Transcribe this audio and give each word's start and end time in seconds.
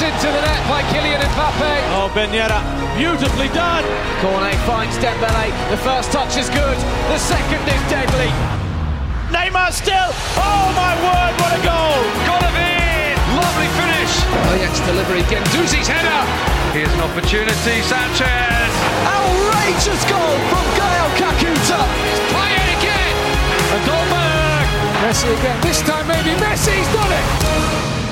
Into 0.00 0.32
the 0.32 0.40
net 0.40 0.64
by 0.64 0.80
Kylian 0.88 1.20
Mbappe. 1.20 1.72
Oh, 1.92 2.08
Ben 2.16 2.32
Yedder, 2.32 2.56
beautifully 2.96 3.52
done. 3.52 3.84
Cornet 4.24 4.56
finds 4.64 4.96
Dembele. 4.96 5.52
The 5.68 5.76
first 5.76 6.08
touch 6.08 6.40
is 6.40 6.48
good. 6.48 6.78
The 7.12 7.20
second 7.20 7.60
is 7.68 7.82
deadly. 7.92 8.32
Neymar 9.28 9.68
still. 9.76 10.08
Oh 10.40 10.72
my 10.72 10.96
word, 11.04 11.32
what 11.36 11.52
a 11.52 11.60
goal! 11.60 12.00
Golovin. 12.24 13.12
Lovely 13.36 13.68
finish. 13.76 14.12
Oh, 14.24 14.56
Ajax 14.56 14.80
delivery. 14.88 15.20
Guendouzi's 15.28 15.84
header. 15.84 16.24
Here's 16.72 16.88
an 16.96 17.04
opportunity. 17.04 17.84
Sanchez. 17.84 18.72
Outrageous 19.04 20.02
goal 20.08 20.36
from 20.48 20.64
Gael 20.80 21.08
Kakuta. 21.20 21.80
It's 22.08 22.24
Payet 22.32 22.68
again. 22.72 23.16
And 23.76 23.82
Dolberg. 23.84 24.64
Messi 25.04 25.28
again. 25.28 25.60
This 25.60 25.84
time 25.84 26.08
maybe 26.08 26.32
Messi's 26.40 26.88
done 26.96 27.12
it. 27.12 28.09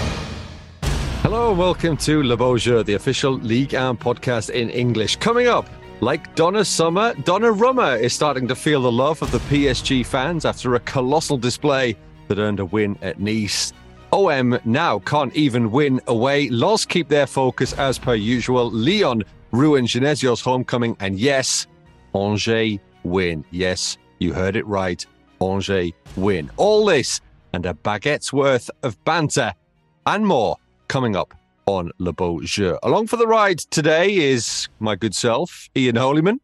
Hello 1.29 1.51
and 1.51 1.59
welcome 1.59 1.95
to 1.99 2.23
Le 2.23 2.39
Beau 2.39 2.57
Jeu, 2.57 2.83
the 2.83 2.95
official 2.95 3.33
Ligue 3.33 3.75
1 3.75 3.99
podcast 3.99 4.49
in 4.49 4.71
English. 4.71 5.17
Coming 5.17 5.47
up, 5.47 5.69
like 6.01 6.35
Donna 6.35 6.65
Summer, 6.65 7.13
Donnarumma 7.17 8.01
is 8.01 8.15
starting 8.15 8.49
to 8.49 8.55
feel 8.55 8.81
the 8.81 8.91
love 8.91 9.21
of 9.21 9.31
the 9.31 9.41
PSG 9.41 10.07
fans 10.07 10.47
after 10.47 10.75
a 10.75 10.81
colossal 10.81 11.37
display 11.37 11.95
that 12.29 12.39
earned 12.39 12.61
a 12.61 12.65
win 12.65 12.97
at 13.03 13.21
Nice. 13.21 13.75
OM 14.11 14.59
now 14.65 15.01
can't 15.01 15.37
even 15.37 15.71
win 15.71 16.01
away. 16.07 16.49
Lens 16.49 16.87
keep 16.87 17.09
their 17.09 17.27
focus 17.27 17.75
as 17.75 17.99
per 17.99 18.15
usual. 18.15 18.71
Lyon 18.71 19.23
ruin 19.51 19.87
Genesio's 19.87 20.41
homecoming. 20.41 20.97
And 20.99 21.19
yes, 21.19 21.67
Angers 22.15 22.79
win. 23.03 23.45
Yes, 23.51 23.99
you 24.19 24.33
heard 24.33 24.57
it 24.57 24.67
right. 24.67 25.05
Angers 25.43 25.93
win. 26.17 26.51
All 26.57 26.87
this 26.87 27.21
and 27.53 27.67
a 27.67 27.75
baguette's 27.75 28.33
worth 28.33 28.71
of 28.83 29.05
banter 29.05 29.53
and 30.07 30.27
more 30.27 30.57
coming 30.89 31.15
up 31.15 31.35
on 31.67 31.91
Le 31.99 32.13
Beau 32.13 32.41
Jeu. 32.41 32.79
Along 32.83 33.07
for 33.07 33.17
the 33.17 33.27
ride 33.27 33.59
today 33.59 34.17
is 34.17 34.69
my 34.81 34.97
good 34.97 35.15
self, 35.15 35.69
Ian 35.77 35.97
Holyman, 35.97 36.39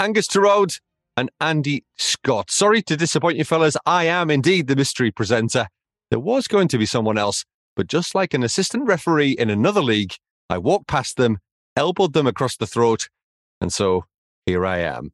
Angus 0.00 0.26
Torode, 0.26 0.80
and 1.16 1.30
Andy 1.40 1.84
Scott. 1.96 2.50
Sorry 2.50 2.82
to 2.82 2.96
disappoint 2.96 3.36
you, 3.36 3.44
fellas. 3.44 3.76
I 3.86 4.04
am 4.04 4.30
indeed 4.30 4.66
the 4.66 4.76
mystery 4.76 5.10
presenter. 5.10 5.68
There 6.10 6.18
was 6.18 6.48
going 6.48 6.68
to 6.68 6.78
be 6.78 6.86
someone 6.86 7.18
else, 7.18 7.44
but 7.76 7.86
just 7.86 8.14
like 8.14 8.34
an 8.34 8.42
assistant 8.42 8.86
referee 8.86 9.32
in 9.32 9.50
another 9.50 9.82
league, 9.82 10.14
I 10.50 10.58
walked 10.58 10.88
past 10.88 11.16
them, 11.16 11.38
elbowed 11.76 12.12
them 12.12 12.26
across 12.26 12.56
the 12.56 12.66
throat, 12.66 13.08
and 13.60 13.72
so 13.72 14.06
here 14.46 14.66
I 14.66 14.78
am. 14.78 15.12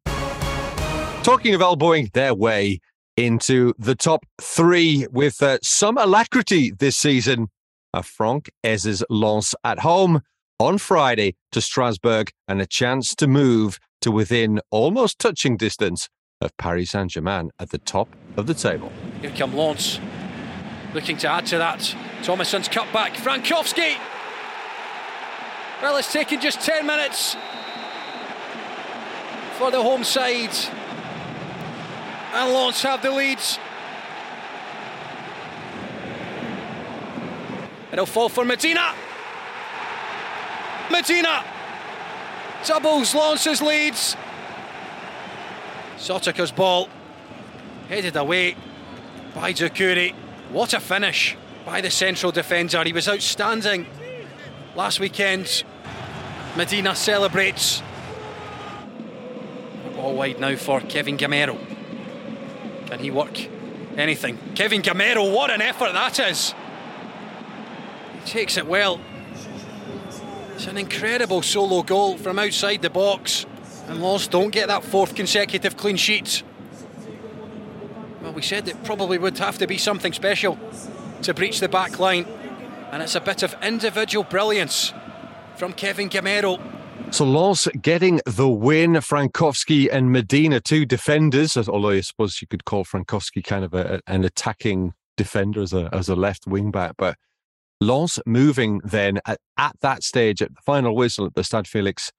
Talking 1.23 1.55
of 1.55 1.61
elbowing 1.61 2.11
their 2.14 2.34
way 2.34 2.80
into 3.17 3.75
the 3.78 3.95
top 3.95 4.25
three 4.41 5.06
with 5.11 5.42
uh, 5.42 5.58
some 5.62 5.98
alacrity 5.98 6.70
this 6.70 6.97
season, 6.97 7.48
a 7.92 8.02
Franck 8.02 8.50
Haise's 8.64 9.02
Lens 9.10 9.55
at 9.64 9.80
home 9.80 10.20
on 10.58 10.78
Friday 10.78 11.36
to 11.52 11.60
Strasbourg 11.60 12.30
and 12.46 12.60
a 12.60 12.66
chance 12.66 13.14
to 13.16 13.27
move 13.27 13.78
to 14.00 14.10
within 14.10 14.60
almost 14.70 15.19
touching 15.19 15.56
distance 15.56 16.08
of 16.41 16.56
Paris 16.56 16.91
Saint 16.91 17.11
Germain 17.11 17.50
at 17.58 17.70
the 17.70 17.78
top 17.78 18.08
of 18.36 18.46
the 18.46 18.55
table. 18.55 18.91
Here 19.20 19.33
come 19.36 19.55
Lens, 19.55 20.00
looking 20.94 21.16
to 21.18 21.28
add 21.28 21.46
to 21.46 21.58
that. 21.58 21.94
Thomasson's 22.22 22.68
cut 22.68 22.92
back. 22.92 23.14
Frankowski. 23.14 23.96
Well, 25.83 25.96
it's 25.96 26.12
taken 26.12 26.41
just 26.41 26.61
10 26.61 26.86
minutes 26.86 27.36
for 29.58 29.70
the 29.70 29.83
home 29.83 30.05
side. 30.05 30.55
And 32.33 32.52
Lens 32.52 32.83
have 32.83 33.02
the 33.02 33.11
leads. 33.11 33.58
It'll 37.92 38.06
fall 38.06 38.28
for 38.28 38.44
Medina. 38.44 38.94
Medina 40.91 41.44
doubles 42.66 43.14
launches, 43.14 43.62
leads. 43.62 44.16
Sotoca's 45.96 46.52
ball 46.52 46.89
headed 47.89 48.17
away 48.17 48.56
by 49.34 49.52
Doucouré. 49.52 50.14
What 50.50 50.73
a 50.73 50.80
finish 50.80 51.36
by 51.64 51.80
the 51.80 51.90
central 51.90 52.33
defender. 52.33 52.83
He 52.84 52.92
was 52.92 53.08
outstanding 53.08 53.86
last 54.74 55.00
weekend. 55.00 55.64
Medina 56.56 56.95
celebrates. 56.96 57.83
Ball 59.95 60.14
wide 60.14 60.40
now 60.40 60.56
for 60.56 60.80
Kevin 60.80 61.17
Gameiro. 61.17 61.58
Can 62.86 62.98
he 62.98 63.11
work 63.11 63.39
anything? 63.96 64.39
Kevin 64.55 64.83
Gameiro, 64.83 65.33
what 65.34 65.50
an 65.50 65.61
effort 65.61 65.92
that 65.92 66.18
is! 66.18 66.55
Takes 68.27 68.57
it 68.57 68.67
well. 68.67 69.01
It's 70.55 70.67
an 70.67 70.77
incredible 70.77 71.42
solo 71.42 71.83
goal 71.83 72.17
from 72.17 72.39
outside 72.39 72.83
the 72.83 72.91
box. 72.91 73.47
And 73.89 74.03
Lens 74.03 74.29
don't 74.29 74.51
get 74.51 74.69
that 74.69 74.85
fourth 74.85 75.14
consecutive 75.14 75.77
clean 75.77 75.97
sheet. 75.97 76.42
Well, 78.23 78.33
we 78.33 78.42
said 78.42 78.69
it 78.69 78.85
probably 78.85 79.19
would 79.19 79.39
have 79.39 79.59
to 79.59 79.67
be 79.67 79.79
something 79.79 80.13
special 80.13 80.59
to 81.23 81.35
breach 81.35 81.61
the 81.61 81.69
back 81.69 81.98
line. 81.98 82.27
And 82.92 83.03
it's 83.03 83.14
a 83.14 83.20
bit 83.20 83.42
of 83.42 83.55
individual 83.63 84.25
brilliance 84.25 84.92
from 85.57 85.73
Kevin 85.73 86.09
Gameiro. 86.09 86.61
So 87.11 87.25
Lens 87.25 87.67
getting 87.80 88.20
the 88.27 88.48
win. 88.48 88.92
Frankowski 88.92 89.89
and 89.91 90.13
Medina, 90.13 90.61
two 90.61 90.86
defenders, 90.86 91.57
although 91.57 91.89
I 91.89 92.03
suppose 92.03 92.41
you 92.41 92.47
could 92.47 92.64
call 92.64 92.85
Frankowski 92.85 93.42
kind 93.42 93.64
of 93.64 93.75
a, 93.75 94.01
an 94.07 94.25
attacking 94.25 94.95
defender 95.17 95.63
as 95.63 95.73
a, 95.73 95.89
as 95.92 96.09
a 96.09 96.14
left 96.14 96.47
wing 96.47 96.70
back. 96.70 96.92
But 96.97 97.17
Lens 97.80 98.18
moving 98.27 98.80
then 98.85 99.20
at, 99.27 99.39
at 99.57 99.77
that 99.80 100.02
stage, 100.02 100.42
at 100.42 100.55
the 100.55 100.61
final 100.63 100.95
whistle 100.95 101.27
at 101.27 101.35
the 101.35 101.45
Stade 101.45 101.67
Felix 101.67 102.11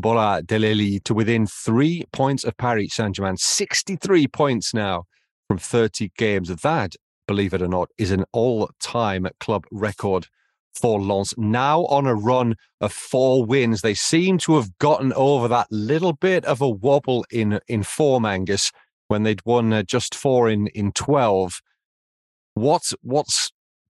Bollaert-Delelis 0.00 1.02
to 1.04 1.14
within 1.14 1.46
three 1.46 2.04
points 2.12 2.44
of 2.44 2.56
Paris 2.56 2.94
Saint 2.94 3.16
Germain, 3.16 3.36
63 3.36 4.28
points 4.28 4.72
now 4.72 5.04
from 5.48 5.58
30 5.58 6.12
games. 6.16 6.48
That, 6.48 6.94
believe 7.26 7.52
it 7.52 7.62
or 7.62 7.68
not, 7.68 7.88
is 7.98 8.12
an 8.12 8.24
all 8.32 8.70
time 8.80 9.26
club 9.40 9.64
record 9.72 10.28
for 10.72 11.00
Lens. 11.00 11.34
Now 11.36 11.84
on 11.86 12.06
a 12.06 12.14
run 12.14 12.54
of 12.80 12.92
four 12.92 13.44
wins. 13.44 13.80
They 13.80 13.94
seem 13.94 14.38
to 14.38 14.54
have 14.54 14.78
gotten 14.78 15.12
over 15.14 15.48
that 15.48 15.66
little 15.70 16.12
bit 16.12 16.44
of 16.44 16.60
a 16.60 16.68
wobble 16.68 17.24
in, 17.30 17.58
in 17.66 17.82
form, 17.82 18.24
Angus, 18.24 18.70
when 19.08 19.24
they'd 19.24 19.44
won 19.44 19.72
uh, 19.72 19.82
just 19.82 20.14
four 20.14 20.48
in, 20.48 20.68
in 20.68 20.92
12. 20.92 21.60
What's, 22.54 22.94
what's 23.02 23.50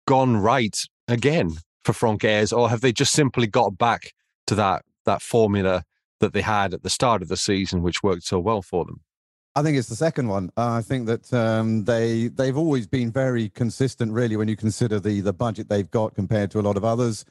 gone 0.06 0.38
right 0.38 0.76
again 1.10 1.56
for 1.84 1.92
Franck 1.92 2.22
Haise, 2.22 2.52
or 2.52 2.68
have 2.68 2.80
they 2.80 2.92
just 2.92 3.12
simply 3.12 3.46
got 3.46 3.78
back 3.78 4.12
to 4.46 4.54
that 4.54 4.84
that 5.06 5.22
formula 5.22 5.84
that 6.20 6.32
they 6.32 6.42
had 6.42 6.74
at 6.74 6.82
the 6.82 6.90
start 6.90 7.22
of 7.22 7.28
the 7.28 7.36
season, 7.36 7.82
which 7.82 8.02
worked 8.02 8.24
so 8.24 8.38
well 8.38 8.62
for 8.62 8.84
them? 8.84 9.00
I 9.56 9.62
think 9.62 9.76
it's 9.76 9.88
the 9.88 9.96
second 9.96 10.28
one. 10.28 10.50
Uh, 10.56 10.72
I 10.72 10.82
think 10.82 11.06
that 11.06 11.32
um, 11.34 11.84
they 11.84 12.28
they've 12.28 12.56
always 12.56 12.86
been 12.86 13.10
very 13.10 13.48
consistent, 13.48 14.12
really, 14.12 14.36
when 14.36 14.48
you 14.48 14.56
consider 14.56 15.00
the 15.00 15.20
the 15.20 15.32
budget 15.32 15.68
they've 15.68 15.90
got 15.90 16.14
compared 16.14 16.50
to 16.52 16.60
a 16.60 16.62
lot 16.62 16.76
of 16.76 16.84
others. 16.84 17.24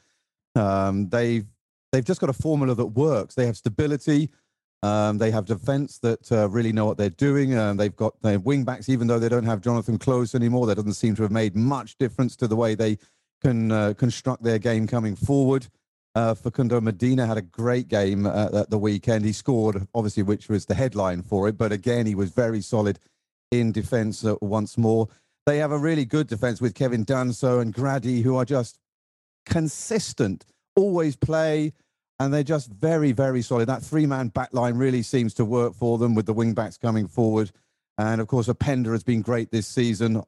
Um, 0.54 1.08
they've 1.08 1.46
they've 1.92 2.04
just 2.04 2.20
got 2.20 2.30
a 2.30 2.34
formula 2.34 2.74
that 2.74 2.86
works. 2.86 3.34
They 3.34 3.46
have 3.46 3.56
stability. 3.56 4.30
Um, 4.82 5.18
they 5.18 5.30
have 5.30 5.44
defense 5.44 5.98
that 5.98 6.30
uh, 6.32 6.48
really 6.48 6.72
know 6.72 6.86
what 6.86 6.96
they're 6.96 7.10
doing. 7.10 7.56
Um, 7.56 7.76
they've 7.76 7.94
got 7.94 8.20
their 8.22 8.38
wing 8.38 8.64
backs, 8.64 8.88
even 8.88 9.06
though 9.06 9.18
they 9.18 9.28
don't 9.28 9.44
have 9.44 9.60
Jonathan 9.60 9.98
Clauss 9.98 10.34
anymore. 10.34 10.66
That 10.66 10.76
doesn't 10.76 10.94
seem 10.94 11.14
to 11.16 11.22
have 11.22 11.30
made 11.30 11.54
much 11.54 11.96
difference 11.98 12.34
to 12.36 12.48
the 12.48 12.56
way 12.56 12.74
they 12.74 12.98
can 13.40 13.72
uh, 13.72 13.94
construct 13.96 14.42
their 14.42 14.58
game 14.58 14.86
coming 14.86 15.16
forward. 15.16 15.66
Uh, 16.14 16.34
Facundo 16.34 16.80
Medina 16.80 17.26
had 17.26 17.38
a 17.38 17.42
great 17.42 17.88
game 17.88 18.26
uh, 18.26 18.48
at 18.52 18.70
the 18.70 18.78
weekend. 18.78 19.24
He 19.24 19.32
scored, 19.32 19.86
obviously, 19.94 20.22
which 20.24 20.48
was 20.48 20.66
the 20.66 20.74
headline 20.74 21.22
for 21.22 21.48
it. 21.48 21.56
But 21.56 21.72
again, 21.72 22.06
he 22.06 22.14
was 22.14 22.30
very 22.30 22.60
solid 22.60 22.98
in 23.50 23.72
defence 23.72 24.24
uh, 24.24 24.34
once 24.40 24.76
more. 24.76 25.08
They 25.46 25.58
have 25.58 25.72
a 25.72 25.78
really 25.78 26.04
good 26.04 26.26
defence 26.26 26.60
with 26.60 26.74
Kevin 26.74 27.04
Danso 27.04 27.60
and 27.60 27.74
Gradit, 27.74 28.22
who 28.22 28.36
are 28.36 28.44
just 28.44 28.78
consistent, 29.46 30.44
always 30.76 31.16
play, 31.16 31.72
and 32.18 32.34
they're 32.34 32.42
just 32.42 32.70
very, 32.70 33.12
very 33.12 33.40
solid. 33.40 33.66
That 33.66 33.82
three-man 33.82 34.28
back 34.28 34.52
line 34.52 34.76
really 34.76 35.02
seems 35.02 35.32
to 35.34 35.44
work 35.44 35.74
for 35.74 35.96
them 35.96 36.14
with 36.14 36.26
the 36.26 36.34
wing 36.34 36.54
backs 36.54 36.76
coming 36.76 37.08
forward. 37.08 37.50
And 37.96 38.20
of 38.20 38.26
course, 38.26 38.48
Openda 38.48 38.92
has 38.92 39.04
been 39.04 39.22
great 39.22 39.50
this 39.50 39.66
season. 39.66 40.22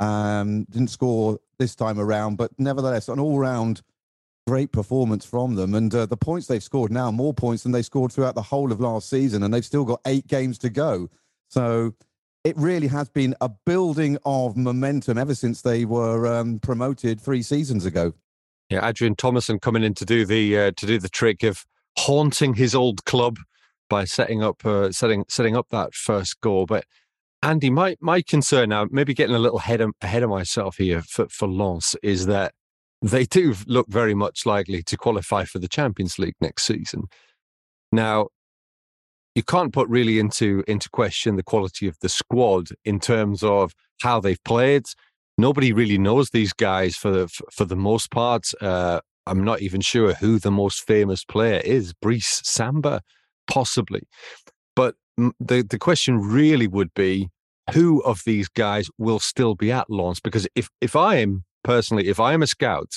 Um, 0.00 0.64
didn't 0.64 0.90
score 0.90 1.38
this 1.58 1.74
time 1.74 2.00
around, 2.00 2.36
but 2.36 2.50
nevertheless, 2.58 3.08
an 3.08 3.20
all-round 3.20 3.82
great 4.46 4.72
performance 4.72 5.24
from 5.24 5.54
them. 5.54 5.74
And 5.74 5.94
uh, 5.94 6.06
the 6.06 6.16
points 6.16 6.46
they've 6.46 6.62
scored 6.62 6.92
now, 6.92 7.10
more 7.10 7.32
points 7.32 7.62
than 7.62 7.72
they 7.72 7.82
scored 7.82 8.12
throughout 8.12 8.34
the 8.34 8.42
whole 8.42 8.72
of 8.72 8.80
last 8.80 9.08
season, 9.08 9.42
and 9.42 9.54
they've 9.54 9.64
still 9.64 9.84
got 9.84 10.00
eight 10.06 10.26
games 10.26 10.58
to 10.58 10.70
go. 10.70 11.08
So 11.48 11.94
it 12.44 12.56
really 12.58 12.88
has 12.88 13.08
been 13.08 13.34
a 13.40 13.48
building 13.48 14.18
of 14.24 14.56
momentum 14.56 15.16
ever 15.16 15.34
since 15.34 15.62
they 15.62 15.84
were 15.84 16.26
um, 16.26 16.58
promoted 16.58 17.20
three 17.20 17.42
seasons 17.42 17.86
ago. 17.86 18.12
Yeah, 18.68 18.86
Adrian 18.86 19.14
Thomasson 19.14 19.58
coming 19.60 19.82
in 19.82 19.94
to 19.94 20.04
do 20.04 20.26
the 20.26 20.58
uh, 20.58 20.72
to 20.76 20.86
do 20.86 20.98
the 20.98 21.08
trick 21.08 21.42
of 21.42 21.64
haunting 21.98 22.54
his 22.54 22.74
old 22.74 23.04
club 23.04 23.38
by 23.88 24.04
setting 24.04 24.42
up 24.42 24.64
uh, 24.64 24.90
setting 24.90 25.24
setting 25.28 25.56
up 25.56 25.68
that 25.70 25.94
first 25.94 26.40
goal. 26.40 26.66
But 26.66 26.84
Andy, 27.44 27.68
my 27.68 27.94
my 28.00 28.22
concern 28.22 28.70
now, 28.70 28.86
maybe 28.90 29.12
getting 29.12 29.36
a 29.36 29.38
little 29.38 29.58
ahead 29.58 29.82
of, 29.82 29.92
ahead 30.00 30.22
of 30.22 30.30
myself 30.30 30.78
here 30.78 31.02
for 31.02 31.28
for 31.28 31.46
Lens, 31.46 31.94
is 32.02 32.24
that 32.24 32.54
they 33.02 33.26
do 33.26 33.54
look 33.66 33.86
very 33.86 34.14
much 34.14 34.46
likely 34.46 34.82
to 34.82 34.96
qualify 34.96 35.44
for 35.44 35.58
the 35.58 35.68
Champions 35.68 36.18
League 36.18 36.36
next 36.40 36.64
season. 36.64 37.02
Now, 37.92 38.28
you 39.34 39.42
can't 39.42 39.74
put 39.74 39.90
really 39.90 40.18
into 40.18 40.64
into 40.66 40.88
question 40.88 41.36
the 41.36 41.42
quality 41.42 41.86
of 41.86 41.98
the 42.00 42.08
squad 42.08 42.68
in 42.82 42.98
terms 42.98 43.42
of 43.42 43.74
how 44.00 44.20
they've 44.20 44.42
played. 44.44 44.86
Nobody 45.36 45.70
really 45.74 45.98
knows 45.98 46.30
these 46.30 46.54
guys 46.54 46.96
for 46.96 47.10
the, 47.10 47.28
for 47.52 47.66
the 47.66 47.76
most 47.76 48.10
part. 48.10 48.52
Uh, 48.58 49.00
I'm 49.26 49.44
not 49.44 49.60
even 49.60 49.82
sure 49.82 50.14
who 50.14 50.38
the 50.38 50.50
most 50.50 50.86
famous 50.86 51.24
player 51.24 51.60
is. 51.62 51.92
Brice 51.92 52.40
Samba, 52.42 53.02
possibly. 53.46 54.04
But 54.74 54.94
the 55.18 55.62
the 55.68 55.78
question 55.78 56.20
really 56.20 56.66
would 56.66 56.92
be 56.94 57.28
who 57.72 58.02
of 58.02 58.22
these 58.24 58.48
guys 58.48 58.88
will 58.98 59.18
still 59.18 59.54
be 59.54 59.72
at 59.72 59.90
Lens? 59.90 60.20
Because 60.20 60.46
if 60.54 60.68
if 60.80 60.96
I 60.96 61.16
am 61.16 61.44
personally, 61.62 62.08
if 62.08 62.20
I 62.20 62.32
am 62.32 62.42
a 62.42 62.46
scout, 62.46 62.92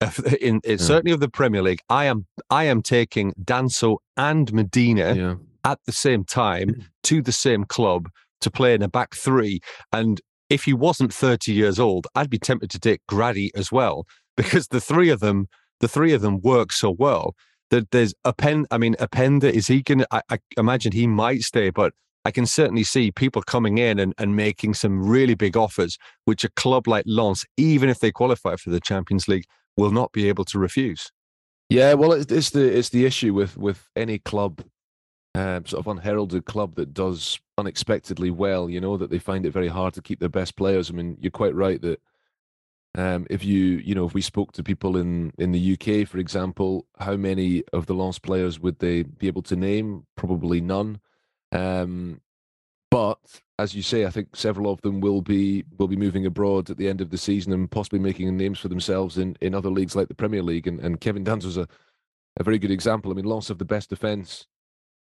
in, 0.40 0.60
in 0.62 0.62
yeah. 0.64 0.76
certainly 0.76 1.12
of 1.12 1.20
the 1.20 1.28
Premier 1.28 1.62
League, 1.62 1.80
I 1.88 2.06
am 2.06 2.26
I 2.50 2.64
am 2.64 2.82
taking 2.82 3.32
Danso 3.42 3.98
and 4.16 4.52
Medina 4.52 5.14
yeah. 5.14 5.34
at 5.64 5.78
the 5.86 5.92
same 5.92 6.24
time 6.24 6.68
mm. 6.68 6.84
to 7.04 7.22
the 7.22 7.32
same 7.32 7.64
club 7.64 8.08
to 8.40 8.50
play 8.50 8.74
in 8.74 8.82
a 8.82 8.88
back 8.88 9.14
three. 9.14 9.60
And 9.92 10.20
if 10.50 10.64
he 10.64 10.72
wasn't 10.72 11.12
30 11.12 11.52
years 11.52 11.78
old, 11.78 12.06
I'd 12.14 12.30
be 12.30 12.38
tempted 12.38 12.70
to 12.70 12.78
take 12.78 13.00
Gradit 13.10 13.50
as 13.54 13.72
well 13.72 14.06
because 14.36 14.68
the 14.68 14.80
three 14.80 15.10
of 15.10 15.20
them, 15.20 15.48
the 15.80 15.88
three 15.88 16.12
of 16.12 16.22
them 16.22 16.40
work 16.40 16.72
so 16.72 16.90
well 16.90 17.34
that 17.70 17.90
there's 17.90 18.14
a 18.24 18.32
pen. 18.32 18.66
I 18.70 18.78
mean, 18.78 18.94
Openda 18.94 19.50
is 19.50 19.66
he 19.66 19.82
going 19.82 19.98
to? 19.98 20.08
I 20.12 20.38
imagine 20.56 20.92
he 20.92 21.06
might 21.06 21.42
stay, 21.42 21.70
but 21.70 21.92
I 22.26 22.32
can 22.32 22.44
certainly 22.44 22.82
see 22.82 23.12
people 23.12 23.40
coming 23.40 23.78
in 23.78 24.00
and, 24.00 24.12
and 24.18 24.34
making 24.34 24.74
some 24.74 25.06
really 25.06 25.36
big 25.36 25.56
offers, 25.56 25.96
which 26.24 26.42
a 26.42 26.48
club 26.50 26.88
like 26.88 27.04
Lens, 27.06 27.44
even 27.56 27.88
if 27.88 28.00
they 28.00 28.10
qualify 28.10 28.56
for 28.56 28.70
the 28.70 28.80
Champions 28.80 29.28
League, 29.28 29.44
will 29.76 29.92
not 29.92 30.10
be 30.10 30.28
able 30.28 30.44
to 30.46 30.58
refuse. 30.58 31.12
Yeah, 31.68 31.94
well, 31.94 32.12
it's 32.12 32.50
the 32.50 32.76
it's 32.76 32.88
the 32.88 33.06
issue 33.06 33.32
with 33.32 33.56
with 33.56 33.88
any 33.94 34.18
club, 34.18 34.64
um, 35.36 35.66
sort 35.66 35.78
of 35.78 35.86
unheralded 35.86 36.46
club 36.46 36.74
that 36.74 36.92
does 36.92 37.38
unexpectedly 37.58 38.32
well. 38.32 38.68
You 38.68 38.80
know 38.80 38.96
that 38.96 39.10
they 39.10 39.20
find 39.20 39.46
it 39.46 39.52
very 39.52 39.68
hard 39.68 39.94
to 39.94 40.02
keep 40.02 40.18
their 40.18 40.28
best 40.28 40.56
players. 40.56 40.90
I 40.90 40.94
mean, 40.94 41.16
you're 41.20 41.30
quite 41.30 41.54
right 41.54 41.80
that 41.82 42.00
um, 42.96 43.28
if 43.30 43.44
you 43.44 43.62
you 43.84 43.94
know 43.94 44.06
if 44.06 44.14
we 44.14 44.20
spoke 44.20 44.50
to 44.54 44.64
people 44.64 44.96
in 44.96 45.32
in 45.38 45.52
the 45.52 45.74
UK, 45.74 46.08
for 46.08 46.18
example, 46.18 46.86
how 46.98 47.14
many 47.14 47.62
of 47.72 47.86
the 47.86 47.94
Lens 47.94 48.18
players 48.18 48.58
would 48.58 48.80
they 48.80 49.04
be 49.04 49.28
able 49.28 49.42
to 49.42 49.54
name? 49.54 50.06
Probably 50.16 50.60
none. 50.60 50.98
Um, 51.52 52.20
but 52.90 53.18
as 53.58 53.74
you 53.74 53.82
say, 53.82 54.06
I 54.06 54.10
think 54.10 54.36
several 54.36 54.70
of 54.70 54.80
them 54.82 55.00
will 55.00 55.22
be 55.22 55.64
will 55.78 55.88
be 55.88 55.96
moving 55.96 56.26
abroad 56.26 56.70
at 56.70 56.76
the 56.76 56.88
end 56.88 57.00
of 57.00 57.10
the 57.10 57.18
season 57.18 57.52
and 57.52 57.70
possibly 57.70 57.98
making 57.98 58.36
names 58.36 58.58
for 58.58 58.68
themselves 58.68 59.18
in, 59.18 59.36
in 59.40 59.54
other 59.54 59.70
leagues 59.70 59.96
like 59.96 60.08
the 60.08 60.14
Premier 60.14 60.42
League. 60.42 60.66
And, 60.66 60.80
and 60.80 61.00
Kevin 61.00 61.24
Danso 61.24 61.46
was 61.46 61.56
a, 61.56 61.68
a 62.38 62.44
very 62.44 62.58
good 62.58 62.70
example. 62.70 63.10
I 63.10 63.14
mean, 63.14 63.24
loss 63.24 63.50
of 63.50 63.58
the 63.58 63.64
best 63.64 63.90
defence 63.90 64.46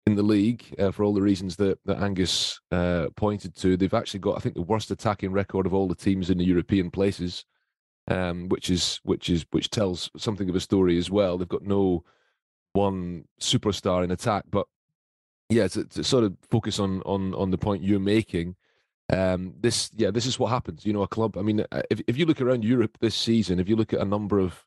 in 0.07 0.15
the 0.15 0.23
league 0.23 0.63
uh, 0.79 0.91
for 0.91 1.03
all 1.03 1.13
the 1.13 1.21
reasons 1.21 1.57
that, 1.57 1.77
that 1.85 2.01
Angus 2.01 2.61
uh, 2.71 3.07
pointed 3.17 3.55
to. 3.57 3.75
They've 3.75 3.93
actually 3.93 4.21
got, 4.21 4.37
I 4.37 4.39
think, 4.39 4.55
the 4.55 4.61
worst 4.61 4.89
attacking 4.89 5.33
record 5.33 5.65
of 5.65 5.73
all 5.73 5.87
the 5.87 5.95
teams 5.95 6.29
in 6.29 6.37
the 6.37 6.45
European 6.45 6.89
places, 6.89 7.43
um, 8.09 8.47
which 8.47 8.69
is 8.69 9.01
which 9.03 9.29
is 9.29 9.45
which 9.51 9.69
tells 9.69 10.09
something 10.17 10.49
of 10.49 10.55
a 10.55 10.61
story 10.61 10.97
as 10.97 11.11
well. 11.11 11.37
They've 11.37 11.47
got 11.47 11.63
no 11.63 12.05
one 12.73 13.25
superstar 13.41 14.03
in 14.03 14.11
attack, 14.11 14.45
but 14.49 14.65
yeah, 15.49 15.67
to, 15.69 15.85
to 15.85 16.03
sort 16.03 16.23
of 16.23 16.35
focus 16.49 16.79
on 16.79 17.01
on 17.03 17.33
on 17.35 17.51
the 17.51 17.57
point 17.57 17.83
you're 17.83 17.99
making. 17.99 18.55
Um, 19.09 19.53
this, 19.61 19.89
yeah, 19.95 20.11
this 20.11 20.25
is 20.25 20.37
what 20.37 20.49
happens. 20.49 20.85
You 20.85 20.91
know, 20.91 21.01
a 21.01 21.07
club. 21.07 21.37
I 21.37 21.41
mean, 21.41 21.65
uh, 21.71 21.81
if 21.89 22.01
if 22.07 22.17
you 22.17 22.25
look 22.25 22.41
around 22.41 22.65
Europe 22.65 22.97
this 22.99 23.15
season, 23.15 23.59
if 23.59 23.69
you 23.69 23.75
look 23.75 23.93
at 23.93 24.01
a 24.01 24.05
number 24.05 24.39
of 24.39 24.65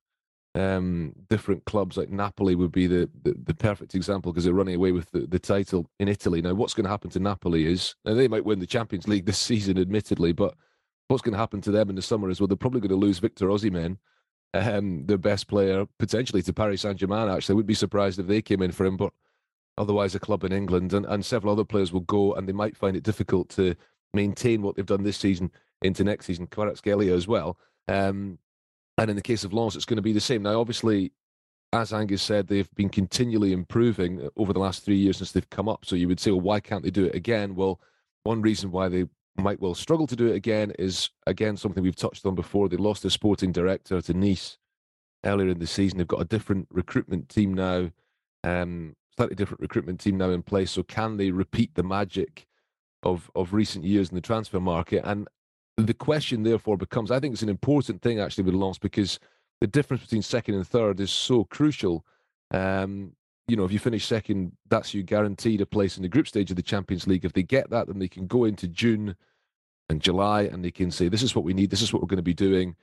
um, 0.54 1.12
different 1.28 1.64
clubs, 1.66 1.96
like 1.96 2.08
Napoli 2.08 2.54
would 2.54 2.72
be 2.72 2.86
the 2.86 3.10
the, 3.22 3.34
the 3.44 3.54
perfect 3.54 3.94
example 3.94 4.32
because 4.32 4.44
they're 4.44 4.54
running 4.54 4.76
away 4.76 4.92
with 4.92 5.10
the, 5.10 5.26
the 5.26 5.38
title 5.38 5.86
in 5.98 6.08
Italy. 6.08 6.40
Now, 6.40 6.54
what's 6.54 6.74
going 6.74 6.84
to 6.84 6.90
happen 6.90 7.10
to 7.10 7.20
Napoli 7.20 7.66
is, 7.66 7.94
they 8.04 8.28
might 8.28 8.46
win 8.46 8.60
the 8.60 8.66
Champions 8.66 9.06
League 9.06 9.26
this 9.26 9.38
season, 9.38 9.78
admittedly, 9.78 10.32
but 10.32 10.54
what's 11.08 11.22
going 11.22 11.34
to 11.34 11.38
happen 11.38 11.60
to 11.60 11.70
them 11.70 11.90
in 11.90 11.96
the 11.96 12.02
summer 12.02 12.30
is 12.30 12.40
well, 12.40 12.46
they're 12.48 12.56
probably 12.56 12.80
going 12.80 12.88
to 12.88 12.96
lose 12.96 13.18
Victor 13.18 13.48
Osimhen, 13.48 13.98
um, 14.54 15.04
their 15.04 15.18
best 15.18 15.48
player, 15.48 15.86
potentially 15.98 16.42
to 16.42 16.52
Paris 16.54 16.80
Saint 16.80 16.96
Germain. 16.96 17.28
Actually, 17.28 17.54
I 17.54 17.56
would 17.56 17.66
be 17.66 17.74
surprised 17.74 18.18
if 18.18 18.26
they 18.26 18.40
came 18.40 18.62
in 18.62 18.72
for 18.72 18.86
him, 18.86 18.96
but 18.96 19.12
otherwise 19.80 20.14
a 20.14 20.20
club 20.20 20.44
in 20.44 20.52
England, 20.52 20.92
and, 20.92 21.06
and 21.06 21.24
several 21.24 21.52
other 21.52 21.64
players 21.64 21.92
will 21.92 22.00
go, 22.00 22.34
and 22.34 22.46
they 22.46 22.52
might 22.52 22.76
find 22.76 22.96
it 22.96 23.02
difficult 23.02 23.48
to 23.48 23.74
maintain 24.12 24.62
what 24.62 24.76
they've 24.76 24.84
done 24.84 25.02
this 25.02 25.16
season 25.16 25.50
into 25.82 26.04
next 26.04 26.26
season. 26.26 26.46
Kvaratskhelia 26.46 27.16
as 27.16 27.26
well. 27.26 27.58
Um, 27.88 28.38
and 28.98 29.08
in 29.08 29.16
the 29.16 29.22
case 29.22 29.44
of 29.44 29.52
Lens, 29.52 29.76
it's 29.76 29.86
going 29.86 29.96
to 29.96 30.02
be 30.02 30.12
the 30.12 30.20
same. 30.20 30.42
Now, 30.42 30.60
obviously, 30.60 31.12
as 31.72 31.92
Angus 31.92 32.22
said, 32.22 32.46
they've 32.46 32.72
been 32.74 32.90
continually 32.90 33.52
improving 33.52 34.28
over 34.36 34.52
the 34.52 34.58
last 34.58 34.84
three 34.84 34.98
years 34.98 35.18
since 35.18 35.32
they've 35.32 35.48
come 35.50 35.68
up. 35.68 35.84
So 35.84 35.96
you 35.96 36.08
would 36.08 36.20
say, 36.20 36.30
well, 36.32 36.40
why 36.40 36.60
can't 36.60 36.82
they 36.82 36.90
do 36.90 37.06
it 37.06 37.14
again? 37.14 37.54
Well, 37.54 37.80
one 38.24 38.42
reason 38.42 38.70
why 38.70 38.88
they 38.88 39.06
might 39.38 39.60
well 39.60 39.74
struggle 39.74 40.06
to 40.08 40.16
do 40.16 40.26
it 40.26 40.36
again 40.36 40.72
is, 40.78 41.08
again, 41.26 41.56
something 41.56 41.82
we've 41.82 41.96
touched 41.96 42.26
on 42.26 42.34
before. 42.34 42.68
They 42.68 42.76
lost 42.76 43.02
their 43.02 43.10
sporting 43.10 43.52
director 43.52 44.02
to 44.02 44.12
Nice 44.12 44.58
earlier 45.24 45.48
in 45.48 45.58
the 45.58 45.66
season. 45.66 45.98
They've 45.98 46.06
got 46.06 46.20
a 46.20 46.26
different 46.26 46.68
recruitment 46.70 47.28
team 47.28 47.54
now. 47.54 47.90
Um, 48.44 48.96
slightly 49.20 49.36
different 49.36 49.60
recruitment 49.60 50.00
team 50.00 50.16
now 50.16 50.30
in 50.30 50.42
place. 50.42 50.70
So 50.70 50.82
can 50.82 51.18
they 51.18 51.30
repeat 51.30 51.74
the 51.74 51.82
magic 51.82 52.46
of 53.02 53.30
of 53.34 53.52
recent 53.52 53.84
years 53.84 54.08
in 54.08 54.14
the 54.14 54.22
transfer 54.22 54.60
market? 54.60 55.02
And 55.04 55.28
the 55.76 55.92
question 55.92 56.42
therefore 56.42 56.78
becomes, 56.78 57.10
I 57.10 57.20
think 57.20 57.34
it's 57.34 57.42
an 57.42 57.50
important 57.50 58.00
thing 58.00 58.18
actually 58.18 58.44
with 58.44 58.54
Lens 58.54 58.78
because 58.78 59.18
the 59.60 59.66
difference 59.66 60.02
between 60.04 60.22
second 60.22 60.54
and 60.54 60.66
third 60.66 61.00
is 61.00 61.10
so 61.10 61.44
crucial. 61.44 62.06
Um, 62.50 63.12
you 63.46 63.56
know, 63.56 63.64
if 63.64 63.72
you 63.72 63.78
finish 63.78 64.06
second, 64.06 64.52
that's 64.70 64.94
you 64.94 65.02
guaranteed 65.02 65.60
a 65.60 65.66
place 65.66 65.98
in 65.98 66.02
the 66.02 66.08
group 66.08 66.26
stage 66.26 66.50
of 66.50 66.56
the 66.56 66.62
Champions 66.62 67.06
League. 67.06 67.26
If 67.26 67.34
they 67.34 67.42
get 67.42 67.68
that, 67.70 67.88
then 67.88 67.98
they 67.98 68.08
can 68.08 68.26
go 68.26 68.44
into 68.44 68.68
June 68.68 69.16
and 69.90 70.00
July 70.00 70.42
and 70.42 70.64
they 70.64 70.70
can 70.70 70.90
say, 70.90 71.08
this 71.08 71.22
is 71.22 71.34
what 71.34 71.44
we 71.44 71.52
need, 71.52 71.68
this 71.68 71.82
is 71.82 71.92
what 71.92 72.00
we're 72.00 72.14
going 72.14 72.16
to 72.16 72.22
be 72.22 72.32
doing, 72.48 72.74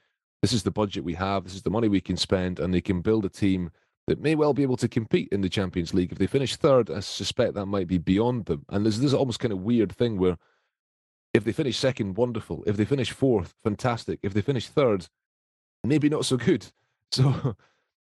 this 0.42 0.54
is 0.54 0.62
the 0.62 0.72
budget 0.72 1.04
we 1.04 1.16
have, 1.16 1.46
this 1.46 1.56
is 1.56 1.64
the 1.64 1.70
money 1.70 1.88
we 1.88 2.02
can 2.02 2.18
spend, 2.18 2.60
and 2.60 2.74
they 2.74 2.82
can 2.82 3.02
build 3.02 3.26
a 3.26 3.30
team 3.30 3.72
that 4.08 4.22
may 4.22 4.36
well 4.36 4.54
be 4.54 4.64
able 4.64 4.78
to 4.78 4.88
compete 4.88 5.28
in 5.32 5.42
the 5.42 5.50
Champions 5.50 5.94
League. 5.94 6.12
If 6.12 6.18
they 6.18 6.28
finish 6.28 6.56
third, 6.56 6.90
I 6.90 7.02
suspect 7.02 7.54
that 7.54 7.66
might 7.66 7.88
be 7.88 7.98
beyond 7.98 8.46
them. 8.46 8.66
And 8.70 8.86
there's 8.86 9.00
this 9.00 9.14
almost 9.14 9.40
kind 9.40 9.52
of 9.52 9.60
weird 9.60 9.92
thing 9.92 10.18
where 10.18 10.38
if 11.34 11.44
they 11.44 11.52
finish 11.52 11.78
second, 11.78 12.16
wonderful. 12.16 12.64
If 12.66 12.78
they 12.78 12.86
finish 12.86 13.12
fourth, 13.12 13.54
fantastic. 13.64 14.20
If 14.24 14.34
they 14.34 14.42
finish 14.42 14.68
third, 14.68 15.08
maybe 15.84 16.10
not 16.10 16.26
so 16.26 16.38
good. 16.38 16.66
So 17.10 17.56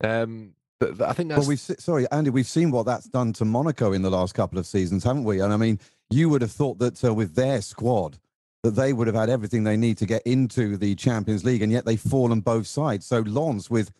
um, 0.04 0.54
I 0.80 1.14
think 1.14 1.30
that's. 1.30 1.40
Well, 1.40 1.48
we 1.48 1.56
sorry, 1.56 2.06
Andy, 2.12 2.30
we've 2.30 2.46
seen 2.46 2.70
what 2.70 2.86
that's 2.86 3.08
done 3.08 3.34
to 3.34 3.46
Monaco 3.46 3.94
in 3.94 4.04
the 4.04 4.12
last 4.12 4.36
couple 4.36 4.60
of 4.60 4.68
seasons, 4.68 5.04
haven't 5.04 5.24
we? 5.24 5.42
And 5.42 5.52
I 5.52 5.58
mean, 5.58 5.80
you 6.12 6.30
would 6.30 6.44
have 6.44 6.52
thought 6.52 6.78
that 6.78 7.04
uh, 7.04 7.12
with 7.12 7.34
their 7.34 7.64
squad, 7.64 8.20
that 8.62 8.76
they 8.76 8.94
would 8.94 9.08
have 9.08 9.16
had 9.16 9.32
everything 9.32 9.64
they 9.64 9.76
need 9.76 9.98
to 9.98 10.06
get 10.06 10.22
into 10.22 10.78
the 10.78 10.94
Champions 10.94 11.44
League, 11.44 11.64
and 11.64 11.72
yet 11.72 11.84
they've 11.86 12.00
fallen 12.00 12.42
both 12.42 12.68
sides. 12.68 13.08
So 13.08 13.22
Lens 13.22 13.72
with 13.72 13.92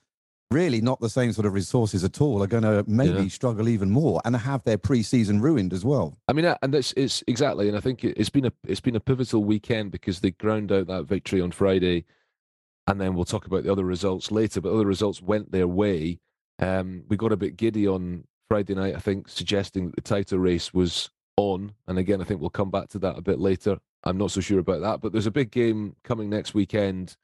really 0.52 0.82
not 0.82 1.00
the 1.00 1.10
same 1.10 1.32
sort 1.32 1.46
of 1.46 1.54
resources 1.54 2.04
at 2.04 2.22
all 2.22 2.44
are 2.44 2.48
going 2.48 2.64
to 2.64 2.84
maybe 2.88 3.24
yeah. 3.24 3.30
struggle 3.30 3.70
even 3.70 3.90
more 3.90 4.22
and 4.26 4.36
have 4.36 4.64
their 4.64 4.78
pre-season 4.78 5.42
ruined 5.42 5.74
as 5.74 5.86
well. 5.86 6.18
I 6.28 6.34
mean, 6.34 6.46
and 6.62 6.74
that's 6.74 6.94
it's 6.98 7.24
exactly, 7.28 7.68
and 7.68 7.78
I 7.78 7.80
think 7.80 8.04
it's 8.04 8.30
been 8.30 8.46
a 8.46 8.54
it's 8.68 8.82
been 8.82 8.96
a 8.96 9.00
pivotal 9.00 9.44
weekend 9.44 9.92
because 9.92 10.20
they 10.20 10.32
ground 10.32 10.72
out 10.72 10.88
that 10.88 11.06
victory 11.06 11.42
on 11.42 11.52
Friday, 11.52 12.06
and 12.88 13.00
then 13.00 13.16
we'll 13.16 13.26
talk 13.26 13.48
about 13.48 13.64
the 13.64 13.72
other 13.72 13.86
results 13.86 14.32
later. 14.32 14.62
But 14.62 14.74
other 14.74 14.86
results 14.86 15.22
went 15.22 15.52
their 15.52 15.68
way. 15.68 16.20
Um, 16.60 17.04
we 17.08 17.18
got 17.18 17.32
a 17.32 17.38
bit 17.38 17.58
giddy 17.58 17.88
on 17.88 18.26
Friday 18.50 18.76
night, 18.76 18.96
I 18.96 19.00
think, 19.00 19.30
suggesting 19.30 19.86
that 19.86 19.96
the 19.96 20.02
title 20.02 20.38
race 20.38 20.74
was 20.74 21.10
on, 21.38 21.74
and 21.88 21.98
again, 21.98 22.22
I 22.22 22.26
think 22.26 22.42
we'll 22.42 22.50
come 22.50 22.70
back 22.70 22.90
to 22.90 23.00
that 23.00 23.18
a 23.18 23.22
bit 23.22 23.40
later. 23.40 23.78
I'm 24.04 24.18
not 24.18 24.32
so 24.32 24.42
sure 24.42 24.60
about 24.60 24.82
that, 24.82 25.02
but 25.02 25.12
there's 25.12 25.28
a 25.28 25.32
big 25.32 25.52
game 25.52 25.96
coming 26.04 26.30
next 26.30 26.54
weekend. 26.54 27.16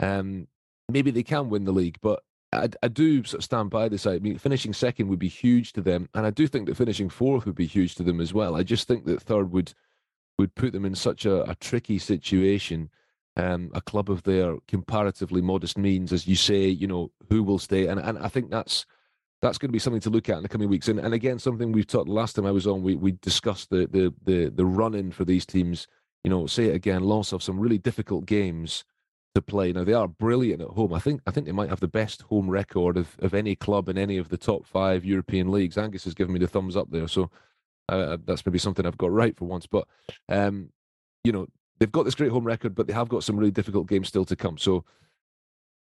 Um, 0.00 0.46
maybe 0.88 1.10
they 1.10 1.22
can 1.22 1.48
win 1.48 1.64
the 1.64 1.72
league, 1.72 1.98
but 2.02 2.22
I, 2.52 2.68
I 2.82 2.88
do 2.88 3.22
sort 3.24 3.38
of 3.38 3.44
stand 3.44 3.70
by 3.70 3.88
this. 3.88 4.06
I 4.06 4.18
mean, 4.18 4.38
finishing 4.38 4.72
second 4.72 5.08
would 5.08 5.18
be 5.18 5.28
huge 5.28 5.72
to 5.74 5.80
them, 5.80 6.08
and 6.14 6.26
I 6.26 6.30
do 6.30 6.46
think 6.46 6.66
that 6.66 6.76
finishing 6.76 7.08
fourth 7.08 7.46
would 7.46 7.54
be 7.54 7.66
huge 7.66 7.94
to 7.96 8.02
them 8.02 8.20
as 8.20 8.34
well. 8.34 8.56
I 8.56 8.62
just 8.62 8.88
think 8.88 9.04
that 9.06 9.22
third 9.22 9.52
would 9.52 9.72
would 10.38 10.54
put 10.54 10.72
them 10.72 10.84
in 10.84 10.94
such 10.94 11.26
a, 11.26 11.48
a 11.48 11.54
tricky 11.56 11.98
situation. 11.98 12.90
Um, 13.36 13.70
a 13.74 13.80
club 13.80 14.10
of 14.10 14.24
their 14.24 14.56
comparatively 14.66 15.40
modest 15.40 15.78
means, 15.78 16.12
as 16.12 16.26
you 16.26 16.34
say, 16.34 16.66
you 16.66 16.88
know, 16.88 17.12
who 17.28 17.44
will 17.44 17.60
stay, 17.60 17.86
and 17.86 18.00
and 18.00 18.18
I 18.18 18.28
think 18.28 18.50
that's 18.50 18.84
that's 19.40 19.56
going 19.56 19.68
to 19.68 19.72
be 19.72 19.78
something 19.78 20.00
to 20.00 20.10
look 20.10 20.28
at 20.28 20.36
in 20.36 20.42
the 20.42 20.48
coming 20.48 20.68
weeks. 20.68 20.88
And 20.88 20.98
and 20.98 21.14
again, 21.14 21.38
something 21.38 21.70
we've 21.70 21.86
talked 21.86 22.08
last 22.08 22.34
time 22.34 22.46
I 22.46 22.50
was 22.50 22.66
on, 22.66 22.82
we 22.82 22.96
we 22.96 23.12
discussed 23.12 23.70
the 23.70 23.86
the 23.86 24.12
the 24.24 24.50
the 24.50 24.66
run 24.66 24.94
in 24.94 25.12
for 25.12 25.24
these 25.24 25.46
teams. 25.46 25.86
You 26.24 26.30
know, 26.30 26.46
say 26.46 26.66
it 26.66 26.74
again, 26.74 27.04
loss 27.04 27.32
of 27.32 27.42
some 27.42 27.58
really 27.58 27.78
difficult 27.78 28.26
games 28.26 28.84
to 29.34 29.42
play. 29.42 29.72
Now 29.72 29.84
they 29.84 29.92
are 29.92 30.08
brilliant 30.08 30.62
at 30.62 30.68
home. 30.68 30.92
I 30.92 30.98
think 30.98 31.20
I 31.26 31.30
think 31.30 31.46
they 31.46 31.52
might 31.52 31.68
have 31.68 31.80
the 31.80 31.88
best 31.88 32.22
home 32.22 32.50
record 32.50 32.96
of, 32.96 33.16
of 33.20 33.34
any 33.34 33.54
club 33.54 33.88
in 33.88 33.96
any 33.96 34.16
of 34.16 34.28
the 34.28 34.36
top 34.36 34.66
five 34.66 35.04
European 35.04 35.50
leagues. 35.50 35.78
Angus 35.78 36.04
has 36.04 36.14
given 36.14 36.32
me 36.32 36.40
the 36.40 36.48
thumbs 36.48 36.76
up 36.76 36.90
there, 36.90 37.08
so 37.08 37.30
uh, 37.90 37.94
uh, 37.96 38.16
that's 38.24 38.44
maybe 38.44 38.58
something 38.58 38.86
I've 38.86 38.98
got 38.98 39.12
right 39.12 39.36
for 39.36 39.46
once. 39.46 39.66
But 39.66 39.86
um, 40.28 40.70
you 41.24 41.32
know 41.32 41.46
they've 41.78 41.92
got 41.92 42.04
this 42.04 42.14
great 42.14 42.30
home 42.30 42.44
record, 42.44 42.74
but 42.74 42.86
they 42.86 42.92
have 42.92 43.08
got 43.08 43.24
some 43.24 43.36
really 43.36 43.50
difficult 43.50 43.88
games 43.88 44.08
still 44.08 44.24
to 44.24 44.36
come. 44.36 44.58
So 44.58 44.84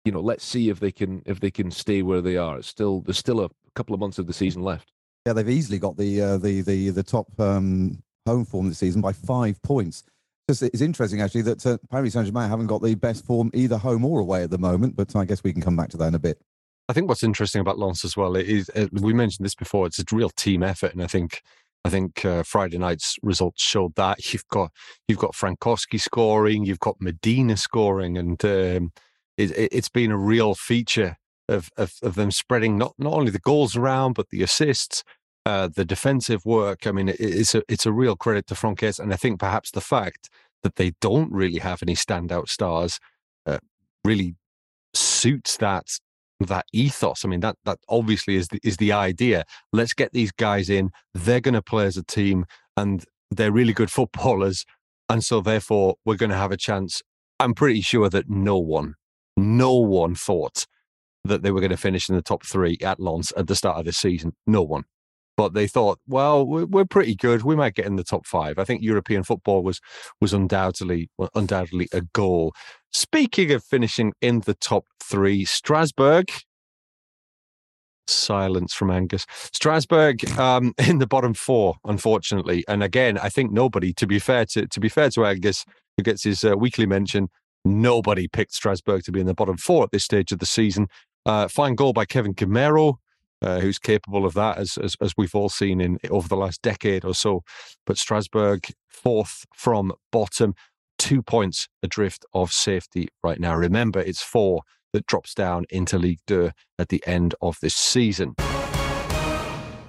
you 0.05 0.11
know, 0.11 0.21
let's 0.21 0.45
see 0.45 0.69
if 0.69 0.79
they 0.79 0.91
can 0.91 1.21
if 1.25 1.39
they 1.39 1.51
can 1.51 1.71
stay 1.71 2.01
where 2.01 2.21
they 2.21 2.37
are. 2.37 2.57
It's 2.57 2.67
still 2.67 3.01
there's 3.01 3.17
still 3.17 3.41
a 3.41 3.49
couple 3.75 3.93
of 3.93 3.99
months 3.99 4.19
of 4.19 4.27
the 4.27 4.33
season 4.33 4.63
left. 4.63 4.91
Yeah, 5.25 5.33
they've 5.33 5.49
easily 5.49 5.79
got 5.79 5.97
the 5.97 6.21
uh, 6.21 6.37
the 6.37 6.61
the 6.61 6.89
the 6.89 7.03
top 7.03 7.27
um, 7.39 8.01
home 8.25 8.45
form 8.45 8.69
this 8.69 8.79
season 8.79 9.01
by 9.01 9.13
five 9.13 9.61
points. 9.61 10.03
It's, 10.49 10.81
interesting 10.81 11.21
actually 11.21 11.43
that 11.43 11.65
uh, 11.65 11.77
Paris 11.91 12.13
Saint 12.13 12.25
Germain 12.25 12.49
haven't 12.49 12.67
got 12.67 12.81
the 12.81 12.95
best 12.95 13.25
form 13.25 13.51
either 13.53 13.77
home 13.77 14.03
or 14.03 14.19
away 14.19 14.43
at 14.43 14.49
the 14.49 14.57
moment, 14.57 14.95
but 14.95 15.15
I 15.15 15.25
guess 15.25 15.43
we 15.43 15.53
can 15.53 15.61
come 15.61 15.75
back 15.75 15.89
to 15.89 15.97
that 15.97 16.07
in 16.07 16.15
a 16.15 16.19
bit. 16.19 16.41
I 16.87 16.93
think 16.93 17.07
what's 17.07 17.23
interesting 17.23 17.61
about 17.61 17.77
Lens 17.77 18.03
as 18.03 18.17
well 18.17 18.35
is 18.35 18.69
uh, 18.75 18.87
we 18.91 19.13
mentioned 19.13 19.45
this 19.45 19.55
before. 19.55 19.85
It's 19.85 19.99
a 19.99 20.05
real 20.11 20.31
team 20.31 20.63
effort, 20.63 20.93
and 20.93 21.03
I 21.03 21.07
think 21.07 21.43
I 21.85 21.89
think 21.89 22.25
uh, 22.25 22.43
Friday 22.43 22.77
night's 22.77 23.17
results 23.21 23.61
showed 23.61 23.95
that. 23.95 24.33
You've 24.33 24.47
got 24.49 24.71
you've 25.07 25.19
got 25.19 25.33
Frankowski 25.33 26.01
scoring, 26.01 26.65
you've 26.65 26.79
got 26.79 26.99
Medina 26.99 27.55
scoring, 27.57 28.17
and 28.17 28.43
um, 28.43 28.91
it, 29.37 29.71
has 29.73 29.89
been 29.89 30.11
a 30.11 30.17
real 30.17 30.55
feature 30.55 31.17
of, 31.47 31.69
of, 31.77 31.93
of 32.03 32.15
them 32.15 32.31
spreading 32.31 32.77
not 32.77 32.93
not 32.97 33.13
only 33.13 33.31
the 33.31 33.39
goals 33.39 33.75
around 33.75 34.13
but 34.13 34.29
the 34.29 34.43
assists, 34.43 35.03
uh, 35.49 35.67
the 35.67 35.85
defensive 35.85 36.45
work. 36.45 36.85
I 36.85 36.91
mean, 36.91 37.09
it, 37.09 37.19
it's 37.19 37.55
a 37.55 37.61
it's 37.67 37.85
a 37.85 37.91
real 37.91 38.15
credit 38.15 38.45
to 38.47 38.55
Franck 38.55 38.81
Haise, 38.81 38.99
and 38.99 39.13
I 39.13 39.17
think 39.17 39.39
perhaps 39.39 39.71
the 39.71 39.81
fact 39.81 40.29
that 40.63 40.75
they 40.75 40.91
don't 41.01 41.31
really 41.31 41.59
have 41.59 41.81
any 41.81 41.95
standout 41.95 42.49
stars 42.49 42.99
uh, 43.45 43.59
really 44.03 44.35
suits 44.93 45.57
that 45.57 45.87
that 46.39 46.65
ethos. 46.71 47.25
I 47.25 47.27
mean, 47.29 47.39
that 47.41 47.57
that 47.65 47.79
obviously 47.87 48.35
is 48.35 48.47
the, 48.49 48.59
is 48.63 48.77
the 48.77 48.91
idea. 48.91 49.43
Let's 49.73 49.93
get 49.93 50.13
these 50.13 50.31
guys 50.31 50.69
in. 50.69 50.91
They're 51.13 51.41
going 51.41 51.61
to 51.61 51.61
play 51.61 51.85
as 51.85 51.97
a 51.97 52.03
team, 52.03 52.45
and 52.77 53.03
they're 53.31 53.51
really 53.51 53.73
good 53.73 53.91
footballers, 53.91 54.65
and 55.09 55.23
so 55.23 55.41
therefore 55.41 55.95
we're 56.05 56.21
going 56.23 56.31
to 56.31 56.43
have 56.45 56.51
a 56.51 56.57
chance. 56.57 57.01
I'm 57.39 57.53
pretty 57.53 57.81
sure 57.81 58.09
that 58.09 58.29
no 58.29 58.57
one 58.57 58.95
no 59.39 59.73
one 59.73 60.15
thought 60.15 60.65
that 61.23 61.41
they 61.41 61.51
were 61.51 61.61
going 61.61 61.71
to 61.71 61.77
finish 61.77 62.09
in 62.09 62.15
the 62.15 62.21
top 62.21 62.45
three 62.45 62.77
at 62.81 62.99
Lens 62.99 63.31
at 63.37 63.47
the 63.47 63.55
start 63.55 63.77
of 63.79 63.85
this 63.85 63.97
season. 63.97 64.33
No 64.45 64.61
one. 64.61 64.83
But 65.39 65.53
they 65.53 65.67
thought, 65.67 65.99
well, 66.05 66.45
we're 66.45 66.83
pretty 66.83 67.15
good. 67.15 67.43
We 67.43 67.55
might 67.55 67.73
get 67.73 67.85
in 67.85 67.95
the 67.95 68.03
top 68.03 68.25
five. 68.25 68.59
I 68.59 68.65
think 68.65 68.83
European 68.83 69.23
football 69.23 69.63
was 69.63 69.79
was 70.19 70.33
undoubtedly 70.33 71.09
undoubtedly 71.33 71.87
a 71.93 72.01
goal. 72.01 72.53
Speaking 72.91 73.53
of 73.53 73.63
finishing 73.63 74.11
in 74.19 74.41
the 74.41 74.53
top 74.53 74.83
three, 75.01 75.45
Strasbourg. 75.45 76.29
Silence 78.05 78.73
from 78.73 78.91
Angus. 78.91 79.25
Strasbourg 79.29 80.29
um, 80.37 80.73
in 80.89 80.97
the 80.99 81.07
bottom 81.07 81.33
four, 81.33 81.75
unfortunately. 81.85 82.65
And 82.67 82.83
again, 82.83 83.17
I 83.17 83.29
think 83.29 83.53
nobody, 83.53 83.93
to 83.93 84.05
be 84.05 84.19
fair 84.19 84.43
to 84.47 84.67
to 84.67 84.79
be 84.81 84.89
fair 84.89 85.09
to 85.11 85.25
Angus, 85.25 85.63
who 85.95 86.03
gets 86.03 86.25
his 86.25 86.43
uh, 86.43 86.57
weekly 86.57 86.85
mention, 86.85 87.29
Nobody 87.63 88.27
picked 88.27 88.53
Strasbourg 88.53 89.03
to 89.03 89.13
be 89.13 89.21
in 89.21 89.25
the 89.25 89.33
bottom 89.33 89.55
four 89.55 89.85
at 89.85 89.91
this 89.91 90.03
stage 90.03 90.33
of 90.33 90.39
the 90.39 90.45
season. 90.45 90.87
Uh, 91.25 91.47
fine 91.47 91.75
goal 91.75 91.93
by 91.93 92.05
Kevin 92.05 92.33
Gameiro, 92.33 92.95
uh, 93.41 93.59
who's 93.59 93.79
capable 93.79 94.25
of 94.25 94.33
that, 94.33 94.57
as, 94.57 94.77
as, 94.77 94.95
as 95.01 95.13
we've 95.17 95.35
all 95.35 95.49
seen 95.49 95.81
in 95.81 95.97
over 96.09 96.27
the 96.27 96.35
last 96.35 96.61
decade 96.61 97.05
or 97.05 97.13
so. 97.13 97.43
But 97.85 97.97
Strasbourg 97.97 98.65
fourth 98.89 99.45
from 99.55 99.93
bottom, 100.11 100.55
two 100.97 101.21
points 101.21 101.67
adrift 101.81 102.25
of 102.33 102.51
safety 102.51 103.07
right 103.23 103.39
now. 103.39 103.55
Remember, 103.55 103.99
it's 103.99 104.21
four 104.21 104.61
that 104.91 105.05
drops 105.05 105.33
down 105.33 105.65
into 105.69 105.97
Ligue 105.97 106.19
Two 106.27 106.51
at 106.77 106.89
the 106.89 107.01
end 107.05 107.35
of 107.41 107.57
this 107.61 107.75
season. 107.75 108.35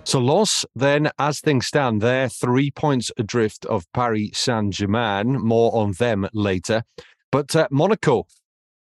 So 0.05 0.19
Lens, 0.19 0.65
then, 0.75 1.11
as 1.19 1.41
things 1.41 1.67
stand, 1.67 2.01
they're 2.01 2.29
three 2.29 2.71
points 2.71 3.13
adrift 3.17 3.65
of 3.67 3.85
Paris 3.93 4.31
Saint 4.35 4.75
Germain. 4.75 5.41
More 5.41 5.75
on 5.75 5.93
them 5.93 6.29
later. 6.33 6.83
But 7.31 7.55
uh, 7.55 7.69
Monaco, 7.71 8.27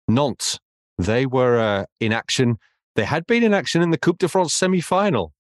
Nantes, 0.09 0.59
they 0.99 1.27
were 1.27 1.59
uh, 1.59 1.85
in 2.01 2.13
action. 2.13 2.59
They 2.95 3.05
had 3.05 3.27
been 3.27 3.43
in 3.43 3.55
action 3.55 3.81
in 3.83 3.91
the 3.91 3.99
Coupe 3.99 4.19
de 4.19 4.29
France 4.29 4.53
semi 4.53 4.81
final 4.81 5.33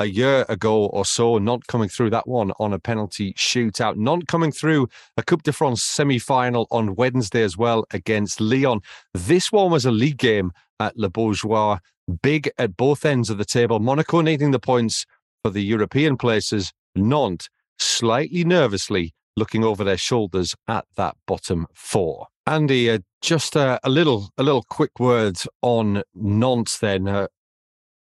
a 0.00 0.06
year 0.06 0.44
ago 0.48 0.86
or 0.86 1.04
so, 1.04 1.38
not 1.38 1.66
coming 1.66 1.88
through 1.88 2.10
that 2.10 2.28
one 2.28 2.52
on 2.58 2.72
a 2.72 2.78
penalty 2.78 3.32
shootout, 3.34 3.96
not 3.96 4.26
coming 4.28 4.52
through 4.52 4.88
a 5.16 5.22
Coupe 5.22 5.42
de 5.42 5.52
France 5.52 5.82
semi 5.82 6.18
final 6.18 6.66
on 6.70 6.94
Wednesday 6.94 7.42
as 7.42 7.56
well 7.56 7.84
against 7.92 8.40
Lyon. 8.40 8.80
This 9.14 9.50
one 9.52 9.70
was 9.70 9.84
a 9.84 9.90
league 9.90 10.18
game 10.18 10.52
at 10.80 10.96
Le 10.96 11.08
Beaujoire, 11.10 11.80
big 12.22 12.50
at 12.58 12.76
both 12.76 13.04
ends 13.04 13.30
of 13.30 13.38
the 13.38 13.44
table. 13.44 13.80
Monaco 13.80 14.20
needing 14.20 14.52
the 14.52 14.60
points 14.60 15.04
for 15.42 15.50
the 15.50 15.62
European 15.62 16.16
places, 16.16 16.72
Nantes 16.94 17.48
slightly 17.78 18.44
nervously 18.44 19.14
looking 19.38 19.64
over 19.64 19.84
their 19.84 19.96
shoulders 19.96 20.54
at 20.66 20.84
that 20.96 21.16
bottom 21.26 21.66
four. 21.72 22.26
Andy, 22.46 22.90
uh, 22.90 22.98
just 23.20 23.56
uh, 23.56 23.78
a 23.84 23.90
little 23.90 24.30
a 24.38 24.42
little 24.42 24.64
quick 24.68 24.98
word 24.98 25.36
on 25.62 26.02
Nantes 26.14 26.78
then. 26.78 27.08
Uh, 27.08 27.26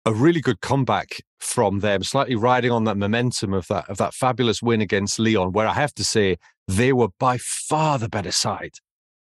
a 0.07 0.13
really 0.13 0.41
good 0.41 0.61
comeback 0.61 1.23
from 1.39 1.81
them, 1.81 2.03
slightly 2.03 2.35
riding 2.35 2.71
on 2.71 2.85
that 2.85 2.97
momentum 2.97 3.55
of 3.55 3.67
that 3.69 3.89
of 3.89 3.97
that 3.97 4.15
fabulous 4.15 4.63
win 4.63 4.81
against 4.81 5.19
Lyon, 5.19 5.53
where 5.53 5.67
I 5.67 5.75
have 5.75 5.95
to 5.95 6.05
say 6.05 6.37
they 6.69 6.93
were 6.93 7.09
by 7.19 7.39
far 7.39 7.99
the 7.99 8.09
better 8.09 8.33
side, 8.33 8.75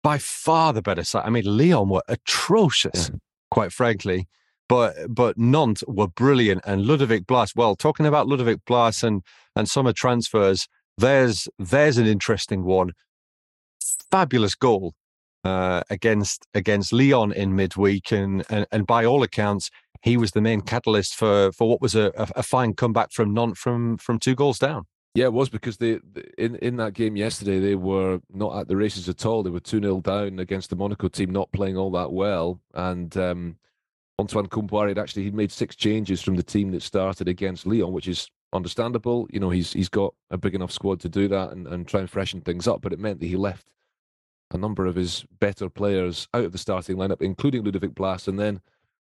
by 0.04 0.18
far 0.18 0.74
the 0.74 0.82
better 0.82 1.04
side. 1.04 1.24
I 1.26 1.30
mean, 1.30 1.46
Lyon 1.46 1.90
were 1.90 2.04
atrocious, 2.08 3.10
yeah. 3.10 3.18
quite 3.50 3.72
frankly, 3.72 4.28
but 4.70 4.96
but 5.10 5.38
Nantes 5.38 5.84
were 5.88 6.08
brilliant, 6.08 6.62
and 6.66 6.86
Ludovic 6.86 7.26
Blas. 7.26 7.56
Well, 7.56 7.76
talking 7.76 8.06
about 8.06 8.28
Ludovic 8.28 8.64
Blas 8.66 9.04
and 9.04 9.24
and 9.56 9.68
summer 9.68 9.94
transfers, 9.94 10.68
there's 10.98 11.48
there's 11.60 11.98
an 11.98 12.08
interesting 12.08 12.64
one. 12.64 12.94
Fabulous 14.12 14.56
goal 14.56 14.94
uh, 15.44 15.84
against 15.90 16.46
against 16.54 16.94
Lyon 16.94 17.32
in 17.32 17.56
midweek, 17.56 18.12
and, 18.12 18.44
and 18.50 18.66
and 18.72 18.88
by 18.88 19.06
all 19.06 19.24
accounts, 19.24 19.70
he 20.02 20.18
was 20.18 20.32
the 20.32 20.42
main 20.42 20.62
catalyst 20.62 21.16
for 21.16 21.52
for 21.52 21.70
what 21.70 21.82
was 21.82 21.96
a, 21.96 22.12
a 22.18 22.44
fine 22.44 22.74
comeback 22.74 23.12
from 23.12 23.34
Nantes 23.34 23.60
from 23.60 23.98
from 23.98 24.20
two 24.20 24.36
goals 24.36 24.60
down. 24.60 24.86
Yeah, 25.14 25.26
it 25.26 25.34
was 25.34 25.50
because 25.50 25.78
they 25.78 26.00
in 26.38 26.56
in 26.58 26.78
that 26.78 26.94
game 26.94 27.16
yesterday 27.16 27.60
they 27.60 27.76
were 27.76 28.20
not 28.32 28.58
at 28.58 28.68
the 28.68 28.76
races 28.76 29.10
at 29.10 29.26
all. 29.26 29.44
They 29.44 29.50
were 29.50 29.60
two 29.60 29.80
0 29.80 30.02
down 30.02 30.40
against 30.40 30.70
the 30.70 30.76
Monaco 30.76 31.08
team, 31.08 31.32
not 31.32 31.52
playing 31.52 31.78
all 31.78 31.92
that 31.92 32.12
well, 32.12 32.60
and. 32.74 33.16
Um, 33.18 33.58
Antoine 34.20 34.48
Kombouaré 34.48 34.88
had 34.88 34.98
actually 34.98 35.26
he 35.26 35.30
made 35.30 35.52
six 35.52 35.76
changes 35.76 36.24
from 36.24 36.36
the 36.38 36.42
team 36.42 36.72
that 36.72 36.82
started 36.82 37.28
against 37.28 37.68
Lyon, 37.68 37.92
which 37.92 38.08
is 38.08 38.28
understandable. 38.54 39.28
You 39.32 39.40
know, 39.40 39.50
he's 39.50 39.74
he's 39.74 39.90
got 39.90 40.14
a 40.32 40.38
big 40.38 40.56
enough 40.56 40.72
squad 40.72 41.00
to 41.02 41.10
do 41.10 41.28
that 41.28 41.52
and, 41.52 41.68
and 41.68 41.88
try 41.88 42.00
and 42.00 42.10
freshen 42.10 42.42
things 42.42 42.68
up. 42.68 42.82
But 42.82 42.94
it 42.94 43.00
meant 43.00 43.20
that 43.20 43.28
he 43.28 43.36
left 43.36 43.68
a 44.52 44.58
number 44.58 44.86
of 44.86 44.96
his 44.96 45.26
better 45.40 45.70
players 45.70 46.28
out 46.34 46.46
of 46.46 46.52
the 46.52 46.58
starting 46.58 46.98
lineup, 46.98 47.22
including 47.22 47.64
Ludovic 47.64 47.94
Blas. 47.96 48.28
And 48.28 48.40
then, 48.40 48.62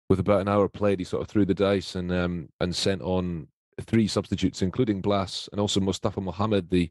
with 0.08 0.20
about 0.20 0.40
an 0.40 0.48
hour 0.48 0.68
played, 0.68 0.98
he 0.98 1.04
sort 1.04 1.22
of 1.22 1.28
threw 1.28 1.44
the 1.44 1.54
dice 1.54 1.94
and 1.94 2.12
um, 2.12 2.48
and 2.60 2.74
sent 2.74 3.02
on 3.02 3.48
three 3.80 4.08
substitutes, 4.08 4.62
including 4.62 5.00
Blas 5.00 5.48
and 5.52 5.60
also 5.60 5.80
Mustafa 5.80 6.20
Mohamed, 6.20 6.70
the 6.70 6.90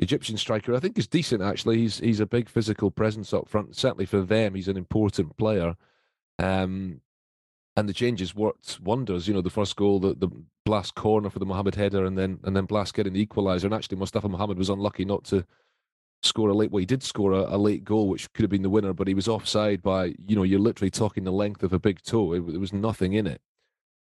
Egyptian 0.00 0.36
striker. 0.36 0.74
I 0.74 0.80
think 0.80 0.98
is 0.98 1.06
decent 1.08 1.42
actually. 1.42 1.78
He's 1.78 1.98
he's 1.98 2.20
a 2.20 2.26
big 2.26 2.48
physical 2.48 2.90
presence 2.90 3.32
up 3.32 3.48
front. 3.48 3.76
Certainly 3.76 4.06
for 4.06 4.22
them, 4.22 4.54
he's 4.54 4.68
an 4.68 4.76
important 4.76 5.36
player. 5.36 5.76
Um, 6.38 7.00
and 7.78 7.88
the 7.88 7.94
changes 7.94 8.34
worked 8.34 8.80
wonders. 8.80 9.28
You 9.28 9.34
know, 9.34 9.40
the 9.40 9.50
first 9.50 9.76
goal, 9.76 10.00
the, 10.00 10.12
the 10.14 10.28
Blas 10.64 10.90
corner 10.90 11.30
for 11.30 11.38
the 11.38 11.46
Mohamed 11.46 11.76
header, 11.76 12.04
and 12.04 12.18
then 12.18 12.40
and 12.42 12.56
then 12.56 12.64
Blas 12.64 12.90
getting 12.90 13.12
the 13.12 13.24
equaliser. 13.24 13.64
And 13.64 13.74
actually, 13.74 13.98
Mustafa 13.98 14.28
Mohamed 14.28 14.58
was 14.58 14.68
unlucky 14.68 15.04
not 15.04 15.22
to 15.26 15.44
score 16.22 16.48
a 16.48 16.54
late. 16.54 16.72
Well, 16.72 16.80
he 16.80 16.86
did 16.86 17.04
score 17.04 17.32
a, 17.32 17.54
a, 17.54 17.56
late 17.56 17.84
goal, 17.84 18.08
which 18.08 18.32
could 18.32 18.42
have 18.42 18.50
been 18.50 18.62
the 18.62 18.68
winner, 18.68 18.92
but 18.92 19.06
he 19.06 19.14
was 19.14 19.28
offside 19.28 19.80
by 19.80 20.06
you 20.26 20.34
know 20.34 20.42
you're 20.42 20.58
literally 20.58 20.90
talking 20.90 21.22
the 21.22 21.30
length 21.30 21.62
of 21.62 21.72
a 21.72 21.78
big 21.78 22.02
toe. 22.02 22.32
It, 22.32 22.48
there 22.48 22.58
was 22.58 22.72
nothing 22.72 23.12
in 23.12 23.28
it. 23.28 23.40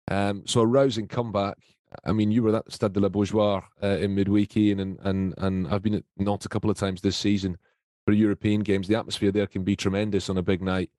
Um, 0.08 0.44
so 0.46 0.60
a 0.60 0.66
rousing 0.66 1.08
comeback. 1.08 1.58
I 2.04 2.12
mean, 2.12 2.30
you 2.30 2.44
were 2.44 2.56
at 2.56 2.72
Stade 2.72 2.92
de 2.92 3.00
la 3.00 3.08
Beaujoire 3.08 3.64
uh, 3.82 3.98
in 3.98 4.14
midweek, 4.14 4.56
Ian, 4.56 4.78
and 4.78 4.98
and 5.02 5.34
and 5.38 5.66
I've 5.66 5.82
been 5.82 5.94
at 5.94 6.04
Nantes 6.16 6.46
a 6.46 6.48
couple 6.48 6.70
of 6.70 6.76
times 6.76 7.00
this 7.00 7.16
season 7.16 7.58
for 8.04 8.12
European 8.12 8.60
games. 8.60 8.86
The 8.86 8.98
atmosphere 8.98 9.32
there 9.32 9.48
can 9.48 9.64
be 9.64 9.74
tremendous 9.74 10.30
on 10.30 10.38
a 10.38 10.42
big 10.42 10.62
night 10.62 10.90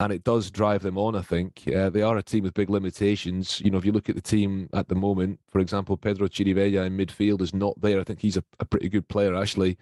and 0.00 0.12
it 0.12 0.24
does 0.24 0.50
drive 0.50 0.82
them 0.82 0.96
on. 0.96 1.14
I 1.14 1.20
think 1.20 1.62
uh, 1.76 1.90
they 1.90 2.00
are 2.00 2.16
a 2.16 2.22
team 2.22 2.44
with 2.44 2.54
big 2.54 2.70
limitations. 2.70 3.60
You 3.60 3.70
know, 3.70 3.76
if 3.76 3.84
you 3.84 3.92
look 3.92 4.08
at 4.08 4.14
the 4.14 4.22
team 4.22 4.70
at 4.72 4.88
the 4.88 4.94
moment, 4.94 5.38
for 5.50 5.60
example, 5.60 5.96
Pedro 5.98 6.26
Chirivella 6.26 6.86
in 6.86 6.96
midfield 6.96 7.42
is 7.42 7.54
not 7.54 7.78
there. 7.80 8.00
I 8.00 8.04
think 8.04 8.18
he's 8.18 8.38
a, 8.38 8.44
a 8.58 8.64
pretty 8.64 8.88
good 8.88 9.06
player, 9.08 9.36
actually. 9.36 9.76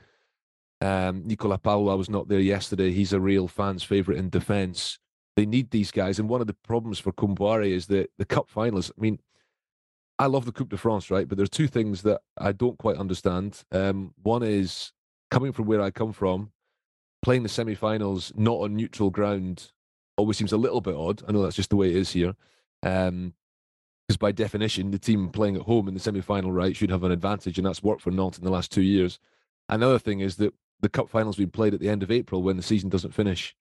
Um, 0.81 1.23
Nicolas 1.25 1.61
Pallois 1.61 1.97
was 1.97 2.11
not 2.11 2.29
there 2.29 2.41
yesterday. 2.41 2.91
He's 2.91 3.13
a 3.13 3.21
real 3.21 3.47
fans' 3.47 3.85
favourite 3.85 4.19
in 4.19 4.29
defence. 4.29 4.99
They 5.37 5.47
need 5.47 5.71
these 5.71 5.93
guys, 5.93 6.19
and 6.19 6.29
one 6.29 6.41
of 6.41 6.49
the 6.49 6.57
problems 6.67 6.99
for 6.99 7.13
Kombouaré 7.13 7.71
is 7.71 7.87
that 7.87 8.11
the 8.19 8.25
cup 8.25 8.51
finals. 8.51 8.91
I 8.99 9.01
mean, 9.01 9.21
I 10.19 10.27
love 10.27 10.47
the 10.47 10.53
Coupe 10.53 10.71
de 10.71 10.77
France, 10.77 11.13
right? 11.13 11.29
But 11.29 11.39
there's 11.39 11.49
two 11.49 11.69
things 11.69 12.03
that 12.03 12.23
I 12.37 12.51
don't 12.51 12.77
quite 12.77 12.97
understand. 12.97 13.63
Um, 13.71 14.15
one 14.21 14.43
is 14.43 14.93
coming 15.31 15.53
from 15.53 15.67
where 15.67 15.81
I 15.81 15.93
come 15.93 16.13
from, 16.13 16.51
playing 17.23 17.45
the 17.45 17.49
semi-finals 17.49 18.33
not 18.35 18.55
on 18.55 18.75
neutral 18.75 19.11
ground 19.11 19.71
always 20.19 20.37
seems 20.37 20.53
a 20.53 20.59
little 20.59 20.81
bit 20.81 20.95
odd. 20.95 21.23
I 21.27 21.33
know 21.33 21.43
that's 21.43 21.57
just 21.57 21.71
the 21.71 21.77
way 21.77 21.89
it 21.89 21.97
is 21.97 22.13
here. 22.13 22.35
Um, 22.83 23.35
because 24.07 24.17
by 24.17 24.33
definition, 24.33 24.91
the 24.91 24.99
team 24.99 25.29
playing 25.29 25.57
at 25.57 25.63
home 25.63 25.87
in 25.87 25.93
the 25.93 26.01
semi-final 26.01 26.51
right 26.51 26.75
should 26.75 26.91
have 26.91 27.05
an 27.05 27.13
advantage, 27.13 27.59
and 27.59 27.67
that's 27.67 27.83
worked 27.83 28.01
for 28.01 28.11
Nantes 28.11 28.39
in 28.39 28.45
the 28.45 28.51
last 28.51 28.73
two 28.73 28.83
years. 28.83 29.19
Another 29.69 29.99
thing 29.99 30.21
is 30.21 30.37
that 30.37 30.55
the 30.81 30.89
cup 30.89 31.11
finals 31.11 31.37
being 31.37 31.51
played 31.51 31.75
at 31.75 31.81
the 31.81 31.91
end 31.91 32.03
of 32.03 32.11
April 32.11 32.43
when 32.43 32.57
the 32.57 32.63
season 32.63 32.89
doesn't 32.89 33.13
finish 33.13 33.55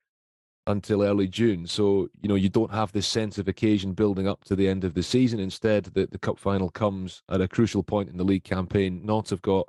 until 0.66 1.04
early 1.04 1.28
June. 1.28 1.68
So, 1.68 2.10
you 2.22 2.30
know, 2.30 2.36
you 2.36 2.48
don't 2.48 2.72
have 2.72 2.94
this 2.94 3.08
sense 3.08 3.38
of 3.38 3.48
occasion 3.50 3.94
building 3.94 4.28
up 4.28 4.46
to 4.46 4.56
the 4.56 4.70
end 4.70 4.86
of 4.86 4.94
the 4.94 5.04
season. 5.04 5.40
Instead, 5.40 5.86
the, 5.86 6.08
the 6.08 6.20
cup 6.20 6.40
final 6.40 6.70
comes 6.70 7.24
at 7.30 7.42
a 7.42 7.48
crucial 7.48 7.84
point 7.84 8.10
in 8.10 8.18
the 8.18 8.24
league 8.24 8.44
campaign. 8.46 9.06
Not 9.06 9.30
have 9.32 9.42
got 9.42 9.68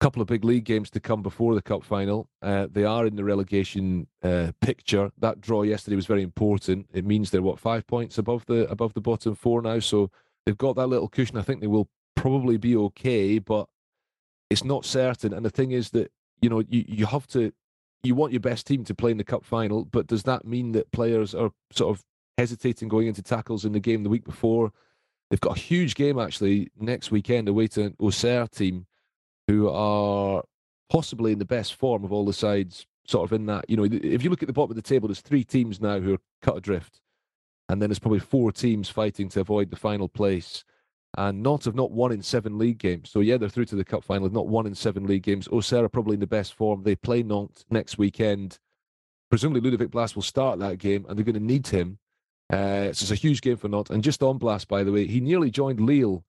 couple 0.00 0.20
of 0.20 0.28
big 0.28 0.44
league 0.44 0.64
games 0.64 0.90
to 0.90 1.00
come 1.00 1.22
before 1.22 1.54
the 1.54 1.62
cup 1.62 1.82
final. 1.82 2.28
Uh, 2.42 2.66
they 2.70 2.84
are 2.84 3.06
in 3.06 3.16
the 3.16 3.24
relegation 3.24 4.06
uh, 4.22 4.52
picture. 4.60 5.10
That 5.18 5.40
draw 5.40 5.62
yesterday 5.62 5.96
was 5.96 6.06
very 6.06 6.22
important. 6.22 6.86
It 6.92 7.04
means 7.04 7.30
they're 7.30 7.42
what 7.42 7.58
five 7.58 7.86
points 7.86 8.18
above 8.18 8.44
the 8.46 8.68
above 8.70 8.94
the 8.94 9.00
bottom 9.00 9.34
four 9.34 9.62
now. 9.62 9.78
So 9.78 10.10
they've 10.44 10.56
got 10.56 10.76
that 10.76 10.88
little 10.88 11.08
cushion. 11.08 11.38
I 11.38 11.42
think 11.42 11.60
they 11.60 11.66
will 11.66 11.88
probably 12.14 12.56
be 12.58 12.76
okay, 12.76 13.38
but 13.38 13.68
it's 14.50 14.64
not 14.64 14.84
certain. 14.84 15.32
And 15.32 15.44
the 15.44 15.50
thing 15.50 15.72
is 15.72 15.90
that 15.90 16.12
you 16.42 16.50
know 16.50 16.62
you, 16.68 16.84
you 16.86 17.06
have 17.06 17.26
to 17.28 17.52
you 18.02 18.14
want 18.14 18.32
your 18.32 18.40
best 18.40 18.66
team 18.66 18.84
to 18.84 18.94
play 18.94 19.10
in 19.10 19.16
the 19.16 19.24
cup 19.24 19.44
final, 19.44 19.84
but 19.84 20.06
does 20.06 20.24
that 20.24 20.44
mean 20.44 20.72
that 20.72 20.92
players 20.92 21.34
are 21.34 21.50
sort 21.72 21.96
of 21.96 22.04
hesitating 22.36 22.88
going 22.88 23.06
into 23.06 23.22
tackles 23.22 23.64
in 23.64 23.72
the 23.72 23.80
game 23.80 24.02
the 24.02 24.10
week 24.10 24.24
before? 24.24 24.72
They've 25.30 25.40
got 25.40 25.56
a 25.56 25.60
huge 25.60 25.94
game 25.96 26.18
actually 26.18 26.68
next 26.78 27.10
weekend 27.10 27.48
away 27.48 27.66
to 27.68 27.84
an 27.84 27.96
Auxerre 27.98 28.46
team 28.46 28.86
who 29.46 29.68
are 29.68 30.42
possibly 30.90 31.32
in 31.32 31.38
the 31.38 31.44
best 31.44 31.74
form 31.74 32.04
of 32.04 32.12
all 32.12 32.24
the 32.24 32.32
sides 32.32 32.86
sort 33.06 33.24
of 33.24 33.32
in 33.32 33.46
that. 33.46 33.68
You 33.68 33.76
know, 33.76 33.84
if 33.84 34.22
you 34.22 34.30
look 34.30 34.42
at 34.42 34.46
the 34.46 34.52
bottom 34.52 34.70
of 34.70 34.76
the 34.76 34.82
table, 34.82 35.08
there's 35.08 35.20
three 35.20 35.44
teams 35.44 35.80
now 35.80 36.00
who 36.00 36.14
are 36.14 36.20
cut 36.42 36.56
adrift. 36.56 37.00
And 37.68 37.82
then 37.82 37.90
there's 37.90 37.98
probably 37.98 38.20
four 38.20 38.52
teams 38.52 38.88
fighting 38.88 39.28
to 39.30 39.40
avoid 39.40 39.70
the 39.70 39.76
final 39.76 40.08
place 40.08 40.64
and 41.16 41.42
not 41.42 41.64
have 41.64 41.74
not 41.74 41.90
won 41.90 42.12
in 42.12 42.22
seven 42.22 42.58
league 42.58 42.78
games. 42.78 43.10
So 43.10 43.20
yeah, 43.20 43.38
they're 43.38 43.48
through 43.48 43.64
to 43.66 43.76
the 43.76 43.84
cup 43.84 44.04
final. 44.04 44.28
Not 44.28 44.48
won 44.48 44.66
in 44.66 44.74
seven 44.74 45.06
league 45.06 45.22
games. 45.22 45.48
Auxerre 45.48 45.88
probably 45.88 46.14
in 46.14 46.20
the 46.20 46.26
best 46.26 46.54
form. 46.54 46.82
They 46.82 46.94
play 46.94 47.22
Nantes 47.22 47.64
next 47.70 47.98
weekend. 47.98 48.58
Presumably 49.30 49.62
Ludovic 49.62 49.90
Blas 49.90 50.14
will 50.14 50.22
start 50.22 50.58
that 50.60 50.78
game, 50.78 51.04
and 51.08 51.18
they're 51.18 51.24
going 51.24 51.34
to 51.34 51.40
need 51.40 51.66
him. 51.66 51.98
Uh, 52.52 52.92
so 52.92 53.02
it's 53.02 53.10
a 53.10 53.16
huge 53.16 53.40
game 53.40 53.56
for 53.56 53.68
Nantes. 53.68 53.90
And 53.90 54.04
just 54.04 54.22
on 54.22 54.38
Blas, 54.38 54.64
by 54.64 54.84
the 54.84 54.92
way, 54.92 55.06
he 55.06 55.20
nearly 55.20 55.50
joined 55.50 55.80
Lille 55.80 56.22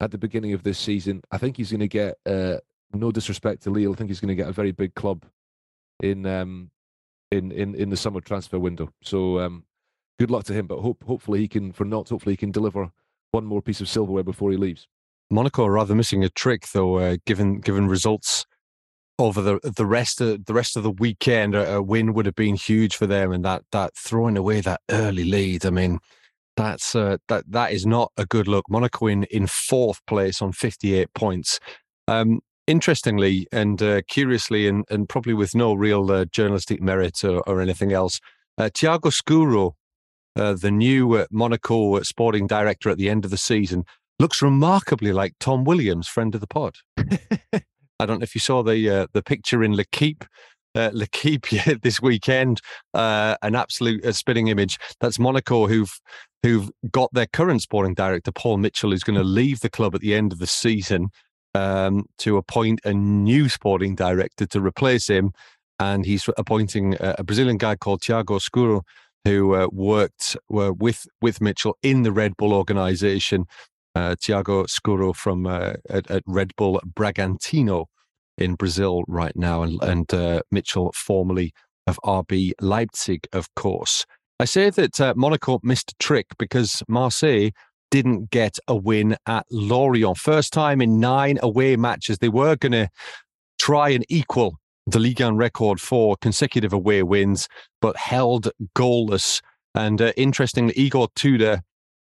at 0.00 0.10
the 0.10 0.18
beginning 0.18 0.52
of 0.52 0.62
this 0.62 0.78
season. 0.78 1.22
I 1.30 1.38
think 1.38 1.56
he's 1.56 1.70
going 1.70 1.80
to 1.80 1.88
get 1.88 2.16
uh, 2.26 2.58
no 2.92 3.12
disrespect 3.12 3.62
to 3.62 3.70
Lille. 3.70 3.92
I 3.92 3.96
think 3.96 4.10
he's 4.10 4.20
going 4.20 4.28
to 4.28 4.34
get 4.34 4.48
a 4.48 4.52
very 4.52 4.72
big 4.72 4.94
club 4.94 5.24
in 6.02 6.26
um, 6.26 6.70
in 7.30 7.52
in 7.52 7.74
in 7.74 7.90
the 7.90 7.96
summer 7.96 8.20
transfer 8.20 8.58
window. 8.58 8.90
So 9.02 9.40
um, 9.40 9.64
good 10.18 10.30
luck 10.30 10.44
to 10.44 10.54
him. 10.54 10.66
But 10.66 10.80
hope 10.80 11.04
hopefully 11.04 11.40
he 11.40 11.48
can 11.48 11.72
for 11.72 11.84
not 11.84 12.08
Hopefully 12.08 12.34
he 12.34 12.38
can 12.38 12.52
deliver 12.52 12.90
one 13.30 13.44
more 13.44 13.62
piece 13.62 13.80
of 13.80 13.88
silverware 13.88 14.24
before 14.24 14.50
he 14.50 14.56
leaves. 14.56 14.86
Monaco 15.30 15.66
are 15.66 15.72
rather 15.72 15.94
missing 15.94 16.24
a 16.24 16.30
trick, 16.30 16.68
though, 16.72 16.96
uh, 16.96 17.16
given 17.26 17.60
given 17.60 17.86
results 17.86 18.46
over 19.18 19.42
the 19.42 19.60
the 19.62 19.86
rest 19.86 20.20
of 20.20 20.46
the 20.46 20.54
rest 20.54 20.76
of 20.76 20.82
the 20.82 20.90
weekend. 20.90 21.54
A, 21.54 21.74
a, 21.74 21.82
win 21.82 22.14
would 22.14 22.26
have 22.26 22.34
been 22.34 22.56
huge 22.56 22.96
for 22.96 23.06
them, 23.06 23.32
and 23.32 23.44
that 23.44 23.62
that 23.72 23.94
throwing 23.94 24.38
away 24.38 24.60
that 24.62 24.80
early 24.90 25.24
lead. 25.24 25.66
I 25.66 25.70
mean, 25.70 25.98
that's 26.58 26.94
uh, 26.94 27.16
that 27.28 27.44
that 27.48 27.72
is 27.72 27.86
not 27.86 28.12
a 28.16 28.26
good 28.26 28.48
look. 28.48 28.64
Monaco 28.68 29.06
in 29.06 29.24
in 29.24 29.46
fourth 29.46 30.04
place 30.06 30.42
on 30.42 30.52
fifty 30.52 30.94
eight 30.94 31.12
points. 31.14 31.58
Um, 32.06 32.40
interestingly 32.66 33.46
and 33.52 33.80
uh, 33.82 34.02
curiously, 34.08 34.68
and 34.68 34.84
and 34.90 35.08
probably 35.08 35.34
with 35.34 35.54
no 35.54 35.74
real 35.74 36.10
uh, 36.10 36.24
journalistic 36.26 36.82
merit 36.82 37.24
or, 37.24 37.40
or 37.48 37.60
anything 37.60 37.92
else, 37.92 38.20
uh, 38.58 38.70
Thiago 38.74 39.12
Scuro 39.12 39.76
uh, 40.38 40.54
the 40.54 40.70
new 40.70 41.14
uh, 41.14 41.26
Monaco 41.30 42.00
sporting 42.02 42.46
director 42.46 42.90
at 42.90 42.96
the 42.96 43.10
end 43.10 43.24
of 43.24 43.30
the 43.30 43.36
season, 43.36 43.84
looks 44.18 44.40
remarkably 44.40 45.12
like 45.12 45.34
Tom 45.40 45.64
Williams, 45.64 46.08
friend 46.08 46.34
of 46.34 46.40
the 46.40 46.46
pod. 46.46 46.76
I 48.00 48.06
don't 48.06 48.20
know 48.20 48.24
if 48.24 48.34
you 48.34 48.40
saw 48.40 48.62
the 48.62 48.88
uh, 48.88 49.06
the 49.12 49.22
picture 49.22 49.62
in 49.62 49.74
L'Equipe. 49.74 50.24
Uh, 50.74 50.90
L'Equipe 50.92 51.46
this 51.82 52.00
weekend, 52.00 52.60
uh, 52.94 53.36
an 53.42 53.56
absolute 53.56 54.04
uh, 54.04 54.12
spinning 54.12 54.48
image. 54.48 54.78
That's 55.00 55.18
Monaco 55.18 55.66
who've 55.66 55.92
who've 56.42 56.70
got 56.90 57.10
their 57.12 57.26
current 57.26 57.62
sporting 57.62 57.94
director 57.94 58.32
Paul 58.32 58.58
Mitchell, 58.58 58.90
who's 58.90 59.02
going 59.02 59.18
to 59.18 59.24
leave 59.24 59.60
the 59.60 59.70
club 59.70 59.94
at 59.94 60.00
the 60.00 60.14
end 60.14 60.32
of 60.32 60.38
the 60.38 60.46
season 60.46 61.08
um, 61.54 62.06
to 62.18 62.36
appoint 62.36 62.80
a 62.84 62.92
new 62.92 63.48
sporting 63.48 63.94
director 63.94 64.46
to 64.46 64.60
replace 64.60 65.08
him, 65.08 65.32
and 65.78 66.04
he's 66.04 66.28
appointing 66.36 66.94
a, 67.00 67.16
a 67.18 67.24
Brazilian 67.24 67.56
guy 67.56 67.76
called 67.76 68.02
Thiago 68.02 68.40
Scuro, 68.40 68.82
who 69.24 69.54
uh, 69.54 69.68
worked 69.72 70.36
with 70.48 71.06
with 71.20 71.40
Mitchell 71.40 71.76
in 71.82 72.02
the 72.02 72.12
Red 72.12 72.36
Bull 72.36 72.52
organization. 72.52 73.46
Uh, 73.94 74.14
Thiago 74.14 74.68
Scuro 74.68 75.12
from 75.12 75.46
uh, 75.46 75.74
at, 75.88 76.08
at, 76.10 76.22
Red 76.26 76.54
Bull 76.56 76.80
Bragantino 76.86 77.86
in 78.36 78.54
Brazil 78.54 79.02
right 79.08 79.34
now, 79.34 79.62
and, 79.62 79.82
and 79.82 80.14
uh, 80.14 80.42
Mitchell 80.52 80.92
formerly 80.94 81.52
of 81.86 81.98
RB 82.04 82.52
Leipzig, 82.60 83.26
of 83.32 83.52
course. 83.56 84.04
I 84.40 84.44
say 84.44 84.70
that 84.70 85.00
uh, 85.00 85.14
Monaco 85.16 85.58
missed 85.62 85.92
a 85.92 85.94
trick 85.98 86.26
because 86.38 86.82
Marseille 86.86 87.50
didn't 87.90 88.30
get 88.30 88.58
a 88.68 88.76
win 88.76 89.16
at 89.26 89.46
Lorient. 89.50 90.16
First 90.16 90.52
time 90.52 90.80
in 90.80 91.00
nine 91.00 91.38
away 91.42 91.76
matches. 91.76 92.18
They 92.18 92.28
were 92.28 92.54
going 92.54 92.72
to 92.72 92.88
try 93.58 93.88
and 93.88 94.04
equal 94.08 94.58
the 94.86 94.98
Ligue 94.98 95.20
1 95.20 95.36
record 95.36 95.80
for 95.80 96.16
consecutive 96.16 96.72
away 96.72 97.02
wins, 97.02 97.48
but 97.80 97.96
held 97.96 98.50
goalless. 98.74 99.42
And 99.74 100.00
uh, 100.00 100.12
interestingly, 100.16 100.72
Igor 100.76 101.08
Tudor 101.14 101.62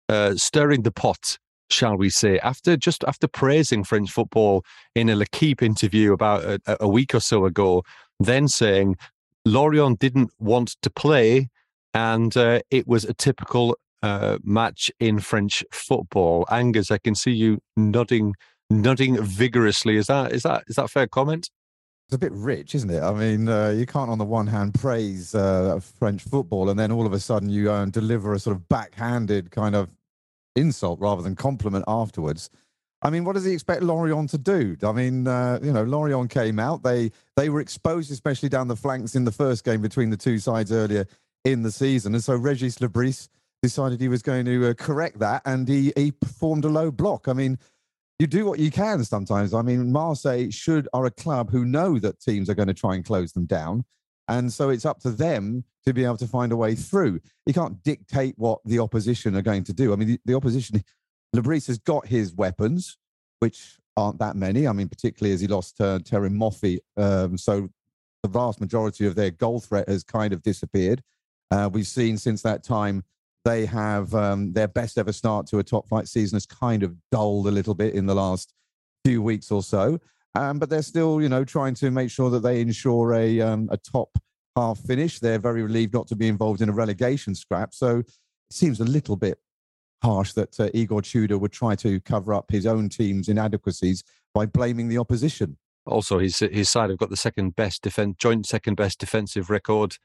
uh, 0.09 0.35
stirring 0.35 0.83
the 0.83 0.91
pot, 0.91 1.37
shall 1.69 1.97
we 1.97 2.09
say, 2.09 2.37
after 2.39 2.77
just 2.77 3.03
after 3.05 3.27
praising 3.27 3.83
French 3.83 4.11
football 4.11 4.63
in 4.93 5.09
a 5.09 5.15
L'Equipe 5.15 5.63
interview 5.63 6.13
about 6.13 6.43
a, 6.43 6.77
a 6.79 6.87
week 6.87 7.15
or 7.15 7.19
so 7.19 7.45
ago, 7.45 7.83
then 8.19 8.47
saying 8.47 8.97
Lorient 9.45 9.99
didn't 9.99 10.31
want 10.39 10.75
to 10.81 10.89
play, 10.89 11.49
and 11.95 12.35
uh, 12.35 12.59
it 12.69 12.87
was 12.87 13.05
a 13.05 13.13
typical 13.13 13.77
uh, 14.03 14.37
match 14.43 14.91
in 14.99 15.19
French 15.19 15.63
football. 15.71 16.45
Angus, 16.51 16.91
I 16.91 16.97
can 16.97 17.15
see 17.15 17.31
you 17.31 17.59
nodding, 17.77 18.35
nodding 18.69 19.23
vigorously. 19.23 19.95
Is 19.95 20.07
that 20.07 20.33
is 20.33 20.43
that 20.43 20.65
is 20.67 20.75
that 20.75 20.91
fair 20.91 21.07
comment? 21.07 21.49
It's 22.07 22.15
a 22.15 22.19
bit 22.19 22.33
rich, 22.33 22.75
isn't 22.75 22.89
it? 22.91 23.01
I 23.01 23.13
mean, 23.13 23.47
uh, 23.47 23.69
you 23.69 23.87
can't 23.87 24.11
on 24.11 24.19
the 24.19 24.25
one 24.25 24.45
hand 24.45 24.75
praise 24.75 25.33
uh, 25.33 25.79
French 25.97 26.21
football 26.21 26.69
and 26.69 26.77
then 26.77 26.91
all 26.91 27.07
of 27.07 27.13
a 27.13 27.19
sudden 27.19 27.49
you 27.49 27.65
deliver 27.89 28.33
a 28.33 28.39
sort 28.39 28.55
of 28.55 28.69
backhanded 28.69 29.49
kind 29.49 29.73
of 29.73 29.89
insult 30.55 30.99
rather 30.99 31.23
than 31.23 31.35
compliment 31.35 31.85
afterwards. 31.87 32.49
I 33.01 33.09
mean, 33.09 33.23
what 33.23 33.33
does 33.33 33.45
he 33.45 33.53
expect 33.53 33.83
Lorient 33.83 34.29
to 34.31 34.37
do? 34.37 34.77
I 34.83 34.91
mean, 34.91 35.27
uh, 35.27 35.59
you 35.63 35.71
know, 35.71 35.83
Lorient 35.83 36.29
came 36.29 36.59
out. 36.59 36.83
They 36.83 37.11
they 37.35 37.49
were 37.49 37.59
exposed, 37.59 38.11
especially 38.11 38.49
down 38.49 38.67
the 38.67 38.75
flanks 38.75 39.15
in 39.15 39.25
the 39.25 39.31
first 39.31 39.63
game 39.63 39.81
between 39.81 40.09
the 40.09 40.17
two 40.17 40.37
sides 40.39 40.71
earlier 40.71 41.07
in 41.45 41.63
the 41.63 41.71
season, 41.71 42.13
and 42.13 42.23
so 42.23 42.35
Regis 42.35 42.81
Le 42.81 42.89
Bris 42.89 43.29
decided 43.63 44.01
he 44.01 44.09
was 44.09 44.21
going 44.21 44.45
to 44.45 44.69
uh, 44.69 44.73
correct 44.73 45.19
that, 45.19 45.41
and 45.45 45.67
he 45.67 45.93
he 45.95 46.11
performed 46.11 46.65
a 46.65 46.69
low 46.69 46.91
block. 46.91 47.27
I 47.27 47.33
mean, 47.33 47.57
you 48.19 48.27
do 48.27 48.45
what 48.45 48.59
you 48.59 48.71
can 48.71 49.03
sometimes. 49.03 49.53
I 49.53 49.61
mean, 49.61 49.91
Marseille 49.91 50.49
should 50.49 50.87
are 50.93 51.05
a 51.05 51.11
club 51.11 51.51
who 51.51 51.65
know 51.65 51.99
that 51.99 52.19
teams 52.19 52.49
are 52.49 52.55
going 52.55 52.67
to 52.67 52.73
try 52.73 52.95
and 52.95 53.05
close 53.05 53.33
them 53.33 53.45
down. 53.45 53.83
And 54.27 54.51
so 54.51 54.69
it's 54.69 54.85
up 54.85 54.99
to 55.01 55.11
them 55.11 55.65
to 55.85 55.93
be 55.93 56.03
able 56.03 56.17
to 56.17 56.27
find 56.27 56.51
a 56.51 56.57
way 56.57 56.75
through. 56.75 57.19
You 57.45 57.53
can't 57.53 57.83
dictate 57.83 58.33
what 58.37 58.59
the 58.65 58.79
opposition 58.79 59.35
are 59.35 59.41
going 59.41 59.63
to 59.65 59.73
do. 59.73 59.93
I 59.93 59.97
mean, 59.97 60.07
the, 60.07 60.19
the 60.25 60.33
opposition, 60.33 60.83
Lebris 61.35 61.67
has 61.67 61.77
got 61.77 62.07
his 62.07 62.33
weapons, 62.33 62.97
which 63.39 63.77
aren't 63.97 64.19
that 64.19 64.35
many. 64.35 64.67
I 64.67 64.71
mean, 64.71 64.87
particularly 64.87 65.33
as 65.33 65.41
he 65.41 65.47
lost 65.47 65.79
uh, 65.79 65.99
Terem 65.99 66.37
Moffi. 66.37 66.79
Um, 66.97 67.37
so 67.37 67.69
the 68.23 68.29
vast 68.29 68.59
majority 68.59 69.05
of 69.05 69.15
their 69.15 69.29
goal 69.29 69.59
threat 69.59 69.87
has 69.87 70.03
kind 70.03 70.33
of 70.33 70.41
disappeared. 70.41 71.03
Uh, 71.51 71.69
we've 71.71 71.87
seen 71.87 72.17
since 72.17 72.41
that 72.41 72.63
time 72.63 73.03
they 73.45 73.65
have 73.65 74.13
um, 74.15 74.51
their 74.53 74.67
best 74.67 74.97
ever 74.97 75.13
start 75.13 75.45
to 75.47 75.59
a 75.59 75.63
top 75.63 75.87
flight 75.87 76.07
season 76.07 76.35
has 76.35 76.47
kind 76.47 76.81
of 76.81 76.95
dulled 77.11 77.47
a 77.47 77.51
little 77.51 77.75
bit 77.75 77.93
in 77.93 78.07
the 78.07 78.15
last 78.15 78.53
few 79.05 79.21
weeks 79.21 79.51
or 79.51 79.61
so. 79.61 79.99
Um, 80.33 80.59
but 80.59 80.69
they're 80.69 80.81
still, 80.81 81.21
you 81.21 81.29
know, 81.29 81.45
trying 81.45 81.75
to 81.75 81.91
make 81.91 82.09
sure 82.09 82.29
that 82.31 82.41
they 82.41 82.59
ensure 82.59 83.13
a 83.13 83.39
um, 83.39 83.69
a 83.71 83.77
top 83.77 84.17
half 84.55 84.79
finish. 84.79 85.19
They're 85.19 85.39
very 85.39 85.61
relieved 85.61 85.93
not 85.93 86.07
to 86.07 86.15
be 86.15 86.27
involved 86.27 86.61
in 86.61 86.69
a 86.69 86.73
relegation 86.73 87.35
scrap. 87.35 87.73
So 87.73 87.99
it 87.99 88.07
seems 88.51 88.81
a 88.81 88.83
little 88.83 89.15
bit 89.15 89.37
harsh 90.03 90.33
that 90.33 90.59
uh, 90.59 90.69
Igor 90.73 91.03
Tudor 91.03 91.37
would 91.37 91.53
try 91.53 91.75
to 91.75 92.01
cover 92.01 92.33
up 92.33 92.51
his 92.51 92.65
own 92.65 92.89
team's 92.89 93.29
inadequacies 93.29 94.03
by 94.33 94.45
blaming 94.45 94.89
the 94.89 94.97
opposition. 94.97 95.57
Also, 95.85 96.19
his 96.19 96.39
his 96.39 96.69
side 96.69 96.89
have 96.89 96.99
got 96.99 97.11
the 97.11 97.15
second 97.15 97.55
best 97.55 97.83
defense, 97.83 98.15
joint 98.17 98.45
second 98.45 98.75
best 98.75 98.99
defensive 98.99 99.49
record 99.49 99.97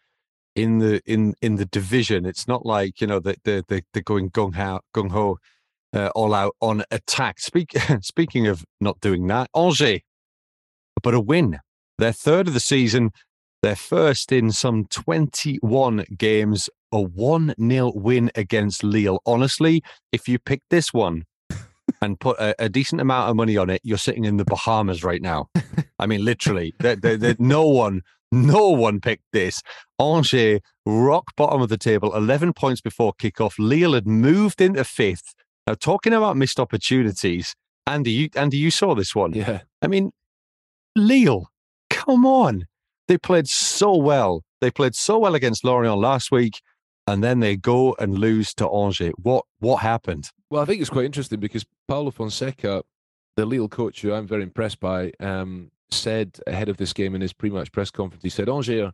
in 0.55 0.79
the 0.79 1.01
in 1.07 1.35
in 1.43 1.57
the 1.57 1.67
division. 1.67 2.27
It's 2.27 2.49
not 2.49 2.67
like 2.67 3.01
you 3.01 3.07
know 3.07 3.21
that 3.21 3.39
they're, 3.45 3.63
they're, 3.69 3.83
they're 3.93 4.03
going 4.03 4.31
gung 4.31 4.55
ho 4.55 4.81
gung 4.95 5.11
ho 5.11 5.39
uh, 5.93 6.11
all 6.15 6.35
out 6.35 6.55
on 6.61 6.85
attack. 6.91 7.41
Speak, 7.41 7.73
speaking 8.03 8.47
of 8.47 8.65
not 8.81 9.01
doing 9.01 9.27
that, 9.29 9.51
Angers, 9.55 10.01
but 11.03 11.15
a 11.15 11.21
win. 11.21 11.59
Their 11.99 12.13
third 12.13 12.49
of 12.49 12.55
the 12.55 12.61
season, 12.61 13.11
their 13.63 13.77
first 13.77 14.33
in 14.33 14.53
some 14.53 14.87
21 14.87 16.05
games, 16.17 16.71
a 16.93 17.01
1 17.01 17.55
0 17.61 17.93
win 17.95 18.31
against 18.35 18.83
Lille. 18.83 19.21
Honestly, 19.27 19.83
if 20.13 20.29
you 20.29 20.39
pick 20.39 20.63
this 20.71 20.93
one 20.95 21.25
and 22.01 22.19
put 22.19 22.39
a, 22.39 22.55
a, 22.59 22.69
decent 22.69 23.01
amount 23.01 23.29
of 23.29 23.37
money 23.37 23.57
on 23.57 23.69
it, 23.69 23.81
you're 23.85 23.99
sitting 23.99 24.25
in 24.25 24.39
the 24.39 24.45
Bahamas 24.45 25.05
right 25.05 25.21
now. 25.21 25.49
I 25.99 26.07
mean, 26.07 26.25
literally, 26.25 26.75
there, 26.79 26.97
no 27.39 27.67
one 27.67 28.03
No 28.33 28.69
one 28.69 29.01
picked 29.01 29.25
this. 29.33 29.63
Angers, 30.01 30.61
rock 30.87 31.35
bottom 31.37 31.61
of 31.63 31.69
the 31.69 31.79
table, 31.79 32.15
11 32.15 32.53
points 32.53 32.81
before 32.81 33.13
kickoff. 33.13 33.55
Lille 33.59 33.95
had 33.95 34.07
moved 34.07 34.61
into 34.61 34.85
fifth. 34.85 35.35
Now, 35.67 35.75
talking 35.75 36.13
about 36.13 36.37
missed 36.37 36.61
opportunities, 36.61 37.55
Andy, 37.87 38.13
you, 38.13 38.29
Andy, 38.37 38.57
you 38.57 38.71
saw 38.71 38.95
this 38.95 39.15
one. 39.15 39.33
Yeah. 39.33 39.63
I 39.83 39.89
mean, 39.89 40.13
Lille, 40.97 41.51
come 41.89 42.25
on. 42.25 42.67
They 43.09 43.19
played 43.19 43.49
so 43.49 43.97
well. 43.97 44.45
They 44.61 44.71
played 44.71 44.95
so 44.95 45.19
well 45.19 45.35
against 45.35 45.65
Lorient 45.65 45.99
last 45.99 46.31
week, 46.31 46.61
and 47.07 47.25
then 47.25 47.41
they 47.41 47.57
go 47.57 47.97
and 47.99 48.17
lose 48.17 48.55
to 48.55 48.69
Angers. 48.69 49.13
What 49.17 49.45
what 49.59 49.79
happened? 49.79 50.31
Well, 50.51 50.63
I 50.63 50.65
think 50.65 50.81
it's 50.81 50.91
quite 50.91 51.07
interesting 51.07 51.41
because 51.41 51.65
Paulo 51.89 52.11
Fonseca, 52.11 52.83
the 53.37 53.47
Lille 53.47 53.69
coach, 53.69 54.03
who 54.03 54.13
I'm 54.13 54.27
very 54.27 54.43
impressed 54.43 54.81
by, 54.81 55.13
um, 55.19 55.71
said 55.93 56.39
ahead 56.47 56.69
of 56.69 56.77
this 56.77 56.93
game 56.93 57.15
in 57.15 57.21
his 57.21 57.33
pre-match 57.33 57.73
press 57.73 57.91
conference, 57.91 58.23
he 58.23 58.31
said 58.31 58.49
Angers 58.49 58.93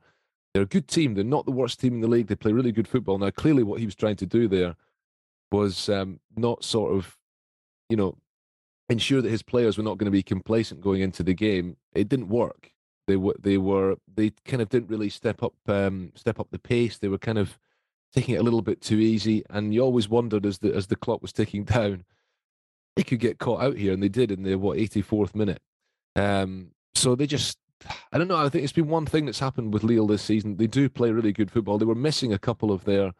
they're 0.56 0.62
a 0.62 0.66
good 0.66 0.88
team. 0.88 1.12
They're 1.12 1.22
not 1.22 1.44
the 1.44 1.52
worst 1.52 1.80
team 1.80 1.96
in 1.96 2.00
the 2.00 2.08
league. 2.08 2.28
They 2.28 2.34
play 2.34 2.50
really 2.50 2.72
good 2.72 2.88
football. 2.88 3.18
Now, 3.18 3.28
clearly, 3.28 3.62
what 3.62 3.78
he 3.78 3.84
was 3.84 3.94
trying 3.94 4.16
to 4.16 4.24
do 4.24 4.48
there 4.48 4.74
was 5.52 5.90
um, 5.90 6.18
not 6.34 6.64
sort 6.64 6.94
of, 6.94 7.14
you 7.90 7.96
know, 7.98 8.16
ensure 8.88 9.20
that 9.20 9.28
his 9.28 9.42
players 9.42 9.76
were 9.76 9.84
not 9.84 9.98
going 9.98 10.06
to 10.06 10.10
be 10.10 10.22
complacent 10.22 10.80
going 10.80 11.02
into 11.02 11.22
the 11.22 11.34
game. 11.34 11.76
It 11.94 12.08
didn't 12.08 12.30
work. 12.30 12.72
They 13.06 13.16
were 13.16 13.36
they 13.38 13.58
were 13.58 13.96
they 14.14 14.32
kind 14.46 14.62
of 14.62 14.70
didn't 14.70 14.88
really 14.88 15.10
step 15.10 15.42
up 15.42 15.52
um, 15.68 16.12
step 16.14 16.40
up 16.40 16.48
the 16.50 16.58
pace. 16.58 16.96
They 16.96 17.08
were 17.08 17.18
kind 17.18 17.36
of 17.36 17.58
taking 18.14 18.34
it 18.34 18.38
a 18.38 18.42
little 18.42 18.62
bit 18.62 18.80
too 18.80 18.98
easy, 18.98 19.44
and 19.50 19.74
you 19.74 19.82
always 19.82 20.08
wondered 20.08 20.46
as 20.46 20.60
the 20.60 20.74
as 20.74 20.86
the 20.86 20.96
clock 20.96 21.20
was 21.20 21.34
ticking 21.34 21.64
down, 21.76 22.04
they 22.96 23.02
could 23.02 23.20
get 23.20 23.38
caught 23.38 23.62
out 23.62 23.76
here, 23.76 23.92
and 23.92 24.02
they 24.02 24.08
did 24.08 24.30
in 24.30 24.42
the 24.42 24.54
what 24.54 24.78
84th 24.78 25.34
minute. 25.34 25.60
Um, 26.16 26.70
so 26.96 27.14
they 27.14 27.26
just 27.26 27.58
I 28.12 28.18
don't 28.18 28.28
know. 28.28 28.36
I 28.36 28.48
think 28.48 28.64
it's 28.64 28.72
been 28.72 28.88
one 28.88 29.06
thing 29.06 29.26
that's 29.26 29.38
happened 29.38 29.72
with 29.72 29.84
Lille 29.84 30.06
this 30.06 30.22
season. 30.22 30.56
They 30.56 30.66
do 30.66 30.88
play 30.88 31.10
really 31.10 31.32
good 31.32 31.50
football. 31.50 31.78
They 31.78 31.84
were 31.84 31.94
missing 31.94 32.32
a 32.32 32.38
couple 32.38 32.72
of 32.72 32.84
their 32.84 33.12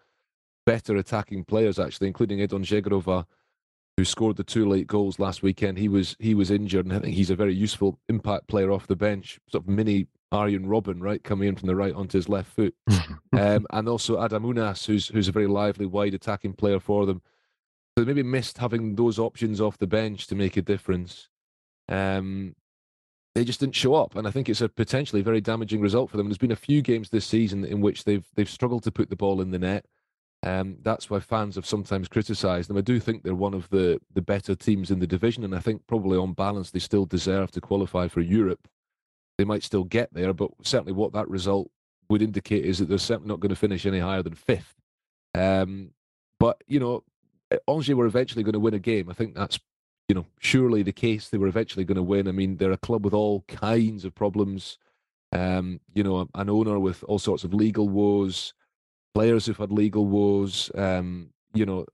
better 0.65 0.97
attacking 0.97 1.45
players 1.45 1.79
actually, 1.79 2.09
including 2.09 2.39
Edon 2.39 2.65
Zhegrova, 2.65 3.27
who 3.97 4.05
scored 4.05 4.37
the 4.37 4.45
two 4.45 4.69
late 4.69 4.87
goals 4.87 5.19
last 5.19 5.43
weekend. 5.43 5.79
He 5.79 5.89
was 5.89 6.17
he 6.19 6.35
was 6.35 6.51
injured, 6.51 6.87
and 6.87 6.95
I 6.95 6.99
think 6.99 7.15
he's 7.15 7.31
a 7.31 7.37
very 7.37 7.55
useful 7.55 7.99
impact 8.09 8.49
player 8.49 8.73
off 8.73 8.87
the 8.87 8.97
bench, 8.97 9.39
sort 9.49 9.65
of 9.65 9.69
mini 9.69 10.07
Arjen 10.33 10.67
Robben, 10.67 11.01
right, 11.01 11.23
coming 11.23 11.49
in 11.49 11.57
from 11.57 11.69
the 11.69 11.77
right 11.77 11.95
onto 11.95 12.19
his 12.19 12.29
left 12.29 12.51
foot, 12.51 12.75
um, 13.33 13.67
and 13.71 13.89
also 13.89 14.23
Adam 14.23 14.45
Ounas, 14.45 14.87
who's 14.87 15.09
who's 15.09 15.29
a 15.29 15.33
very 15.33 15.47
lively, 15.47 15.87
wide 15.87 16.15
attacking 16.15 16.55
player 16.55 16.81
for 16.81 17.07
them. 17.07 17.23
So 17.97 18.05
they 18.05 18.13
maybe 18.13 18.29
missed 18.29 18.59
having 18.59 18.97
those 18.97 19.19
options 19.19 19.61
off 19.61 19.79
the 19.79 19.87
bench 19.87 20.27
to 20.27 20.35
make 20.35 20.57
a 20.57 20.63
difference. 20.63 21.29
Um, 21.89 22.55
they 23.37 23.45
just 23.45 23.61
didn't 23.61 23.75
show 23.75 23.95
up, 23.95 24.17
and 24.17 24.27
I 24.27 24.31
think 24.31 24.49
it's 24.49 24.63
a 24.63 24.69
potentially 24.69 25.21
very 25.21 25.43
damaging 25.43 25.83
result 25.83 26.09
for 26.09 26.17
them. 26.17 26.27
There's 26.27 26.39
been 26.39 26.53
a 26.53 26.57
few 26.57 26.81
games 26.81 27.11
this 27.11 27.27
season 27.27 27.67
in 27.67 27.83
which 27.83 28.05
they've 28.05 28.27
they've 28.35 28.49
struggled 28.49 28.83
to 28.85 28.91
put 28.91 29.11
the 29.11 29.17
ball 29.17 29.43
in 29.43 29.51
the 29.51 29.59
net. 29.59 29.85
Um, 30.43 30.79
that's 30.81 31.11
why 31.11 31.21
fans 31.21 31.57
have 31.57 31.67
sometimes 31.67 32.09
criticised 32.09 32.71
them. 32.71 32.79
I 32.79 32.81
do 32.81 32.99
think 32.99 33.23
they're 33.23 33.35
one 33.35 33.53
of 33.53 33.69
the 33.69 34.01
the 34.15 34.23
better 34.23 34.55
teams 34.55 34.91
in 34.91 35.01
the 35.01 35.07
division, 35.07 35.45
and 35.45 35.55
I 35.55 35.59
think 35.59 35.87
probably 35.87 36.17
on 36.17 36.33
balance 36.33 36.71
they 36.71 36.79
still 36.79 37.05
deserve 37.05 37.51
to 37.51 37.61
qualify 37.61 38.09
for 38.09 38.23
Europe. 38.23 38.69
They 39.37 39.45
might 39.45 39.63
still 39.63 39.85
get 39.85 40.15
there, 40.15 40.33
but 40.33 40.53
certainly 40.63 40.95
what 40.95 41.13
that 41.13 41.29
result 41.29 41.71
would 42.09 42.23
indicate 42.23 42.65
is 42.65 42.79
that 42.79 42.89
they're 42.89 42.97
certainly 42.97 43.29
not 43.29 43.41
going 43.41 43.51
to 43.51 43.57
finish 43.57 43.85
any 43.85 43.99
higher 43.99 44.23
than 44.23 44.35
fifth. 44.35 44.75
Um, 45.35 45.91
but 46.41 46.65
you 46.67 46.81
know, 46.81 47.05
Angers 47.69 47.95
were 47.95 48.07
eventually 48.07 48.45
going 48.45 48.55
to 48.55 48.61
win 48.61 48.73
a 48.73 48.79
game. 48.79 49.11
I 49.11 49.13
think 49.13 49.35
that's 49.35 49.59
you 50.09 50.15
know 50.15 50.27
surely 50.39 50.83
the 50.83 50.93
case. 50.93 51.29
They 51.29 51.39
were 51.39 51.49
eventually 51.49 51.85
going 51.85 51.97
to 51.97 52.03
win. 52.03 52.29
I 52.29 52.33
mean, 52.33 52.57
they're 52.57 52.73
a 52.73 52.79
club 52.79 53.05
with 53.05 53.15
all 53.15 53.45
kinds 53.49 54.05
of 54.05 54.15
problems. 54.15 54.79
Um, 55.33 55.81
you 55.95 56.03
know, 56.03 56.29
an 56.35 56.49
owner 56.49 56.79
with 56.79 57.03
all 57.05 57.19
sorts 57.19 57.45
of 57.45 57.53
legal 57.53 57.89
woes 57.89 58.55
players 59.17 59.47
who've 59.47 59.57
had 59.57 59.73
legal 59.73 60.05
woes. 60.05 60.71
Um, 60.75 61.31
you 61.55 61.65
know, 61.65 61.87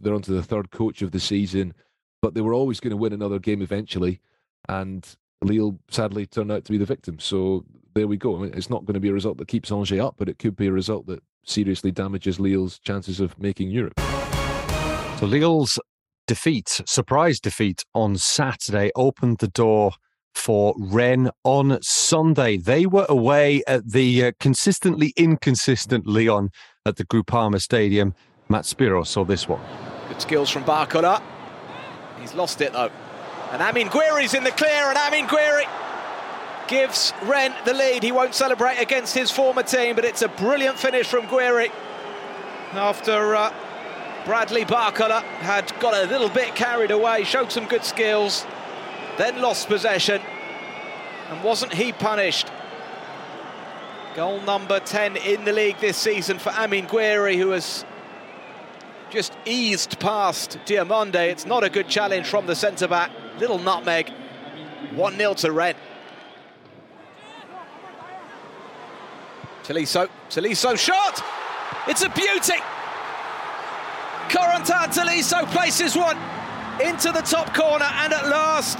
they're 0.00 0.14
onto 0.14 0.34
the 0.34 0.42
third 0.42 0.70
coach 0.70 1.02
of 1.02 1.10
the 1.10 1.20
season, 1.20 1.74
but 2.22 2.32
they 2.32 2.40
were 2.40 2.54
always 2.54 2.80
going 2.80 2.92
to 2.92 2.96
win 2.96 3.12
another 3.12 3.38
game 3.38 3.60
eventually. 3.60 4.22
And 4.70 5.06
Lille 5.42 5.78
sadly 5.90 6.24
turned 6.24 6.50
out 6.50 6.64
to 6.64 6.72
be 6.72 6.78
the 6.78 6.86
victim. 6.86 7.18
So 7.18 7.66
there 7.94 8.06
we 8.06 8.16
go. 8.16 8.34
I 8.34 8.40
mean, 8.40 8.54
it's 8.54 8.70
not 8.70 8.86
going 8.86 8.94
to 8.94 9.00
be 9.00 9.10
a 9.10 9.12
result 9.12 9.36
that 9.36 9.48
keeps 9.48 9.70
Angers 9.70 10.00
up, 10.00 10.14
but 10.16 10.30
it 10.30 10.38
could 10.38 10.56
be 10.56 10.68
a 10.68 10.72
result 10.72 11.06
that 11.08 11.22
seriously 11.44 11.90
damages 11.90 12.40
Lille's 12.40 12.78
chances 12.78 13.20
of 13.20 13.38
making 13.38 13.70
Europe. 13.70 14.00
So 15.18 15.26
Lille's 15.26 15.78
defeat, 16.30 16.80
surprise 16.86 17.40
defeat 17.40 17.84
on 17.92 18.16
Saturday, 18.16 18.92
opened 18.94 19.38
the 19.38 19.48
door 19.48 19.90
for 20.32 20.76
Rennes 20.78 21.28
on 21.42 21.82
Sunday. 21.82 22.56
They 22.56 22.86
were 22.86 23.04
away 23.08 23.64
at 23.66 23.90
the 23.90 24.26
uh, 24.26 24.32
consistently 24.38 25.12
inconsistent 25.16 26.06
Lyon 26.06 26.50
at 26.86 26.94
the 26.94 27.04
Groupama 27.04 27.60
Stadium. 27.60 28.14
Matt 28.48 28.64
Spiro 28.64 29.02
saw 29.02 29.24
this 29.24 29.48
one. 29.48 29.60
Good 30.06 30.22
skills 30.22 30.50
from 30.50 30.62
Barcola. 30.62 31.20
He's 32.20 32.34
lost 32.34 32.60
it 32.60 32.72
though. 32.74 32.92
And 33.50 33.60
Amine 33.60 33.88
Gouiri's 33.88 34.34
in 34.34 34.44
the 34.44 34.52
clear, 34.52 34.84
and 34.86 34.96
Amine 34.96 35.26
Gouiri 35.26 35.68
gives 36.68 37.12
Rennes 37.24 37.56
the 37.64 37.74
lead. 37.74 38.04
He 38.04 38.12
won't 38.12 38.36
celebrate 38.36 38.76
against 38.76 39.16
his 39.16 39.32
former 39.32 39.64
team, 39.64 39.96
but 39.96 40.04
it's 40.04 40.22
a 40.22 40.28
brilliant 40.28 40.78
finish 40.78 41.08
from 41.08 41.26
Gouiri 41.26 41.72
after 42.74 43.34
uh, 43.34 43.52
Bradley 44.30 44.64
Barcola 44.64 45.22
had 45.40 45.76
got 45.80 45.92
a 45.92 46.06
little 46.06 46.28
bit 46.28 46.54
carried 46.54 46.92
away, 46.92 47.24
showed 47.24 47.50
some 47.50 47.66
good 47.66 47.84
skills, 47.84 48.46
then 49.18 49.42
lost 49.42 49.66
possession. 49.66 50.22
And 51.30 51.42
wasn't 51.42 51.74
he 51.74 51.90
punished? 51.90 52.46
Goal 54.14 54.40
number 54.42 54.78
10 54.78 55.16
in 55.16 55.44
the 55.44 55.52
league 55.52 55.80
this 55.80 55.96
season 55.96 56.38
for 56.38 56.50
Amine 56.50 56.86
Gouiri, 56.86 57.38
who 57.38 57.50
has 57.50 57.84
just 59.10 59.36
eased 59.46 59.98
past 59.98 60.60
Diomande. 60.64 61.16
It's 61.16 61.44
not 61.44 61.64
a 61.64 61.68
good 61.68 61.88
challenge 61.88 62.28
from 62.28 62.46
the 62.46 62.54
centre 62.54 62.86
back. 62.86 63.10
Little 63.40 63.58
nutmeg. 63.58 64.12
1 64.94 65.16
0 65.16 65.34
to 65.34 65.50
Rennes. 65.50 65.76
Tolisso, 69.64 70.08
Tolisso 70.28 70.78
shot! 70.78 71.20
It's 71.88 72.04
a 72.04 72.08
beauty! 72.10 72.62
Corentin 74.30 74.90
Tolisso 74.90 75.44
places 75.50 75.96
one 75.96 76.16
into 76.80 77.10
the 77.10 77.20
top 77.20 77.52
corner, 77.52 77.84
and 77.84 78.12
at 78.12 78.28
last, 78.28 78.78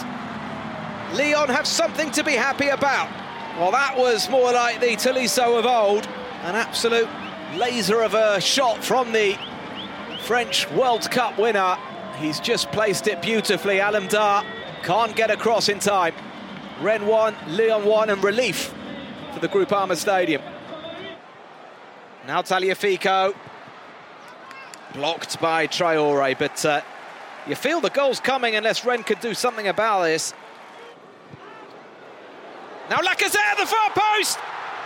Lyon 1.16 1.48
have 1.48 1.66
something 1.66 2.10
to 2.12 2.22
be 2.22 2.32
happy 2.32 2.68
about. 2.68 3.10
Well, 3.58 3.72
that 3.72 3.98
was 3.98 4.30
more 4.30 4.52
like 4.52 4.80
the 4.80 4.94
Tolisso 4.96 5.58
of 5.58 5.66
old. 5.66 6.06
An 6.44 6.54
absolute 6.54 7.08
laser 7.56 8.00
of 8.00 8.14
a 8.14 8.40
shot 8.40 8.82
from 8.82 9.12
the 9.12 9.36
French 10.22 10.70
World 10.70 11.10
Cup 11.10 11.36
winner. 11.36 11.76
He's 12.18 12.38
just 12.38 12.70
placed 12.70 13.08
it 13.08 13.20
beautifully. 13.20 13.78
Alemdar 13.78 14.44
can't 14.84 15.16
get 15.16 15.30
across 15.30 15.68
in 15.68 15.80
time. 15.80 16.14
Rennes 16.80 17.04
1, 17.04 17.34
Lyon 17.48 17.84
1, 17.84 18.10
and 18.10 18.22
relief 18.22 18.72
for 19.34 19.40
the 19.40 19.48
Groupama 19.48 19.96
Stadium. 19.96 20.42
Now 22.26 22.42
Tagliafico. 22.42 23.34
Blocked 24.94 25.40
by 25.40 25.66
Traore, 25.66 26.36
but 26.38 26.64
uh, 26.64 26.80
you 27.46 27.54
feel 27.54 27.80
the 27.80 27.90
goal's 27.90 28.20
coming 28.20 28.56
unless 28.56 28.84
Rennes 28.84 29.04
could 29.04 29.20
do 29.20 29.34
something 29.34 29.68
about 29.68 30.02
this. 30.02 30.34
Now 32.88 32.98
Lacazette 32.98 33.36
at 33.36 33.56
the 33.56 33.66
far 33.66 33.90
post. 33.90 34.38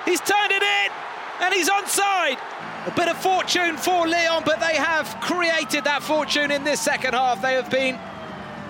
He's 0.04 0.20
turned 0.20 0.52
it 0.52 0.62
in, 0.62 0.92
and 1.40 1.54
he's 1.54 1.70
onside. 1.70 2.38
A 2.86 2.92
bit 2.94 3.08
of 3.08 3.16
fortune 3.16 3.78
for 3.78 4.06
Lyon, 4.06 4.42
but 4.44 4.60
they 4.60 4.74
have 4.74 5.08
created 5.22 5.84
that 5.84 6.02
fortune 6.02 6.50
in 6.50 6.64
this 6.64 6.80
second 6.80 7.14
half. 7.14 7.40
They 7.40 7.54
have 7.54 7.70
been 7.70 7.98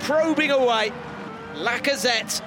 probing 0.00 0.52
away. 0.52 0.92
Lacazette 1.54 2.40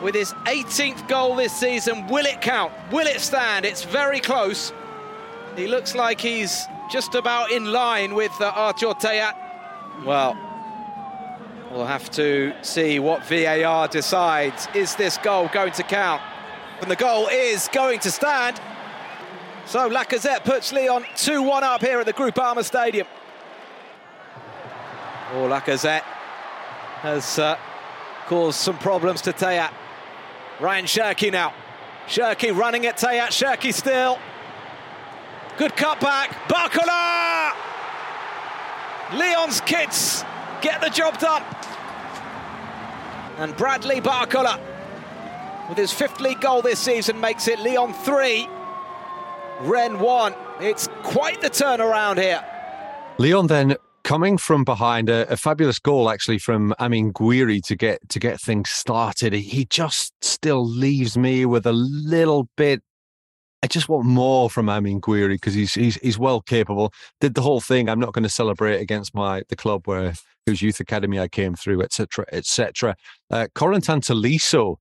with 0.00 0.14
his 0.14 0.32
18th 0.44 1.08
goal 1.08 1.34
this 1.34 1.52
season. 1.52 2.06
Will 2.06 2.26
it 2.26 2.40
count? 2.40 2.72
Will 2.92 3.08
it 3.08 3.20
stand? 3.20 3.64
It's 3.64 3.84
very 3.84 4.20
close. 4.20 4.72
He 5.56 5.66
looks 5.66 5.96
like 5.96 6.20
he's 6.20 6.68
just 6.88 7.14
about 7.14 7.50
in 7.50 7.70
line 7.72 8.14
with 8.14 8.32
uh, 8.40 8.52
Arthur 8.54 8.94
Theate. 8.94 9.34
Well, 10.04 10.36
we'll 11.70 11.86
have 11.86 12.10
to 12.12 12.54
see 12.62 12.98
what 12.98 13.26
VAR 13.26 13.88
decides. 13.88 14.68
Is 14.74 14.94
this 14.96 15.18
goal 15.18 15.50
going 15.52 15.72
to 15.72 15.82
count? 15.82 16.22
And 16.80 16.90
the 16.90 16.96
goal 16.96 17.28
is 17.28 17.68
going 17.72 18.00
to 18.00 18.10
stand. 18.10 18.60
So 19.66 19.90
Lacazette 19.90 20.44
puts 20.44 20.72
Lyon 20.72 21.02
2-1 21.14 21.62
up 21.62 21.82
here 21.82 22.00
at 22.00 22.06
the 22.06 22.12
Groupama 22.12 22.64
Stadium. 22.64 23.06
Oh, 25.32 25.46
Lacazette 25.46 26.04
has 27.02 27.38
uh, 27.38 27.58
caused 28.26 28.58
some 28.58 28.78
problems 28.78 29.20
to 29.22 29.32
Theate. 29.32 29.70
Ryan 30.58 30.86
Cherki 30.86 31.30
now. 31.30 31.52
Cherki 32.06 32.56
running 32.56 32.86
at 32.86 32.96
Theate. 32.96 33.28
Cherki 33.30 33.74
still. 33.74 34.18
Good 35.58 35.72
cutback. 35.72 36.28
Barcola! 36.48 37.52
Lyon's 39.18 39.60
kids 39.62 40.24
get 40.62 40.80
the 40.80 40.88
job 40.88 41.18
done. 41.18 41.42
And 43.38 43.56
Bradley 43.56 44.00
Barcola 44.00 44.60
with 45.68 45.76
his 45.76 45.92
fifth 45.92 46.20
league 46.20 46.40
goal 46.40 46.62
this 46.62 46.78
season 46.78 47.20
makes 47.20 47.48
it 47.48 47.58
Lyon 47.58 47.92
3, 47.92 48.48
Rennes 49.62 49.98
1. 49.98 50.34
It's 50.60 50.88
quite 51.02 51.40
the 51.40 51.50
turnaround 51.50 52.18
here. 52.18 52.44
Lyon 53.18 53.48
then 53.48 53.76
coming 54.04 54.38
from 54.38 54.64
behind 54.64 55.10
a, 55.10 55.30
a, 55.30 55.36
fabulous 55.36 55.78
goal 55.78 56.08
actually 56.08 56.38
from 56.38 56.72
Amine 56.78 57.12
Gouiri 57.12 57.60
to 57.64 57.76
get 57.76 58.08
to 58.08 58.18
get 58.18 58.40
things 58.40 58.70
started. 58.70 59.32
He 59.32 59.64
just 59.66 60.12
still 60.22 60.66
leaves 60.66 61.18
me 61.18 61.44
with 61.44 61.66
a 61.66 61.72
little 61.72 62.48
bit. 62.56 62.82
I 63.62 63.66
just 63.66 63.88
want 63.88 64.06
more 64.06 64.48
from 64.48 64.68
Amine 64.68 65.00
Gouiri 65.00 65.30
because 65.30 65.54
he's, 65.54 65.74
he's 65.74 65.96
he's 65.96 66.18
well 66.18 66.40
capable. 66.40 66.92
Did 67.20 67.34
the 67.34 67.42
whole 67.42 67.60
thing. 67.60 67.88
I'm 67.88 67.98
not 67.98 68.12
going 68.12 68.22
to 68.22 68.28
celebrate 68.28 68.80
against 68.80 69.14
my 69.14 69.42
the 69.48 69.56
club 69.56 69.86
where 69.86 70.14
whose 70.46 70.62
youth 70.62 70.80
academy 70.80 71.18
I 71.18 71.28
came 71.28 71.54
through, 71.54 71.82
etc., 71.82 72.24
etc. 72.32 72.96
Uh, 73.30 73.48
Tolisso. 73.54 74.76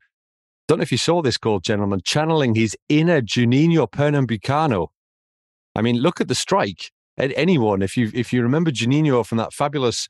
Don't 0.68 0.80
know 0.80 0.84
if 0.84 0.92
you 0.92 0.98
saw 0.98 1.22
this 1.22 1.38
goal, 1.38 1.60
gentlemen, 1.60 2.02
channeling 2.04 2.54
his 2.54 2.76
inner 2.90 3.22
Juninho 3.22 3.90
Pernambucano. 3.90 4.88
I 5.76 5.82
mean, 5.82 5.98
look 5.98 6.20
at 6.20 6.28
the 6.28 6.36
strike 6.36 6.92
At 7.18 7.32
anyone, 7.36 7.82
if 7.82 7.98
you 7.98 8.12
if 8.14 8.32
you 8.32 8.44
remember 8.44 8.72
Juninho 8.72 9.26
from 9.26 9.38
that 9.40 9.54
fabulous 9.54 10.08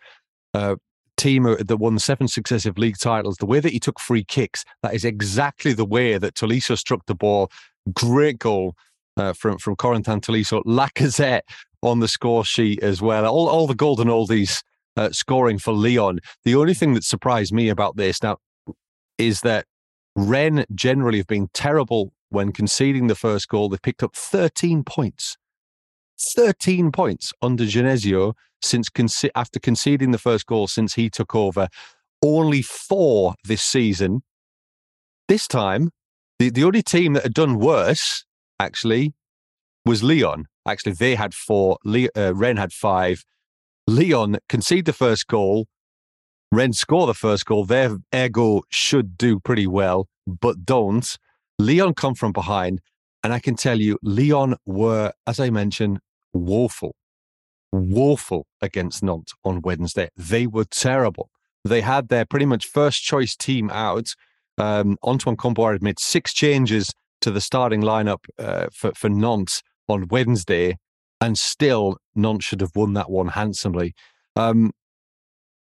uh, 0.53 0.75
team 1.17 1.43
that 1.43 1.77
won 1.77 1.99
seven 1.99 2.27
successive 2.27 2.77
league 2.77 2.97
titles, 2.97 3.37
the 3.37 3.45
way 3.45 3.59
that 3.59 3.73
he 3.73 3.79
took 3.79 3.99
free 3.99 4.23
kicks, 4.23 4.63
that 4.83 4.93
is 4.93 5.03
exactly 5.03 5.73
the 5.73 5.85
way 5.85 6.17
that 6.17 6.35
Tolisso 6.35 6.77
struck 6.77 7.05
the 7.05 7.15
ball. 7.15 7.49
Great 7.93 8.39
goal 8.39 8.75
uh, 9.17 9.33
from 9.33 9.57
from 9.57 9.75
Corentin 9.75 10.21
Tolisso. 10.21 10.63
Lacazette 10.65 11.41
on 11.81 11.99
the 11.99 12.07
score 12.07 12.45
sheet 12.45 12.81
as 12.81 13.01
well. 13.01 13.25
All 13.25 13.49
all 13.49 13.67
the 13.67 13.75
golden 13.75 14.07
oldies 14.07 14.63
uh, 14.95 15.11
scoring 15.11 15.57
for 15.59 15.73
Lyon. 15.73 16.19
The 16.43 16.55
only 16.55 16.73
thing 16.73 16.93
that 16.93 17.03
surprised 17.03 17.53
me 17.53 17.69
about 17.69 17.97
this 17.97 18.21
now 18.23 18.37
is 19.17 19.41
that 19.41 19.65
Rennes 20.15 20.65
generally 20.73 21.19
have 21.19 21.27
been 21.27 21.49
terrible 21.53 22.13
when 22.29 22.51
conceding 22.51 23.07
the 23.07 23.15
first 23.15 23.47
goal. 23.47 23.69
They 23.69 23.77
picked 23.81 24.03
up 24.03 24.15
13 24.15 24.83
points 24.83 25.37
13 26.19 26.91
points 26.91 27.33
under 27.41 27.63
Genesio 27.63 28.33
since 28.61 28.89
after 29.35 29.59
conceding 29.59 30.11
the 30.11 30.17
first 30.17 30.45
goal 30.45 30.67
since 30.67 30.95
he 30.95 31.09
took 31.09 31.35
over. 31.35 31.67
Only 32.23 32.61
four 32.61 33.35
this 33.43 33.61
season. 33.61 34.23
This 35.27 35.47
time, 35.47 35.91
the, 36.39 36.49
the 36.49 36.63
only 36.63 36.81
team 36.81 37.13
that 37.13 37.23
had 37.23 37.33
done 37.33 37.59
worse, 37.59 38.25
actually, 38.59 39.13
was 39.85 40.03
Lyon. 40.03 40.45
Actually, 40.67 40.93
they 40.93 41.15
had 41.15 41.33
four. 41.33 41.77
Le- 41.83 42.09
uh, 42.15 42.33
Rennes 42.33 42.59
had 42.59 42.73
five. 42.73 43.23
Lyon 43.87 44.37
concede 44.49 44.85
the 44.85 44.93
first 44.93 45.27
goal. 45.27 45.67
Rennes 46.51 46.79
score 46.79 47.07
the 47.07 47.13
first 47.13 47.45
goal. 47.45 47.65
Their 47.65 47.97
ego 48.13 48.61
should 48.69 49.17
do 49.17 49.39
pretty 49.39 49.67
well, 49.67 50.07
but 50.25 50.65
don't. 50.65 51.17
Lyon 51.59 51.93
come 51.93 52.15
from 52.15 52.31
behind. 52.31 52.81
And 53.23 53.33
I 53.33 53.39
can 53.39 53.55
tell 53.55 53.79
you, 53.79 53.97
Lyon 54.03 54.55
were, 54.65 55.11
as 55.25 55.39
I 55.39 55.49
mentioned, 55.49 55.99
woeful, 56.33 56.95
woeful 57.71 58.47
against 58.61 59.03
Nantes 59.03 59.33
on 59.43 59.61
Wednesday. 59.61 60.09
They 60.15 60.47
were 60.47 60.65
terrible. 60.65 61.29
They 61.63 61.81
had 61.81 62.09
their 62.09 62.25
pretty 62.25 62.45
much 62.45 62.65
first 62.65 63.03
choice 63.03 63.35
team 63.35 63.69
out. 63.69 64.13
Um, 64.57 64.97
Antoine 65.03 65.37
Kombouaré 65.37 65.73
had 65.73 65.83
made 65.83 65.99
six 65.99 66.33
changes 66.33 66.93
to 67.21 67.31
the 67.31 67.41
starting 67.41 67.81
lineup 67.81 68.25
uh, 68.39 68.67
for, 68.73 68.91
for 68.95 69.09
Nantes 69.09 69.61
on 69.87 70.07
Wednesday, 70.07 70.77
and 71.21 71.37
still 71.37 71.97
Nantes 72.15 72.45
should 72.45 72.61
have 72.61 72.75
won 72.75 72.93
that 72.93 73.09
one 73.09 73.29
handsomely. 73.29 73.93
Um, 74.35 74.71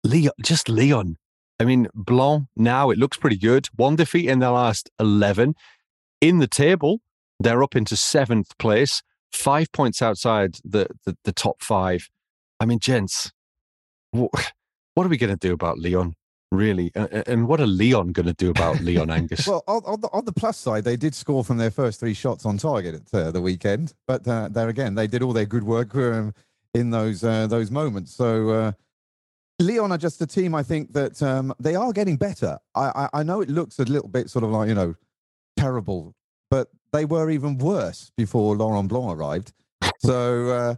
Lyon, 0.03 0.31
just 0.41 0.69
Lyon. 0.69 1.17
I 1.59 1.65
mean, 1.65 1.87
Blanc 1.93 2.47
now 2.55 2.89
it 2.89 2.97
looks 2.97 3.17
pretty 3.17 3.37
good. 3.37 3.67
One 3.75 3.95
defeat 3.95 4.29
in 4.29 4.39
their 4.39 4.51
last 4.51 4.89
11. 4.99 5.55
In 6.21 6.39
the 6.39 6.47
table, 6.47 7.01
they're 7.39 7.63
up 7.63 7.75
into 7.75 7.97
seventh 7.97 8.57
place 8.57 9.01
five 9.31 9.71
points 9.71 10.01
outside 10.01 10.57
the, 10.63 10.87
the, 11.05 11.17
the 11.23 11.31
top 11.31 11.61
five. 11.61 12.09
I 12.59 12.65
mean, 12.65 12.79
gents, 12.79 13.31
what, 14.11 14.31
what 14.93 15.05
are 15.05 15.09
we 15.09 15.17
going 15.17 15.35
to 15.35 15.47
do 15.47 15.53
about 15.53 15.79
Lyon? 15.79 16.15
Really, 16.51 16.91
and 16.95 17.47
what 17.47 17.61
are 17.61 17.67
Lyon 17.67 18.11
going 18.11 18.25
to 18.25 18.33
do 18.33 18.49
about 18.49 18.81
Lyon 18.81 19.11
Angus? 19.11 19.45
well, 19.47 19.63
on, 19.67 20.01
the, 20.01 20.09
on 20.11 20.25
the 20.25 20.33
plus 20.33 20.57
side, 20.57 20.83
they 20.83 20.95
did 20.95 21.13
score 21.13 21.43
from 21.43 21.57
their 21.57 21.69
first 21.69 21.99
three 21.99 22.15
shots 22.15 22.43
on 22.43 22.57
target 22.57 22.95
at 22.95 23.13
uh, 23.13 23.29
the 23.29 23.39
weekend, 23.39 23.93
but 24.07 24.27
uh, 24.27 24.49
there 24.49 24.67
again, 24.67 24.95
they 24.95 25.05
did 25.05 25.21
all 25.21 25.31
their 25.31 25.45
good 25.45 25.63
work 25.63 25.93
um, 25.93 26.33
in 26.73 26.89
those 26.89 27.23
uh, 27.23 27.45
those 27.45 27.69
moments. 27.69 28.15
So 28.15 28.49
uh, 28.49 28.71
Lyon 29.59 29.91
are 29.91 29.97
just 29.99 30.21
a 30.21 30.27
team. 30.27 30.55
I 30.55 30.63
think 30.63 30.91
that 30.93 31.21
um, 31.21 31.53
they 31.59 31.75
are 31.75 31.93
getting 31.93 32.17
better. 32.17 32.57
I, 32.73 33.09
I, 33.13 33.19
I 33.19 33.23
know 33.23 33.41
it 33.41 33.49
looks 33.49 33.77
a 33.77 33.83
little 33.83 34.09
bit 34.09 34.29
sort 34.31 34.43
of 34.43 34.49
like 34.49 34.69
you 34.69 34.75
know 34.75 34.95
terrible, 35.55 36.15
but 36.49 36.69
they 36.91 37.05
were 37.05 37.29
even 37.29 37.57
worse 37.57 38.11
before 38.17 38.55
Laurent 38.55 38.89
Blanc 38.89 39.17
arrived. 39.17 39.53
so 39.99 40.49
uh, 40.49 40.75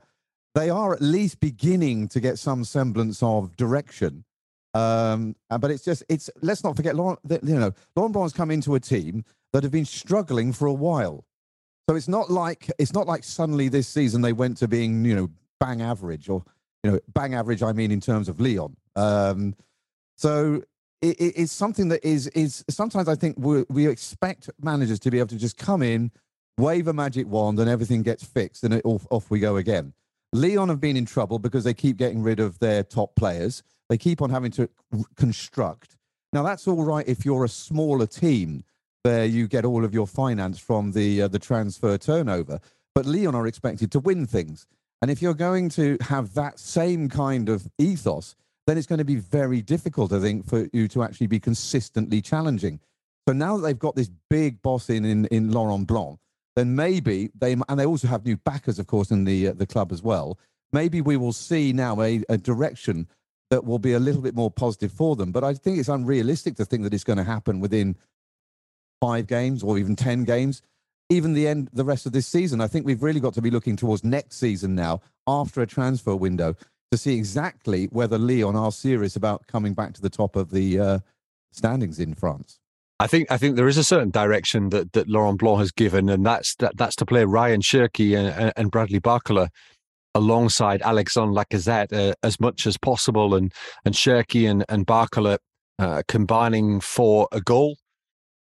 they 0.56 0.70
are 0.70 0.94
at 0.94 1.02
least 1.02 1.40
beginning 1.40 2.08
to 2.10 2.20
get 2.20 2.38
some 2.38 2.64
semblance 2.64 3.24
of 3.24 3.56
direction. 3.56 4.24
Um, 4.74 5.36
but 5.50 5.70
it's 5.72 5.84
just 5.84 6.04
it's 6.10 6.30
let's 6.42 6.64
not 6.64 6.76
forget 6.76 6.96
Laurent. 6.96 7.20
You 7.30 7.60
know, 7.60 7.74
Laurent 7.96 8.14
Blanc's 8.14 8.34
come 8.34 8.52
into 8.52 8.76
a 8.76 8.80
team 8.80 9.26
that 9.54 9.64
have 9.64 9.72
been 9.72 9.86
struggling 9.86 10.54
for 10.54 10.66
a 10.66 10.74
while. 10.74 11.26
So 11.90 11.96
it's 11.96 12.08
not 12.08 12.30
like 12.32 12.72
it's 12.80 12.94
not 12.94 13.08
like 13.08 13.24
suddenly 13.24 13.68
this 13.68 13.88
season 13.88 14.22
they 14.22 14.34
went 14.34 14.58
to 14.58 14.68
being 14.68 15.04
you 15.04 15.16
know 15.16 15.30
bang 15.60 15.82
average 15.82 16.30
or 16.30 16.44
you 16.84 16.92
know 16.92 17.00
bang 17.14 17.34
average. 17.34 17.62
I 17.64 17.74
mean 17.74 17.92
in 17.92 18.00
terms 18.00 18.30
of 18.30 18.40
Lyon. 18.40 18.78
Um, 18.96 19.56
so 20.16 20.64
it, 21.02 21.18
it's 21.20 21.52
something 21.52 21.88
that 21.90 22.06
is 22.06 22.28
is 22.28 22.64
sometimes 22.70 23.08
I 23.08 23.16
think 23.16 23.36
we 23.40 23.66
we 23.70 23.88
expect 23.88 24.50
managers 24.62 25.00
to 25.00 25.12
be 25.12 25.20
able 25.20 25.30
to 25.30 25.38
just 25.38 25.58
come 25.58 25.82
in, 25.82 26.12
wave 26.58 26.88
a 26.88 26.94
magic 26.94 27.28
wand, 27.28 27.60
and 27.60 27.70
everything 27.70 28.04
gets 28.04 28.24
fixed, 28.24 28.64
and 28.64 28.76
it, 28.76 28.82
off 28.86 29.08
off 29.10 29.30
we 29.30 29.40
go 29.40 29.58
again. 29.58 29.94
Lyon 30.34 30.70
have 30.70 30.80
been 30.80 30.96
in 30.96 31.06
trouble 31.06 31.40
because 31.40 31.64
they 31.64 31.74
keep 31.74 31.98
getting 31.98 32.22
rid 32.22 32.40
of 32.40 32.58
their 32.60 32.84
top 32.84 33.16
players. 33.16 33.64
They 33.90 33.98
keep 33.98 34.22
on 34.22 34.30
having 34.30 34.52
to 34.52 34.70
construct. 35.16 35.98
Now 36.32 36.44
that's 36.44 36.68
all 36.68 36.84
right 36.84 37.08
if 37.08 37.26
you're 37.26 37.44
a 37.44 37.50
smaller 37.50 38.08
team 38.08 38.64
where 39.04 39.26
you 39.26 39.48
get 39.48 39.66
all 39.66 39.84
of 39.84 39.94
your 39.94 40.08
finance 40.08 40.60
from 40.60 40.92
the 40.92 41.24
uh, 41.24 41.28
the 41.28 41.40
transfer 41.40 41.98
turnover. 41.98 42.60
But 42.94 43.06
Lyon 43.06 43.36
are 43.36 43.48
expected 43.48 43.92
to 43.94 44.00
win 44.00 44.26
things, 44.28 44.68
and 45.02 45.10
if 45.10 45.22
you're 45.22 45.34
going 45.34 45.70
to 45.70 45.98
have 46.02 46.34
that 46.36 46.60
same 46.60 47.10
kind 47.10 47.50
of 47.50 47.68
ethos, 47.80 48.36
then 48.68 48.78
it's 48.78 48.88
going 48.88 49.00
to 49.00 49.06
be 49.06 49.16
very 49.16 49.62
difficult, 49.62 50.14
I 50.14 50.20
think, 50.20 50.48
for 50.48 50.68
you 50.72 50.88
to 50.90 51.04
actually 51.04 51.28
be 51.28 51.40
consistently 51.40 52.22
challenging. 52.22 52.80
So 53.28 53.34
now 53.34 53.58
that 53.58 53.64
they've 53.64 53.78
got 53.78 53.96
this 53.96 54.10
big 54.30 54.62
boss 54.62 54.90
in 54.90 55.06
in, 55.06 55.26
in 55.26 55.52
Laurent 55.52 55.88
Blanc, 55.88 56.20
then 56.56 56.76
maybe 56.76 57.30
they 57.36 57.54
and 57.54 57.80
they 57.80 57.86
also 57.86 58.08
have 58.08 58.26
new 58.26 58.38
backers, 58.38 58.80
of 58.80 58.88
course, 58.88 59.12
in 59.12 59.24
the 59.26 59.50
uh, 59.50 59.54
the 59.54 59.68
club 59.68 59.92
as 59.92 60.02
well. 60.02 60.38
Maybe 60.74 61.02
we 61.02 61.18
will 61.18 61.34
see 61.34 61.74
now 61.74 62.02
a, 62.02 62.24
a 62.30 62.38
direction 62.38 63.08
that 63.50 63.66
will 63.66 63.80
be 63.80 63.94
a 63.94 64.00
little 64.00 64.22
bit 64.22 64.36
more 64.36 64.50
positive 64.50 64.92
for 64.92 65.16
them. 65.16 65.32
But 65.32 65.44
I 65.44 65.54
think 65.54 65.78
it's 65.78 65.90
unrealistic 65.90 66.56
to 66.56 66.66
think 66.66 66.84
that 66.84 66.94
it's 66.94 67.04
going 67.04 67.18
to 67.18 67.24
happen 67.24 67.60
within 67.60 67.98
five 69.02 69.28
games 69.28 69.64
or 69.64 69.78
even 69.78 69.96
ten 69.96 70.24
games, 70.24 70.62
even 71.10 71.34
the 71.34 71.48
end 71.48 71.70
the 71.74 71.86
rest 71.86 72.06
of 72.06 72.14
this 72.14 72.28
season. 72.28 72.62
I 72.62 72.68
think 72.68 72.86
we've 72.86 73.04
really 73.04 73.20
got 73.20 73.34
to 73.36 73.42
be 73.42 73.52
looking 73.52 73.76
towards 73.76 74.04
next 74.04 74.38
season 74.38 74.76
now 74.76 75.02
after 75.28 75.62
a 75.62 75.68
transfer 75.68 76.16
window 76.16 76.56
to 76.92 76.98
see 76.98 77.16
exactly 77.16 77.86
whether 77.86 78.18
Lyon 78.18 78.56
are 78.56 78.72
serious 78.72 79.16
about 79.16 79.48
coming 79.48 79.74
back 79.74 79.94
to 79.94 80.02
the 80.02 80.10
top 80.10 80.36
of 80.36 80.52
the 80.52 80.80
uh, 80.80 81.00
standings 81.52 82.00
in 82.00 82.14
France. 82.14 82.60
I 83.00 83.08
think 83.08 83.32
I 83.32 83.38
think 83.38 83.56
there 83.56 83.68
is 83.68 83.78
a 83.78 83.84
certain 83.84 84.12
direction 84.12 84.70
that, 84.70 84.94
that 84.94 85.08
Laurent 85.08 85.40
Blanc 85.40 85.60
has 85.60 85.72
given, 85.72 86.10
and 86.10 86.24
that's 86.26 86.54
that, 86.56 86.78
that's 86.78 86.96
to 86.98 87.06
play 87.06 87.26
Ryan 87.26 87.62
Cherki 87.62 88.16
and, 88.16 88.54
and 88.56 88.70
Bradley 88.70 89.00
Barcola 89.00 89.48
alongside 90.14 90.82
Alexandre 90.82 91.34
Lacazette 91.34 91.94
uh, 91.94 92.14
as 92.22 92.40
much 92.40 92.68
as 92.68 92.78
possible, 92.78 93.34
and 93.34 93.52
and 93.86 93.96
Cherki 93.96 94.48
and 94.48 94.64
and 94.70 94.86
Barcola 94.86 95.40
uh, 95.80 96.04
combining 96.08 96.80
for 96.80 97.28
a 97.32 97.42
goal 97.42 97.78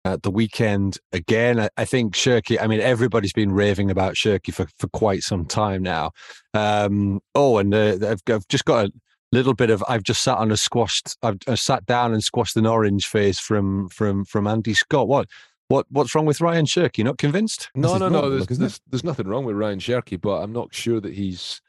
at 0.05 0.23
the 0.23 0.31
weekend 0.31 0.97
again. 1.11 1.59
I, 1.59 1.69
I, 1.77 1.85
think 1.85 2.13
Cherki, 2.13 2.61
I 2.61 2.67
mean, 2.67 2.81
everybody's 2.81 3.33
been 3.33 3.51
raving 3.51 3.89
about 3.89 4.15
Cherki 4.15 4.53
for, 4.53 4.67
for 4.77 4.87
quite 4.89 5.23
some 5.23 5.45
time 5.45 5.81
now. 5.81 6.11
Um, 6.53 7.21
oh, 7.35 7.57
and 7.57 7.73
uh, 7.73 7.97
I've, 8.07 8.21
I've, 8.29 8.47
just 8.47 8.65
got 8.65 8.85
a 8.85 8.91
little 9.31 9.53
bit 9.53 9.69
of, 9.69 9.83
I've 9.87 10.03
just 10.03 10.23
sat 10.23 10.37
on 10.37 10.51
a 10.51 10.57
squashed, 10.57 11.17
I've, 11.23 11.37
I've 11.47 11.59
sat 11.59 11.85
down 11.85 12.13
and 12.13 12.23
squashed 12.23 12.57
an 12.57 12.65
orange 12.65 13.07
face 13.07 13.39
from, 13.39 13.89
from, 13.89 14.25
from 14.25 14.47
Andy 14.47 14.73
Scott. 14.73 15.07
What? 15.07 15.27
What 15.69 15.87
what's 15.89 16.13
wrong 16.13 16.25
with 16.25 16.41
Ryan 16.41 16.65
Cherki? 16.65 17.05
Not 17.05 17.17
convinced? 17.17 17.69
No, 17.73 17.97
no, 17.97 18.09
no. 18.09 18.29
There's, 18.29 18.45
there's, 18.45 18.81
there's, 18.85 19.03
nothing 19.03 19.27
wrong 19.27 19.45
with 19.45 19.55
Ryan 19.55 19.79
Cherki, 19.79 20.19
but 20.19 20.43
I'm 20.43 20.51
not 20.51 20.75
sure 20.75 20.99
that 20.99 21.13
he's 21.13 21.61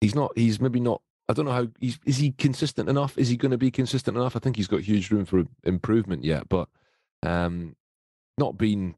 he's 0.00 0.14
not 0.14 0.30
he's 0.36 0.60
maybe 0.60 0.80
not 0.80 1.00
I 1.28 1.32
don't 1.32 1.46
know 1.46 1.52
how 1.52 1.66
he's 1.80 1.98
is 2.04 2.18
he 2.18 2.32
consistent 2.32 2.88
enough? 2.88 3.16
Is 3.18 3.28
he 3.28 3.36
going 3.36 3.50
to 3.50 3.58
be 3.58 3.70
consistent 3.70 4.16
enough? 4.16 4.36
I 4.36 4.38
think 4.38 4.56
he's 4.56 4.68
got 4.68 4.82
huge 4.82 5.10
room 5.10 5.24
for 5.24 5.44
improvement 5.64 6.24
yet, 6.24 6.48
but 6.48 6.68
um, 7.26 7.76
not 8.38 8.56
been, 8.58 8.96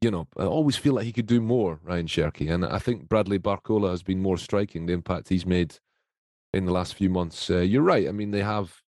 you 0.00 0.10
know, 0.10 0.26
I 0.38 0.44
always 0.44 0.76
feel 0.76 0.94
like 0.94 1.06
he 1.06 1.12
could 1.12 1.26
do 1.26 1.40
more, 1.40 1.80
Ryan 1.82 2.06
Cherki. 2.06 2.52
And 2.52 2.64
I 2.64 2.78
think 2.78 3.08
Bradley 3.08 3.38
Barcola 3.38 3.90
has 3.90 4.02
been 4.02 4.20
more 4.22 4.38
striking, 4.38 4.86
the 4.86 4.92
impact 4.92 5.28
he's 5.28 5.46
made 5.46 5.78
in 6.52 6.66
the 6.66 6.72
last 6.72 6.94
few 6.94 7.10
months. 7.10 7.50
Uh, 7.50 7.58
you're 7.60 7.82
right. 7.82 8.08
I 8.08 8.12
mean, 8.12 8.30
they 8.30 8.42
have 8.42 8.82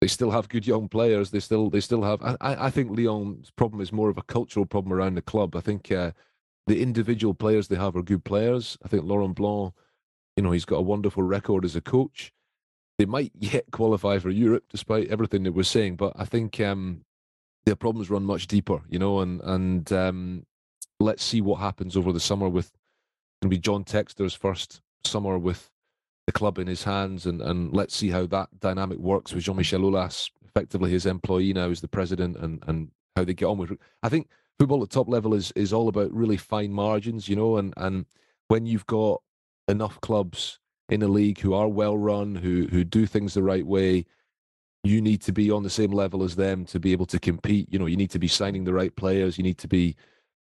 They 0.00 0.08
still 0.08 0.30
have 0.30 0.48
good 0.48 0.66
young 0.66 0.88
players. 0.88 1.30
They 1.30 1.40
still 1.40 1.70
they 1.70 1.80
still 1.80 2.02
have. 2.04 2.22
I, 2.22 2.36
I 2.66 2.70
think 2.70 2.96
Lyon's 2.96 3.50
problem 3.50 3.80
is 3.82 3.92
more 3.92 4.10
of 4.10 4.18
a 4.18 4.22
cultural 4.22 4.66
problem 4.66 4.92
around 4.92 5.16
the 5.16 5.22
club. 5.22 5.56
I 5.56 5.60
think 5.60 5.90
uh, 5.90 6.12
the 6.68 6.80
individual 6.82 7.34
players 7.34 7.68
they 7.68 7.76
have 7.76 7.96
are 7.96 8.02
good 8.02 8.24
players. 8.24 8.78
I 8.84 8.88
think 8.88 9.04
Laurent 9.04 9.34
Blanc, 9.34 9.74
you 10.36 10.42
know, 10.44 10.52
he's 10.52 10.64
got 10.66 10.78
a 10.78 10.82
wonderful 10.82 11.24
record 11.24 11.64
as 11.64 11.76
a 11.76 11.80
coach. 11.80 12.32
They 12.98 13.06
might 13.06 13.32
yet 13.38 13.66
qualify 13.72 14.18
for 14.20 14.30
Europe, 14.30 14.64
despite 14.70 15.08
everything 15.08 15.44
that 15.44 15.52
we're 15.52 15.64
saying. 15.64 15.96
But 15.96 16.12
I 16.16 16.24
think 16.24 16.60
um, 16.60 17.04
their 17.68 17.76
problems 17.76 18.08
run 18.08 18.24
much 18.24 18.46
deeper, 18.46 18.80
you 18.88 18.98
know. 18.98 19.20
And 19.20 19.40
and 19.42 19.92
um, 19.92 20.46
let's 20.98 21.22
see 21.22 21.40
what 21.42 21.60
happens 21.60 21.96
over 21.96 22.12
the 22.12 22.20
summer 22.20 22.48
with 22.48 22.72
to 23.42 23.48
be 23.48 23.58
John 23.58 23.84
Textor's 23.84 24.34
first 24.34 24.80
summer 25.04 25.38
with 25.38 25.70
the 26.26 26.32
club 26.32 26.58
in 26.58 26.66
his 26.66 26.82
hands, 26.82 27.26
and, 27.26 27.40
and 27.42 27.72
let's 27.72 27.94
see 27.94 28.08
how 28.08 28.26
that 28.26 28.48
dynamic 28.58 28.98
works 28.98 29.32
with 29.32 29.44
Jean 29.44 29.56
Michel 29.56 29.80
Aulas, 29.80 30.30
effectively 30.44 30.90
his 30.90 31.06
employee 31.06 31.52
now 31.52 31.70
as 31.70 31.80
the 31.80 31.88
president, 31.88 32.36
and, 32.38 32.62
and 32.66 32.90
how 33.16 33.24
they 33.24 33.34
get 33.34 33.46
on 33.46 33.58
with 33.58 33.70
it. 33.70 33.78
I 34.02 34.08
think 34.08 34.28
football 34.58 34.82
at 34.82 34.90
top 34.90 35.08
level 35.08 35.34
is 35.34 35.52
is 35.52 35.72
all 35.72 35.88
about 35.88 36.12
really 36.12 36.38
fine 36.38 36.72
margins, 36.72 37.28
you 37.28 37.36
know, 37.36 37.58
and, 37.58 37.74
and 37.76 38.06
when 38.48 38.64
you've 38.64 38.86
got 38.86 39.20
enough 39.68 40.00
clubs 40.00 40.58
in 40.88 41.02
a 41.02 41.08
league 41.08 41.40
who 41.40 41.52
are 41.52 41.68
well 41.68 41.98
run, 41.98 42.34
who 42.34 42.66
who 42.70 42.82
do 42.82 43.04
things 43.04 43.34
the 43.34 43.42
right 43.42 43.66
way, 43.66 44.06
you 44.84 45.00
need 45.00 45.20
to 45.22 45.32
be 45.32 45.50
on 45.50 45.62
the 45.62 45.70
same 45.70 45.90
level 45.90 46.22
as 46.22 46.36
them 46.36 46.64
to 46.66 46.78
be 46.78 46.92
able 46.92 47.06
to 47.06 47.18
compete. 47.18 47.68
You 47.70 47.78
know, 47.78 47.86
you 47.86 47.96
need 47.96 48.10
to 48.10 48.18
be 48.18 48.28
signing 48.28 48.64
the 48.64 48.72
right 48.72 48.94
players, 48.94 49.38
you 49.38 49.44
need 49.44 49.58
to 49.58 49.68
be 49.68 49.96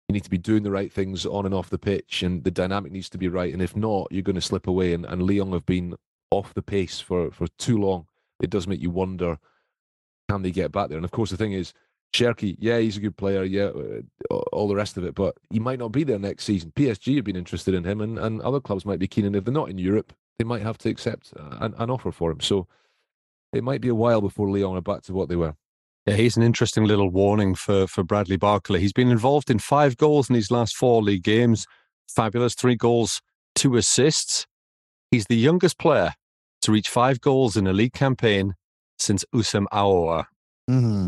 you 0.09 0.13
need 0.13 0.23
to 0.23 0.29
be 0.29 0.37
doing 0.37 0.63
the 0.63 0.71
right 0.71 0.91
things 0.91 1.25
on 1.25 1.45
and 1.45 1.55
off 1.55 1.69
the 1.69 1.77
pitch, 1.77 2.23
and 2.23 2.43
the 2.43 2.51
dynamic 2.51 2.91
needs 2.91 3.09
to 3.09 3.17
be 3.17 3.29
right. 3.29 3.53
And 3.53 3.61
if 3.61 3.75
not, 3.75 4.11
you're 4.11 4.21
going 4.21 4.35
to 4.35 4.41
slip 4.41 4.67
away. 4.67 4.93
And, 4.93 5.05
and 5.05 5.23
Lyon 5.23 5.53
have 5.53 5.65
been 5.65 5.95
off 6.29 6.53
the 6.53 6.61
pace 6.61 6.99
for, 6.99 7.31
for 7.31 7.47
too 7.57 7.77
long. 7.77 8.07
It 8.41 8.49
does 8.49 8.67
make 8.67 8.81
you 8.81 8.89
wonder 8.89 9.37
can 10.29 10.41
they 10.41 10.51
get 10.51 10.71
back 10.71 10.89
there? 10.89 10.97
And 10.97 11.05
of 11.05 11.11
course, 11.11 11.29
the 11.29 11.37
thing 11.37 11.53
is, 11.53 11.73
Cherki, 12.13 12.55
yeah, 12.59 12.79
he's 12.79 12.97
a 12.97 13.01
good 13.01 13.17
player, 13.17 13.43
yeah, 13.43 13.71
uh, 14.31 14.35
all 14.51 14.67
the 14.67 14.75
rest 14.75 14.97
of 14.97 15.03
it, 15.03 15.15
but 15.15 15.35
he 15.49 15.59
might 15.59 15.79
not 15.79 15.91
be 15.91 16.03
there 16.03 16.19
next 16.19 16.45
season. 16.45 16.71
PSG 16.75 17.15
have 17.15 17.25
been 17.25 17.35
interested 17.35 17.73
in 17.73 17.83
him, 17.83 18.01
and, 18.01 18.19
and 18.19 18.41
other 18.41 18.59
clubs 18.59 18.85
might 18.85 18.99
be 18.99 19.07
keen. 19.07 19.25
And 19.25 19.35
if 19.35 19.45
they're 19.45 19.53
not 19.53 19.69
in 19.69 19.77
Europe, 19.77 20.13
they 20.37 20.45
might 20.45 20.61
have 20.61 20.77
to 20.79 20.89
accept 20.89 21.33
an, 21.59 21.73
an 21.77 21.89
offer 21.89 22.11
for 22.11 22.31
him. 22.31 22.39
So 22.39 22.67
it 23.53 23.63
might 23.63 23.81
be 23.81 23.89
a 23.89 23.95
while 23.95 24.21
before 24.21 24.49
Lyon 24.49 24.77
are 24.77 24.81
back 24.81 25.03
to 25.03 25.13
what 25.13 25.29
they 25.29 25.35
were. 25.35 25.55
Yeah, 26.05 26.15
he's 26.15 26.35
an 26.35 26.43
interesting 26.43 26.83
little 26.85 27.09
warning 27.09 27.55
for, 27.55 27.87
for 27.87 28.03
Bradley 28.03 28.37
Barcola. 28.37 28.79
He's 28.79 28.91
been 28.91 29.11
involved 29.11 29.49
in 29.49 29.59
five 29.59 29.95
goals 29.95 30.29
in 30.29 30.35
his 30.35 30.51
last 30.51 30.75
four 30.75 31.01
league 31.01 31.23
games. 31.23 31.65
Fabulous. 32.09 32.55
Three 32.55 32.75
goals, 32.75 33.21
two 33.55 33.77
assists. 33.77 34.45
He's 35.11 35.25
the 35.25 35.37
youngest 35.37 35.77
player 35.79 36.13
to 36.63 36.71
reach 36.71 36.89
five 36.89 37.21
goals 37.21 37.55
in 37.55 37.67
a 37.67 37.73
league 37.73 37.93
campaign 37.93 38.55
since 38.97 39.23
Houssem 39.33 39.65
Aouar. 39.71 40.25
Mm-hmm. 40.69 41.07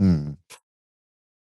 Mm. 0.00 0.36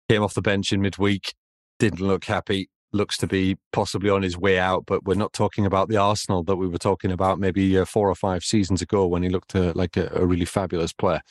Came 0.07 0.23
off 0.23 0.33
the 0.33 0.41
bench 0.41 0.71
in 0.71 0.81
midweek, 0.81 1.33
didn't 1.79 2.05
look 2.05 2.25
happy 2.25 2.69
looks 2.91 3.17
to 3.17 3.27
be 3.27 3.57
possibly 3.71 4.09
on 4.09 4.21
his 4.21 4.37
way 4.37 4.59
out, 4.59 4.85
but 4.85 5.05
we're 5.05 5.15
not 5.15 5.33
talking 5.33 5.65
about 5.65 5.89
the 5.89 5.97
Arsenal 5.97 6.43
that 6.43 6.55
we 6.55 6.67
were 6.67 6.77
talking 6.77 7.11
about 7.11 7.39
maybe 7.39 7.77
uh, 7.77 7.85
four 7.85 8.09
or 8.09 8.15
five 8.15 8.43
seasons 8.43 8.81
ago 8.81 9.05
when 9.05 9.23
he 9.23 9.29
looked 9.29 9.55
uh, 9.55 9.73
like 9.75 9.97
a, 9.97 10.09
a, 10.13 10.25
really 10.25 10.45
fabulous 10.45 10.93
player. 10.93 11.21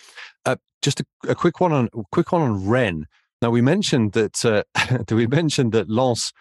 Uh, 0.44 0.56
just 0.82 1.00
a, 1.00 1.04
a, 1.28 1.34
quick 1.34 1.60
one 1.60 1.72
on 1.72 1.88
quick 2.12 2.32
one 2.32 2.42
on 2.42 2.66
Rennes. 2.66 3.06
Now 3.42 3.50
we 3.50 3.60
mentioned 3.60 4.12
that 4.12 4.44
uh, 4.44 4.62
we 5.10 5.26
mentioned 5.26 5.72
that 5.72 5.90
Lens 5.90 6.32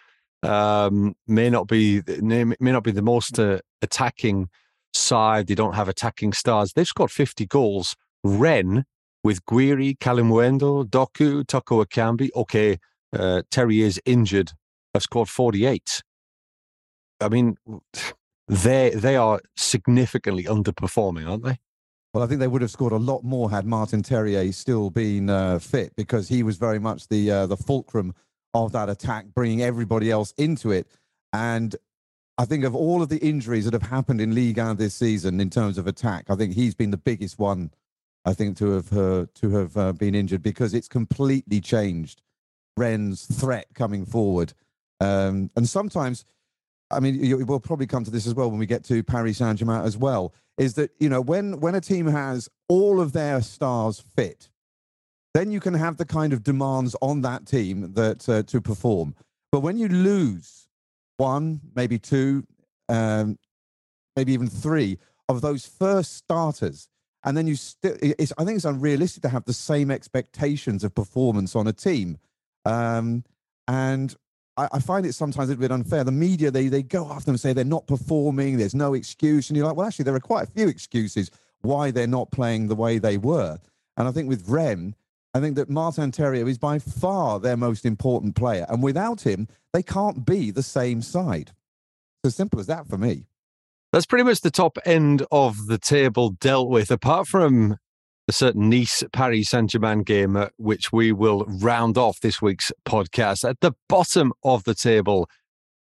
um, 0.42 1.14
may 1.26 1.50
not 1.50 1.66
be 1.66 2.02
may, 2.20 2.44
not 2.60 2.84
be 2.84 2.92
the 2.92 3.02
most 3.02 3.38
uh, 3.38 3.58
attacking 3.82 4.48
side. 4.92 5.46
They 5.48 5.54
don't 5.54 5.74
have 5.74 5.88
attacking 5.88 6.32
stars. 6.32 6.72
They've 6.72 6.86
scored 6.86 7.10
fifty 7.10 7.46
goals. 7.46 7.96
Rennes 8.24 8.84
with 9.24 9.44
Gouiri, 9.46 9.98
Kalimuendo, 9.98 10.84
Doku, 10.84 11.46
Toko 11.46 11.84
Ekambi. 11.84 12.30
Okay, 12.34 12.78
uh, 13.12 13.42
Terrier 13.50 13.86
is 13.86 14.00
injured 14.04 14.52
have 14.94 15.02
scored 15.02 15.28
48. 15.28 16.02
I 17.20 17.28
mean, 17.28 17.56
they 18.46 18.90
they 18.90 19.16
are 19.16 19.40
significantly 19.56 20.44
underperforming, 20.44 21.28
aren't 21.28 21.44
they? 21.44 21.58
Well, 22.14 22.24
I 22.24 22.26
think 22.26 22.40
they 22.40 22.48
would 22.48 22.62
have 22.62 22.70
scored 22.70 22.92
a 22.92 22.96
lot 22.96 23.22
more 23.22 23.50
had 23.50 23.66
Martin 23.66 24.02
Terrier 24.02 24.50
still 24.52 24.90
been 24.90 25.28
uh, 25.28 25.58
fit, 25.58 25.94
because 25.96 26.28
he 26.28 26.42
was 26.42 26.56
very 26.56 26.78
much 26.78 27.08
the 27.08 27.30
uh, 27.30 27.46
the 27.46 27.56
fulcrum 27.56 28.14
of 28.54 28.72
that 28.72 28.88
attack, 28.88 29.26
bringing 29.34 29.62
everybody 29.62 30.10
else 30.10 30.32
into 30.38 30.70
it. 30.70 30.86
And 31.32 31.76
I 32.38 32.44
think 32.44 32.64
of 32.64 32.74
all 32.74 33.02
of 33.02 33.08
the 33.08 33.18
injuries 33.18 33.66
that 33.66 33.74
have 33.74 33.90
happened 33.90 34.20
in 34.20 34.34
Ligue 34.34 34.58
1 34.58 34.76
this 34.76 34.94
season 34.94 35.40
in 35.40 35.50
terms 35.50 35.76
of 35.76 35.86
attack, 35.86 36.26
I 36.28 36.36
think 36.36 36.54
he's 36.54 36.74
been 36.74 36.90
the 36.90 36.96
biggest 36.96 37.38
one. 37.38 37.72
I 38.24 38.32
think 38.32 38.56
to 38.58 38.70
have 38.72 38.92
uh, 38.92 39.26
to 39.34 39.50
have 39.50 39.76
uh, 39.76 39.92
been 39.92 40.14
injured 40.14 40.42
because 40.42 40.74
it's 40.74 40.88
completely 40.88 41.60
changed 41.60 42.22
Rennes' 42.76 43.26
threat 43.26 43.66
coming 43.74 44.06
forward. 44.06 44.54
Um, 45.00 45.50
and 45.56 45.68
sometimes, 45.68 46.24
I 46.90 47.00
mean, 47.00 47.22
you, 47.22 47.44
we'll 47.44 47.60
probably 47.60 47.86
come 47.86 48.04
to 48.04 48.10
this 48.10 48.26
as 48.26 48.34
well 48.34 48.50
when 48.50 48.58
we 48.58 48.66
get 48.66 48.84
to 48.84 49.02
Paris 49.02 49.38
Saint 49.38 49.58
Germain 49.58 49.82
as 49.82 49.96
well. 49.96 50.34
Is 50.56 50.74
that 50.74 50.90
you 50.98 51.08
know 51.08 51.20
when 51.20 51.60
when 51.60 51.74
a 51.74 51.80
team 51.80 52.06
has 52.06 52.48
all 52.68 53.00
of 53.00 53.12
their 53.12 53.40
stars 53.42 54.00
fit, 54.16 54.48
then 55.34 55.52
you 55.52 55.60
can 55.60 55.74
have 55.74 55.96
the 55.96 56.04
kind 56.04 56.32
of 56.32 56.42
demands 56.42 56.96
on 57.00 57.22
that 57.22 57.46
team 57.46 57.92
that 57.94 58.28
uh, 58.28 58.42
to 58.44 58.60
perform. 58.60 59.14
But 59.52 59.60
when 59.60 59.78
you 59.78 59.88
lose 59.88 60.66
one, 61.16 61.60
maybe 61.74 61.98
two, 61.98 62.44
um, 62.88 63.38
maybe 64.16 64.32
even 64.32 64.48
three 64.48 64.98
of 65.28 65.40
those 65.40 65.66
first 65.66 66.16
starters, 66.16 66.88
and 67.24 67.36
then 67.36 67.46
you 67.46 67.54
still, 67.54 67.94
I 68.02 68.44
think 68.44 68.56
it's 68.56 68.64
unrealistic 68.64 69.22
to 69.22 69.28
have 69.28 69.44
the 69.44 69.52
same 69.52 69.90
expectations 69.90 70.84
of 70.84 70.94
performance 70.94 71.54
on 71.54 71.66
a 71.66 71.72
team. 71.72 72.18
Um, 72.64 73.24
and 73.66 74.14
I, 74.58 74.68
I, 74.72 74.80
find 74.80 75.06
it 75.06 75.14
sometimes 75.14 75.50
a 75.50 75.56
bit 75.56 75.70
unfair. 75.70 76.02
The 76.04 76.12
media, 76.12 76.50
they, 76.50 76.68
they 76.68 76.82
go 76.82 77.08
after 77.10 77.26
them 77.26 77.34
and 77.34 77.40
say 77.40 77.52
they're 77.52 77.64
not 77.64 77.86
performing, 77.86 78.58
there's 78.58 78.74
no 78.74 78.94
excuse. 78.94 79.48
And 79.48 79.56
you're 79.56 79.66
like, 79.66 79.76
well, 79.76 79.86
actually, 79.86 80.04
there 80.04 80.14
are 80.14 80.20
quite 80.20 80.48
a 80.48 80.50
few 80.50 80.68
excuses 80.68 81.30
why 81.62 81.90
they're 81.92 82.06
not 82.06 82.30
playing 82.32 82.66
the 82.66 82.74
way 82.74 82.98
they 82.98 83.16
were. 83.16 83.58
And 83.96 84.08
I 84.08 84.10
think 84.10 84.28
with 84.28 84.48
Rennes, 84.48 84.94
I 85.32 85.40
think 85.40 85.56
that 85.56 85.70
Martin 85.70 86.10
Terrier 86.10 86.48
is 86.48 86.58
by 86.58 86.78
far 86.78 87.38
their 87.38 87.56
most 87.56 87.84
important 87.84 88.34
player. 88.34 88.66
And 88.68 88.82
without 88.82 89.22
him, 89.22 89.46
they 89.72 89.82
can't 89.82 90.26
be 90.26 90.50
the 90.50 90.62
same 90.62 91.02
side. 91.02 91.52
It's 92.24 92.32
as 92.32 92.36
simple 92.36 92.58
as 92.58 92.66
that 92.66 92.88
for 92.88 92.98
me. 92.98 93.26
That's 93.92 94.06
pretty 94.06 94.24
much 94.24 94.40
the 94.40 94.50
top 94.50 94.76
end 94.84 95.24
of 95.30 95.66
the 95.66 95.78
table 95.78 96.30
dealt 96.30 96.68
with. 96.68 96.90
Apart 96.90 97.28
from 97.28 97.78
the 98.28 98.32
certain 98.34 98.68
Nice 98.68 99.02
Paris 99.14 99.48
Saint 99.48 99.70
Germain 99.70 100.02
game, 100.02 100.36
uh, 100.36 100.48
which 100.58 100.92
we 100.92 101.12
will 101.12 101.46
round 101.46 101.96
off 101.96 102.20
this 102.20 102.42
week's 102.42 102.70
podcast. 102.86 103.48
At 103.48 103.60
the 103.60 103.72
bottom 103.88 104.34
of 104.44 104.64
the 104.64 104.74
table, 104.74 105.30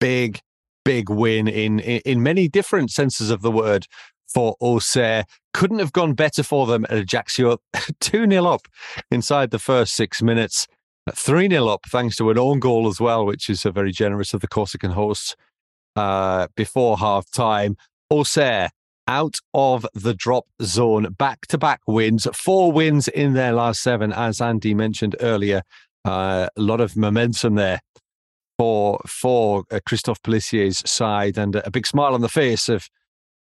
big, 0.01 0.41
big 0.83 1.11
win 1.11 1.47
in, 1.47 1.79
in, 1.79 2.01
in 2.07 2.23
many 2.23 2.49
different 2.49 2.91
senses 2.91 3.29
of 3.29 3.43
the 3.43 3.51
word 3.51 3.87
for 4.27 4.57
Auxerre. 4.61 5.27
Couldn't 5.53 5.79
have 5.79 5.93
gone 5.93 6.15
better 6.15 6.43
for 6.43 6.67
them 6.67 6.87
at 6.87 6.97
Ajaccio. 6.97 7.59
2 8.01 8.27
0 8.27 8.47
up 8.47 8.67
inside 9.11 9.51
the 9.51 9.59
first 9.59 9.95
six 9.95 10.23
minutes. 10.23 10.67
3 11.15 11.51
0 11.51 11.67
up 11.67 11.83
thanks 11.91 12.17
to 12.17 12.31
an 12.31 12.39
own 12.39 12.61
goal 12.61 12.89
as 12.89 12.99
well, 12.99 13.27
which 13.27 13.51
is 13.51 13.67
a 13.67 13.71
very 13.71 13.93
generous 13.93 14.33
of 14.33 14.41
the 14.41 14.49
Corsican 14.49 14.93
hosts 14.93 15.37
uh, 15.97 16.47
before 16.57 16.97
half 16.97 17.31
time. 17.31 17.77
Auxerre 18.09 18.71
out 19.07 19.37
of 19.55 19.87
the 19.95 20.15
drop 20.15 20.47
zone. 20.63 21.13
Back 21.19 21.47
to 21.49 21.59
back 21.59 21.81
wins, 21.87 22.27
four 22.35 22.73
wins 22.73 23.09
in 23.09 23.35
their 23.35 23.53
last 23.53 23.83
seven, 23.83 24.13
as 24.13 24.41
Andy 24.41 24.75
mentioned 24.75 25.17
earlier. 25.21 25.63
Uh, 26.05 26.49
a 26.57 26.61
lot 26.61 26.81
of 26.81 26.97
momentum 26.97 27.55
there 27.55 27.81
for 28.59 29.01
for 29.07 29.65
uh, 29.71 29.81
Christophe 29.87 30.23
Pelissier's 30.23 30.89
side, 30.89 31.39
and 31.39 31.57
a 31.57 31.71
big 31.71 31.87
smile 31.87 32.15
on 32.15 32.21
the 32.21 32.29
face 32.29 32.69
of 32.69 32.89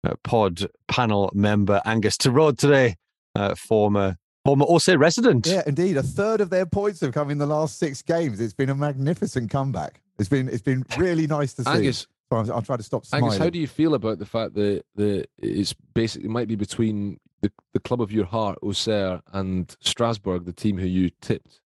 uh, 0.04 0.14
pod 0.22 0.66
panel 0.88 1.30
member 1.34 1.80
Angus 1.84 2.16
Torode 2.16 2.58
today, 2.58 2.96
uh, 3.34 3.54
former 3.54 4.16
former 4.44 4.64
Auxerre 4.66 4.98
resident. 4.98 5.46
Yeah, 5.46 5.62
indeed, 5.66 5.96
a 5.96 6.02
third 6.02 6.40
of 6.40 6.50
their 6.50 6.66
points 6.66 7.00
have 7.00 7.12
come 7.12 7.30
in 7.30 7.38
the 7.38 7.46
last 7.46 7.78
six 7.78 8.02
games. 8.02 8.40
It's 8.40 8.54
been 8.54 8.70
a 8.70 8.74
magnificent 8.74 9.50
comeback. 9.50 10.00
It's 10.18 10.28
been 10.28 10.48
it's 10.48 10.62
been 10.62 10.84
really 10.98 11.26
nice 11.26 11.54
to 11.54 11.64
see. 11.64 11.70
Angus, 11.70 12.06
I'll, 12.36 12.52
I'll 12.54 12.62
try 12.62 12.76
to 12.76 12.82
stop 12.82 13.06
smiling. 13.06 13.26
Angus, 13.26 13.38
how 13.38 13.50
do 13.50 13.58
you 13.58 13.66
feel 13.66 13.94
about 13.94 14.18
the 14.18 14.26
fact 14.26 14.54
that 14.54 14.84
the 14.94 15.24
it's 15.38 15.74
basically 15.94 16.26
it 16.26 16.30
might 16.30 16.48
be 16.48 16.56
between 16.56 17.18
the, 17.42 17.52
the 17.72 17.80
club 17.80 18.00
of 18.00 18.12
your 18.12 18.24
heart, 18.24 18.58
Auxerre, 18.62 19.20
and 19.32 19.74
Strasbourg, 19.80 20.44
the 20.44 20.52
team 20.52 20.78
who 20.78 20.86
you 20.86 21.10
tipped 21.20 21.60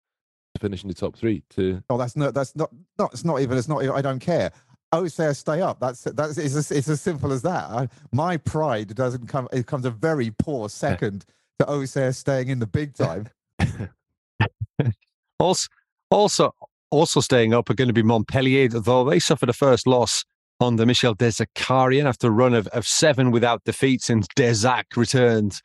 to 0.54 0.60
finish 0.60 0.82
in 0.82 0.88
the 0.88 0.94
top 0.94 1.16
three? 1.16 1.42
To 1.50 1.82
oh, 1.90 1.98
that's 1.98 2.16
not 2.16 2.34
that's 2.34 2.56
not 2.56 2.70
not 2.98 3.12
it's 3.12 3.24
not 3.24 3.40
even 3.40 3.58
it's 3.58 3.68
not 3.68 3.82
I 3.82 4.02
don't 4.02 4.20
care. 4.20 4.52
Auxerre 4.92 5.34
stay 5.34 5.60
up. 5.60 5.80
That's 5.80 6.02
that's 6.04 6.38
it's 6.38 6.54
as, 6.54 6.70
it's 6.70 6.88
as 6.88 7.00
simple 7.00 7.32
as 7.32 7.42
that. 7.42 7.64
I, 7.64 7.88
my 8.12 8.36
pride 8.36 8.94
doesn't 8.94 9.26
come. 9.26 9.48
It 9.52 9.66
comes 9.66 9.84
a 9.84 9.90
very 9.90 10.30
poor 10.30 10.68
second 10.70 11.24
to 11.58 11.66
Auxerre 11.66 12.12
staying 12.12 12.48
in 12.48 12.58
the 12.58 12.66
big 12.66 12.94
time. 12.94 13.28
also, 15.38 15.68
also, 16.10 16.54
also 16.90 17.20
staying 17.20 17.54
up 17.54 17.70
are 17.70 17.74
going 17.74 17.88
to 17.88 17.94
be 17.94 18.02
Montpellier, 18.02 18.68
though 18.68 19.04
they 19.04 19.18
suffered 19.18 19.48
a 19.48 19.54
first 19.54 19.86
loss 19.86 20.24
on 20.61 20.76
the 20.76 20.86
Michel 20.86 21.14
Der 21.14 21.28
Zakarian 21.28 22.07
after 22.07 22.28
a 22.28 22.30
run 22.30 22.54
of, 22.54 22.66
of 22.68 22.86
seven 22.86 23.30
without 23.30 23.64
defeat 23.64 24.02
since 24.02 24.26
Desac 24.36 24.84
returned 24.96 25.61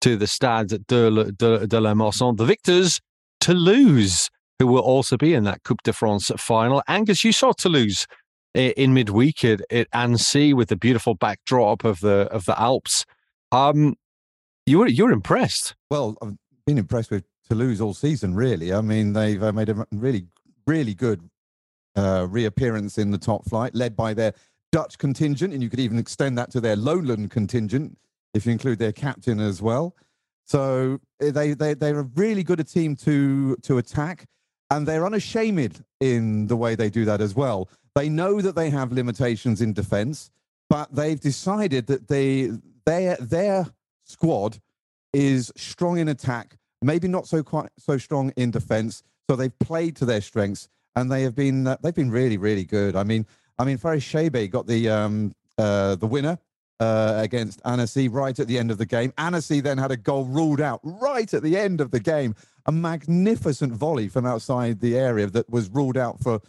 to 0.00 0.16
the 0.16 0.26
Stade 0.26 0.68
de, 0.86 1.32
de, 1.32 1.66
de 1.66 1.80
la 1.80 1.94
Mosson, 1.94 2.36
the 2.36 2.44
victors, 2.44 3.00
Toulouse, 3.40 4.30
who 4.58 4.66
will 4.66 4.82
also 4.82 5.16
be 5.16 5.34
in 5.34 5.44
that 5.44 5.62
Coupe 5.64 5.82
de 5.82 5.92
France 5.92 6.30
final. 6.36 6.82
Angus, 6.88 7.24
you 7.24 7.32
saw 7.32 7.52
Toulouse 7.52 8.06
in 8.54 8.94
midweek 8.94 9.44
at, 9.44 9.60
at 9.70 9.86
Annecy 9.92 10.54
with 10.54 10.68
the 10.68 10.76
beautiful 10.76 11.14
backdrop 11.14 11.84
of 11.84 12.00
the 12.00 12.28
of 12.30 12.46
the 12.46 12.58
Alps. 12.60 13.04
Um, 13.52 13.96
you 14.64 14.78
were 14.78 14.88
you're 14.88 15.12
impressed. 15.12 15.74
Well, 15.90 16.16
I've 16.22 16.36
been 16.66 16.78
impressed 16.78 17.10
with 17.10 17.24
Toulouse 17.48 17.80
all 17.80 17.94
season. 17.94 18.34
Really, 18.34 18.72
I 18.72 18.80
mean, 18.80 19.12
they've 19.12 19.42
uh, 19.42 19.52
made 19.52 19.68
a 19.68 19.86
really 19.92 20.26
really 20.66 20.94
good 20.94 21.28
uh, 21.96 22.26
reappearance 22.28 22.98
in 22.98 23.10
the 23.10 23.18
top 23.18 23.44
flight, 23.48 23.74
led 23.74 23.96
by 23.96 24.14
their 24.14 24.32
Dutch 24.72 24.98
contingent, 24.98 25.54
and 25.54 25.62
you 25.62 25.70
could 25.70 25.80
even 25.80 25.98
extend 25.98 26.36
that 26.38 26.50
to 26.50 26.60
their 26.60 26.76
lowland 26.76 27.30
contingent 27.30 27.96
if 28.34 28.44
you 28.46 28.52
include 28.52 28.78
their 28.78 28.92
captain 28.92 29.40
as 29.40 29.62
well. 29.62 29.96
So 30.44 31.00
eh, 31.20 31.30
they 31.30 31.54
they 31.54 31.74
they're 31.74 32.00
a 32.00 32.10
really 32.14 32.42
good 32.42 32.60
a 32.60 32.64
team 32.64 32.96
to 32.96 33.56
to 33.62 33.78
attack, 33.78 34.26
and 34.70 34.86
they're 34.86 35.06
unashamed 35.06 35.84
in 36.00 36.46
the 36.46 36.56
way 36.56 36.74
they 36.74 36.90
do 36.90 37.04
that 37.04 37.20
as 37.20 37.34
well. 37.34 37.68
They 37.94 38.08
know 38.08 38.40
that 38.40 38.54
they 38.54 38.70
have 38.70 38.92
limitations 38.92 39.60
in 39.62 39.72
defence, 39.72 40.30
but 40.68 40.94
they've 40.94 41.20
decided 41.20 41.86
that 41.86 42.08
they 42.08 42.52
their 42.84 43.16
their 43.16 43.66
squad 44.04 44.58
is 45.12 45.52
strong 45.56 45.98
in 45.98 46.08
attack, 46.08 46.56
maybe 46.82 47.08
not 47.08 47.26
so 47.26 47.42
quite 47.42 47.70
so 47.78 47.98
strong 47.98 48.32
in 48.36 48.50
defence. 48.50 49.02
So 49.28 49.34
they've 49.34 49.58
played 49.58 49.96
to 49.96 50.04
their 50.04 50.20
strengths, 50.20 50.68
and 50.96 51.12
they 51.12 51.22
have 51.22 51.34
been 51.34 51.66
uh, 51.66 51.76
they've 51.82 51.94
been 51.94 52.10
really 52.10 52.38
really 52.38 52.64
good. 52.64 52.96
I 52.96 53.04
mean, 53.04 53.26
I 53.58 53.64
mean, 53.64 53.78
Farès 53.78 53.98
Chaïbi 53.98 54.50
got 54.50 54.66
the 54.66 54.88
um, 54.88 55.34
uh, 55.58 55.94
the 55.96 56.06
winner 56.06 56.38
uh, 56.80 57.14
against 57.22 57.60
Annecy 57.64 58.08
right 58.08 58.38
at 58.38 58.48
the 58.48 58.58
end 58.58 58.70
of 58.70 58.78
the 58.78 58.86
game. 58.86 59.12
Annecy 59.18 59.60
then 59.60 59.78
had 59.78 59.90
a 59.90 59.96
goal 59.96 60.24
ruled 60.24 60.60
out 60.60 60.80
right 60.82 61.32
at 61.32 61.42
the 61.42 61.56
end 61.56 61.80
of 61.80 61.90
the 61.90 62.00
game. 62.00 62.34
A 62.66 62.72
magnificent 62.72 63.72
volley 63.72 64.08
from 64.08 64.26
outside 64.26 64.80
the 64.80 64.98
area 64.98 65.26
that 65.28 65.48
was 65.48 65.68
ruled 65.70 65.96
out 65.96 66.20
for 66.20 66.40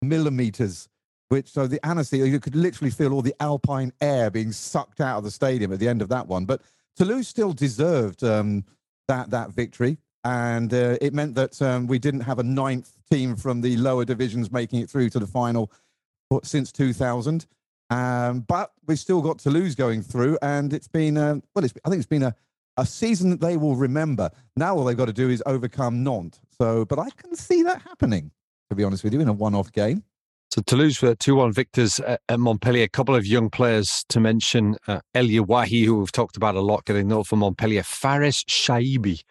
millimeters. 0.00 0.88
Which 1.28 1.48
so 1.48 1.68
the 1.68 1.84
Annecy, 1.86 2.18
you 2.18 2.40
could 2.40 2.56
literally 2.56 2.90
feel 2.90 3.12
all 3.12 3.22
the 3.22 3.36
alpine 3.38 3.92
air 4.00 4.30
being 4.30 4.50
sucked 4.50 5.00
out 5.00 5.18
of 5.18 5.24
the 5.24 5.30
stadium 5.30 5.72
at 5.72 5.78
the 5.78 5.88
end 5.88 6.02
of 6.02 6.08
that 6.08 6.26
one. 6.26 6.44
But 6.44 6.62
Toulouse 6.96 7.28
still 7.28 7.52
deserved 7.52 8.24
um, 8.24 8.64
that 9.06 9.30
that 9.30 9.50
victory, 9.50 9.98
and 10.24 10.72
uh, 10.72 10.96
it 11.00 11.14
meant 11.14 11.34
that 11.34 11.60
um, 11.62 11.86
we 11.86 11.98
didn't 11.98 12.20
have 12.20 12.38
a 12.38 12.42
ninth 12.42 12.92
team 13.10 13.36
from 13.36 13.60
the 13.60 13.76
lower 13.76 14.04
divisions 14.04 14.52
making 14.52 14.80
it 14.80 14.90
through 14.90 15.10
to 15.10 15.18
the 15.18 15.26
final 15.26 15.70
since 16.44 16.70
2000. 16.72 17.46
Um, 17.90 18.40
but 18.40 18.72
we've 18.86 18.98
still 18.98 19.20
got 19.20 19.38
Toulouse 19.38 19.74
going 19.74 20.02
through, 20.02 20.38
and 20.42 20.72
it's 20.72 20.88
been 20.88 21.16
um, 21.16 21.42
well. 21.54 21.64
It's, 21.64 21.74
I 21.84 21.88
think 21.88 21.98
it's 21.98 22.06
been 22.06 22.22
a, 22.22 22.34
a 22.76 22.86
season 22.86 23.30
that 23.30 23.40
they 23.40 23.56
will 23.56 23.74
remember. 23.74 24.30
Now 24.56 24.76
all 24.76 24.84
they've 24.84 24.96
got 24.96 25.06
to 25.06 25.12
do 25.12 25.28
is 25.28 25.42
overcome 25.44 26.04
Nantes. 26.04 26.38
So, 26.56 26.84
but 26.84 26.98
I 26.98 27.10
can 27.10 27.34
see 27.34 27.62
that 27.64 27.82
happening. 27.82 28.30
To 28.68 28.76
be 28.76 28.84
honest 28.84 29.02
with 29.02 29.12
you, 29.12 29.20
in 29.20 29.26
a 29.26 29.32
one-off 29.32 29.72
game. 29.72 30.04
So 30.52 30.62
Toulouse 30.62 31.00
were 31.00 31.14
2-1 31.14 31.54
victors 31.54 32.00
at, 32.00 32.20
Montpellier. 32.38 32.84
A 32.84 32.88
couple 32.88 33.14
of 33.14 33.24
young 33.24 33.50
players 33.50 34.04
to 34.08 34.18
mention. 34.18 34.76
Uh, 34.86 35.00
Elye 35.14 35.40
Wahi, 35.40 35.84
who 35.84 35.98
we've 35.98 36.10
talked 36.10 36.36
about 36.36 36.56
a 36.56 36.60
lot, 36.60 36.84
getting 36.84 37.06
note 37.06 37.28
for 37.28 37.36
Montpellier. 37.36 37.82
Farès 37.82 38.44
Chaïbi, 38.46 39.22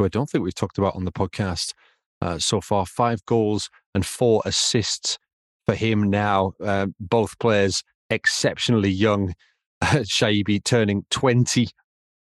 who 0.00 0.06
I 0.06 0.08
don't 0.08 0.28
think 0.28 0.42
we've 0.42 0.54
talked 0.54 0.78
about 0.78 0.96
on 0.96 1.04
the 1.04 1.12
podcast 1.12 1.74
uh, 2.22 2.38
so 2.38 2.60
far. 2.60 2.86
Five 2.86 3.24
goals 3.26 3.68
and 3.94 4.04
four 4.04 4.42
assists 4.46 5.18
for 5.66 5.74
him 5.74 6.08
now. 6.08 6.52
Uh, 6.62 6.86
both 6.98 7.38
players 7.38 7.82
exceptionally 8.08 8.90
young. 8.90 9.34
Chaïbi 9.82 10.64
turning 10.64 11.04
20 11.10 11.68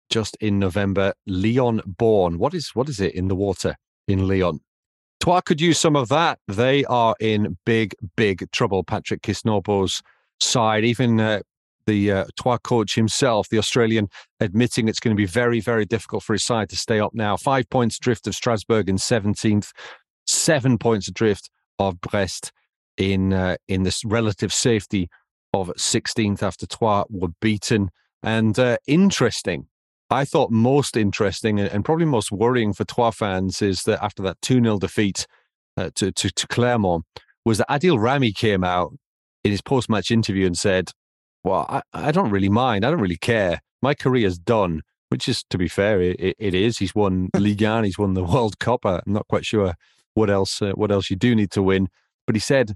just 0.10 0.36
in 0.42 0.60
November. 0.60 1.14
Lyon 1.26 1.82
born. 1.86 2.40
What 2.40 2.54
is 2.54 2.72
what 2.74 2.90
is 2.90 3.00
it 3.00 3.16
in 3.16 3.30
the 3.30 3.36
water 3.36 3.78
in 4.08 4.28
Lyon? 4.28 4.60
Troyes 5.22 5.44
could 5.46 5.62
use 5.62 5.80
some 5.80 5.96
of 5.96 6.10
that. 6.10 6.40
They 6.48 6.84
are 6.86 7.16
in 7.22 7.58
big, 7.66 7.96
big 8.18 8.52
trouble. 8.52 8.84
Patrick 8.84 9.22
Kisnorbo's 9.22 10.02
side, 10.42 10.84
even 10.84 11.20
uh, 11.22 11.42
the 11.86 12.12
uh, 12.12 12.26
Troyes 12.40 12.60
coach 12.64 12.96
himself, 12.96 13.50
the 13.50 13.58
Australian, 13.58 14.10
admitting 14.40 14.88
it's 14.88 15.00
going 15.00 15.16
to 15.16 15.20
be 15.22 15.26
very, 15.26 15.60
very 15.60 15.86
difficult 15.86 16.24
for 16.24 16.34
his 16.34 16.44
side 16.44 16.70
to 16.70 16.76
stay 16.76 17.00
up 17.00 17.14
now. 17.14 17.38
Five 17.38 17.70
points 17.70 18.00
drift 18.00 18.28
of 18.28 18.36
Strasbourg 18.36 18.90
in 18.90 18.98
17th, 18.98 19.72
seven 20.26 20.78
points 20.78 21.08
adrift 21.08 21.50
of 21.80 22.00
Brest 22.02 22.52
in 22.98 23.34
uh, 23.34 23.58
in 23.68 23.84
this 23.84 24.04
relative 24.06 24.54
safety 24.54 25.10
of 25.54 25.68
16th 25.78 26.44
after 26.44 26.66
Troyes 26.66 27.06
were 27.10 27.30
beaten. 27.42 27.90
And 28.24 28.58
uh, 28.58 28.78
interesting, 28.88 29.68
I 30.10 30.26
thought 30.26 30.52
most 30.52 30.96
interesting 30.96 31.60
and 31.60 31.86
probably 31.86 32.06
most 32.06 32.32
worrying 32.32 32.74
for 32.74 32.86
Troyes 32.86 33.16
fans 33.16 33.62
is 33.62 33.84
that 33.84 34.04
after 34.04 34.22
that 34.24 34.42
2 34.42 34.62
0 34.62 34.78
defeat 34.80 35.26
uh, 35.78 35.90
to, 35.96 36.12
to, 36.12 36.30
to 36.30 36.48
Clermont, 36.48 37.06
was 37.46 37.58
that 37.58 37.70
Adil 37.70 38.00
Rami 38.00 38.32
came 38.32 38.64
out 38.64 38.94
in 39.44 39.52
his 39.52 39.62
post 39.62 39.90
match 39.90 40.12
interview 40.12 40.46
and 40.46 40.58
said, 40.58 40.92
Well, 41.44 41.66
I, 41.70 41.82
I 41.94 42.12
don't 42.12 42.30
really 42.30 42.50
mind. 42.50 42.86
I 42.86 42.92
don't 42.92 43.02
really 43.02 43.18
care. 43.18 43.62
My 43.82 43.94
career's 43.94 44.38
done, 44.38 44.82
which 45.10 45.28
is, 45.28 45.44
to 45.50 45.58
be 45.58 45.68
fair, 45.68 46.02
it, 46.02 46.36
it 46.38 46.54
is. 46.54 46.78
He's 46.78 46.94
won 46.94 47.30
Ligue 47.36 47.64
1, 47.64 47.84
he's 47.84 47.98
won 47.98 48.14
the 48.14 48.24
World 48.24 48.60
Cup. 48.60 48.86
I'm 48.86 49.02
not 49.08 49.28
quite 49.28 49.46
sure 49.46 49.74
what 50.14 50.30
else, 50.30 50.62
uh, 50.62 50.72
what 50.74 50.92
else 50.92 51.10
you 51.10 51.16
do 51.16 51.36
need 51.36 51.52
to 51.52 51.64
win. 51.64 51.88
But 52.28 52.36
he 52.36 52.40
said, 52.40 52.76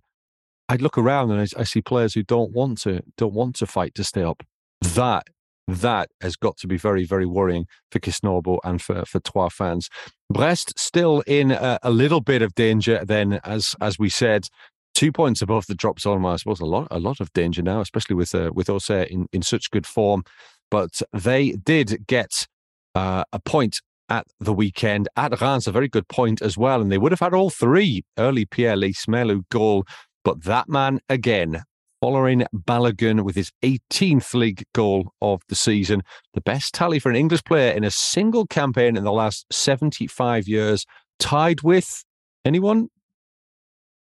"I'd 0.67 0.81
look 0.81 0.97
around 0.97 1.31
and 1.31 1.41
I, 1.41 1.59
I, 1.59 1.63
see 1.63 1.81
players 1.81 2.13
who 2.13 2.23
don't 2.23 2.51
want 2.51 2.81
to 2.81 3.01
don't 3.17 3.33
want 3.33 3.55
to 3.57 3.67
fight 3.67 3.93
to 3.95 4.03
stay 4.03 4.23
up. 4.23 4.43
That 4.81 5.27
that 5.67 6.09
has 6.21 6.35
got 6.35 6.57
to 6.57 6.67
be 6.67 6.77
very 6.77 7.05
very 7.05 7.25
worrying 7.25 7.67
for 7.91 7.99
Kisnorbo 7.99 8.59
and 8.63 8.81
for 8.81 9.05
for 9.05 9.19
Troyes 9.19 9.53
fans. 9.53 9.89
Brest 10.31 10.73
still 10.77 11.21
in 11.27 11.51
a, 11.51 11.79
a, 11.83 11.91
little 11.91 12.21
bit 12.21 12.41
of 12.41 12.55
danger. 12.55 13.03
Then, 13.05 13.39
as 13.43 13.75
as 13.79 13.99
we 13.99 14.09
said, 14.09 14.47
two 14.95 15.11
points 15.11 15.41
above 15.41 15.67
the 15.67 15.75
drop 15.75 15.99
zone. 15.99 16.25
I 16.25 16.37
suppose 16.37 16.59
a 16.59 16.65
lot 16.65 16.87
a 16.89 16.99
lot 16.99 17.19
of 17.19 17.31
danger 17.33 17.61
now, 17.61 17.81
especially 17.81 18.15
with 18.15 18.33
uh, 18.33 18.51
with 18.53 18.69
Auxerre 18.69 19.03
in 19.03 19.27
in 19.31 19.43
such 19.43 19.69
good 19.69 19.85
form. 19.85 20.23
But 20.71 21.01
they 21.13 21.51
did 21.51 22.07
get 22.07 22.47
uh, 22.95 23.23
a 23.31 23.39
point 23.39 23.81
at 24.09 24.25
the 24.39 24.53
weekend 24.53 25.09
at 25.15 25.39
Reims, 25.41 25.67
a 25.67 25.71
very 25.71 25.87
good 25.87 26.07
point 26.07 26.41
as 26.41 26.57
well. 26.57 26.81
And 26.81 26.91
they 26.91 26.97
would 26.97 27.11
have 27.11 27.19
had 27.19 27.33
all 27.33 27.49
three 27.49 28.03
early 28.17 28.45
Pierre 28.45 28.75
Lees-Melou 28.75 29.43
goal 29.49 29.85
but 30.25 30.43
that 30.43 30.67
man 30.67 30.99
again, 31.07 31.61
following 32.01 32.45
Balogun 32.51 33.23
with 33.23 33.35
his 33.35 33.51
18th 33.61 34.33
league 34.33 34.63
goal 34.73 35.13
of 35.21 35.41
the 35.47 35.55
season, 35.55 36.01
the 36.33 36.41
best 36.41 36.73
tally 36.73 36.97
for 36.97 37.11
an 37.11 37.15
English 37.15 37.43
player 37.43 37.71
in 37.71 37.83
a 37.83 37.91
single 37.91 38.47
campaign 38.47 38.97
in 38.97 39.03
the 39.03 39.11
last 39.11 39.45
75 39.51 40.47
years, 40.47 40.83
tied 41.19 41.61
with 41.61 42.03
anyone? 42.43 42.87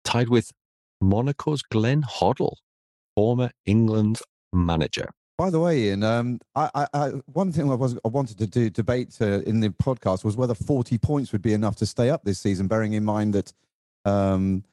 Tied 0.04 0.30
with 0.30 0.50
Monaco's 1.04 1.62
Glenn 1.62 2.04
Hoddle, 2.04 2.56
former 3.16 3.52
England 3.66 4.20
manager. 4.54 5.10
By 5.38 5.50
the 5.50 5.60
way, 5.60 5.84
Ian, 5.84 6.04
um, 6.04 6.40
I, 6.54 6.88
I, 6.94 7.08
one 7.28 7.54
thing 7.54 7.72
I, 7.72 7.76
was, 7.76 7.98
I 8.04 8.10
wanted 8.10 8.38
to 8.40 8.48
do 8.48 8.70
debate 8.70 9.16
uh, 9.22 9.40
in 9.44 9.62
the 9.62 9.70
podcast 9.70 10.26
was 10.26 10.36
whether 10.36 10.54
40 10.54 10.98
points 10.98 11.32
would 11.32 11.42
be 11.42 11.54
enough 11.54 11.78
to 11.78 11.86
stay 11.86 12.10
up 12.10 12.26
this 12.26 12.40
season, 12.40 12.68
bearing 12.68 12.92
in 12.92 13.06
mind 13.06 13.34
that 13.36 13.54
um, 14.04 14.66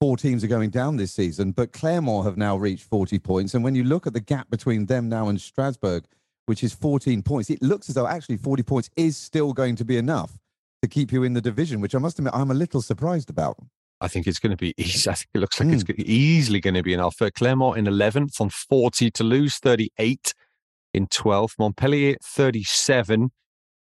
four 0.00 0.16
teams 0.16 0.44
are 0.44 0.48
going 0.48 0.70
down 0.70 0.96
this 0.96 1.10
season, 1.12 1.50
but 1.50 1.72
Clermont 1.72 2.24
have 2.24 2.36
now 2.36 2.56
reached 2.56 2.84
40 2.84 3.18
points. 3.18 3.54
And 3.54 3.64
when 3.64 3.74
you 3.74 3.82
look 3.82 4.06
at 4.06 4.12
the 4.12 4.20
gap 4.20 4.48
between 4.48 4.86
them 4.86 5.08
now 5.08 5.28
and 5.28 5.40
Strasbourg, 5.40 6.04
which 6.46 6.62
is 6.62 6.72
14 6.72 7.22
points, 7.22 7.50
it 7.50 7.60
looks 7.60 7.88
as 7.88 7.96
though 7.96 8.06
actually 8.06 8.36
40 8.36 8.62
points 8.62 8.90
is 8.96 9.16
still 9.16 9.52
going 9.52 9.74
to 9.74 9.84
be 9.84 9.96
enough 9.96 10.38
to 10.82 10.88
keep 10.88 11.10
you 11.10 11.24
in 11.24 11.32
the 11.32 11.40
division, 11.40 11.80
which 11.80 11.96
I 11.96 11.98
must 11.98 12.18
admit 12.18 12.34
I'm 12.34 12.50
a 12.52 12.54
little 12.54 12.82
surprised 12.82 13.28
about. 13.28 13.56
I 14.02 14.08
think 14.08 14.26
it's 14.26 14.38
going 14.38 14.50
to 14.50 14.56
be 14.56 14.74
easy. 14.78 15.08
I 15.08 15.14
think 15.14 15.28
it 15.34 15.38
looks 15.38 15.58
like 15.58 15.68
mm. 15.68 15.74
it's 15.74 15.84
hmm. 15.84 16.02
easily 16.04 16.60
going 16.60 16.74
to 16.74 16.82
be 16.82 16.94
enough. 16.94 17.16
For 17.16 17.30
Clermont 17.30 17.78
in 17.78 17.86
11th 17.86 18.40
on 18.40 18.50
40, 18.50 19.10
Toulouse 19.10 19.58
38 19.58 20.34
in 20.92 21.06
12th, 21.06 21.54
Montpellier 21.58 22.16
37 22.22 23.30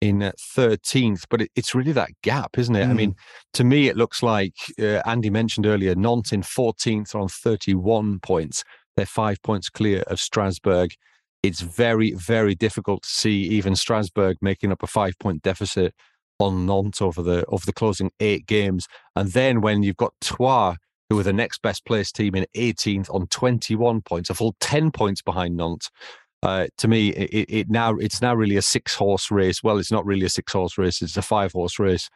in 0.01 0.19
13th, 0.19 1.23
but 1.29 1.43
it, 1.43 1.51
it's 1.55 1.73
really 1.73 1.93
that 1.93 2.09
gap, 2.23 2.57
isn't 2.57 2.75
it? 2.75 2.85
Mm. 2.85 2.89
I 2.89 2.93
mean, 2.93 3.15
to 3.53 3.63
me, 3.63 3.87
it 3.87 3.95
looks 3.95 4.21
like 4.21 4.55
uh, 4.77 5.01
Andy 5.05 5.29
mentioned 5.29 5.65
earlier, 5.65 5.95
Nantes 5.95 6.33
in 6.33 6.41
14th 6.41 7.15
on 7.15 7.29
31 7.29 8.19
points. 8.19 8.63
They're 8.97 9.05
five 9.05 9.41
points 9.41 9.69
clear 9.69 10.01
of 10.07 10.19
Strasbourg. 10.19 10.91
It's 11.41 11.61
very, 11.61 12.11
very 12.11 12.53
difficult 12.53 13.03
to 13.03 13.09
see 13.09 13.43
even 13.43 13.75
Strasbourg 13.75 14.37
making 14.41 14.71
up 14.71 14.83
a 14.83 14.87
five 14.87 15.17
point 15.19 15.41
deficit 15.41 15.93
on 16.43 16.65
Nantes 16.65 17.01
over 17.01 17.21
the 17.21 17.45
over 17.47 17.65
the 17.65 17.73
closing 17.73 18.11
eight 18.19 18.45
games. 18.45 18.87
And 19.15 19.31
then 19.31 19.61
when 19.61 19.83
you've 19.83 19.97
got 19.97 20.13
Troyes, 20.21 20.77
who 21.09 21.19
are 21.19 21.23
the 21.23 21.33
next 21.33 21.61
best 21.61 21.85
placed 21.85 22.15
team 22.15 22.35
in 22.35 22.45
18th 22.55 23.13
on 23.13 23.27
21 23.27 24.01
points, 24.01 24.29
a 24.29 24.33
full 24.33 24.55
10 24.59 24.91
points 24.91 25.21
behind 25.21 25.57
Nantes 25.57 25.89
uh, 26.43 26.67
to 26.77 26.89
me, 26.89 27.09
it, 27.09 27.45
it, 27.49 27.69
now 27.69 27.95
it's 27.95 28.21
now 28.21 28.35
really 28.35 28.57
a 28.57 28.61
six 28.61 28.93
horse 28.93 29.31
race. 29.31 29.63
Well, 29.63 29.77
it's 29.77 29.93
not 29.93 30.05
really 30.05 30.25
a 30.25 30.29
six 30.29 30.51
horse 30.51 30.77
race; 30.77 31.01
it's 31.01 31.15
a 31.15 31.21
five 31.21 31.53
horse 31.53 31.79
race, 31.79 32.09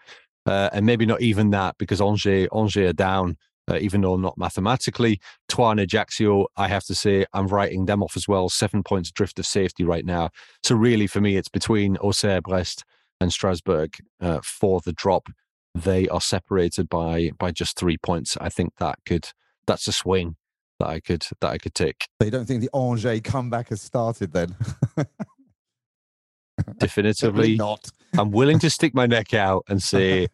uh, 0.46 0.70
and 0.74 0.86
maybe 0.86 1.06
not 1.06 1.22
even 1.22 1.50
that 1.52 1.78
because 1.78 2.02
Angers 2.02 2.50
Angers 2.54 2.90
are 2.90 2.94
down 2.94 3.38
uh, 3.70 3.78
even 3.80 4.02
though 4.02 4.18
not 4.18 4.38
mathematically. 4.38 5.20
Troyes 5.48 5.80
Ajaccio, 5.80 6.48
I 6.56 6.68
have 6.68 6.86
to 6.86 6.96
say, 6.96 7.26
I'm 7.34 7.48
writing 7.48 7.86
them 7.86 8.04
off 8.04 8.16
as 8.16 8.28
well. 8.28 8.50
Seven 8.50 8.84
points 8.84 9.12
drift 9.12 9.40
of 9.40 9.46
safety 9.46 9.84
right 9.84 10.06
now. 10.06 10.30
So 10.64 10.76
really, 10.76 11.08
for 11.08 11.22
me, 11.22 11.38
it's 11.38 11.50
between 11.50 11.98
Auxerre, 11.98 12.42
Brest, 12.42 12.84
and 13.20 13.32
Strasbourg 13.32 13.96
uh, 14.22 14.40
for 14.44 14.82
the 14.84 14.94
drop. 14.94 15.28
They 15.76 16.08
are 16.08 16.22
separated 16.22 16.90
by 16.90 17.32
by 17.38 17.52
just 17.52 17.78
three 17.78 17.98
points. 17.98 18.38
I 18.40 18.50
think 18.50 18.74
that 18.80 19.00
could 19.06 19.30
that's 19.68 19.88
a 19.88 19.92
swing 19.92 20.36
that 20.80 20.88
I 20.88 21.00
could 21.00 21.26
that 21.42 21.50
I 21.50 21.58
could 21.58 21.76
take. 21.76 22.08
So 22.20 22.26
you 22.26 22.32
don't 22.32 22.46
think 22.46 22.62
the 22.62 22.76
Angers 22.76 23.22
comeback 23.24 23.70
has 23.70 23.82
started 23.82 24.34
then? 24.34 24.56
Definitively 26.80 27.56
not. 27.56 27.90
I'm 28.18 28.32
willing 28.32 28.60
to 28.60 28.70
stick 28.72 28.96
my 28.96 29.06
neck 29.06 29.34
out 29.34 29.64
and 29.70 29.82
say 29.82 30.28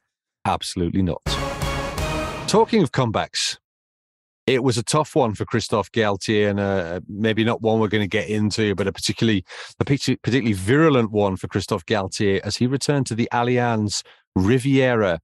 absolutely 0.46 1.02
not. 1.02 1.22
Talking 2.48 2.84
of 2.84 2.92
comebacks, 2.92 3.58
it 4.46 4.64
was 4.64 4.78
a 4.78 4.84
tough 4.84 5.16
one 5.16 5.36
for 5.36 5.46
Christophe 5.46 5.92
Galtier, 5.92 6.50
and 6.50 6.60
uh, 6.60 7.00
maybe 7.08 7.44
not 7.44 7.62
one 7.62 7.80
we're 7.80 7.88
going 7.88 8.04
to 8.04 8.08
get 8.08 8.28
into, 8.28 8.76
but 8.76 8.88
a 8.88 8.92
particularly 8.92 9.46
a 9.80 9.86
particularly 9.86 10.54
virulent 10.54 11.12
one 11.12 11.38
for 11.38 11.48
Christophe 11.48 11.86
Galtier 11.86 12.42
as 12.44 12.58
he 12.58 12.68
returned 12.68 13.06
to 13.08 13.16
the 13.16 13.30
Allianz 13.32 14.04
Riviera 14.36 15.20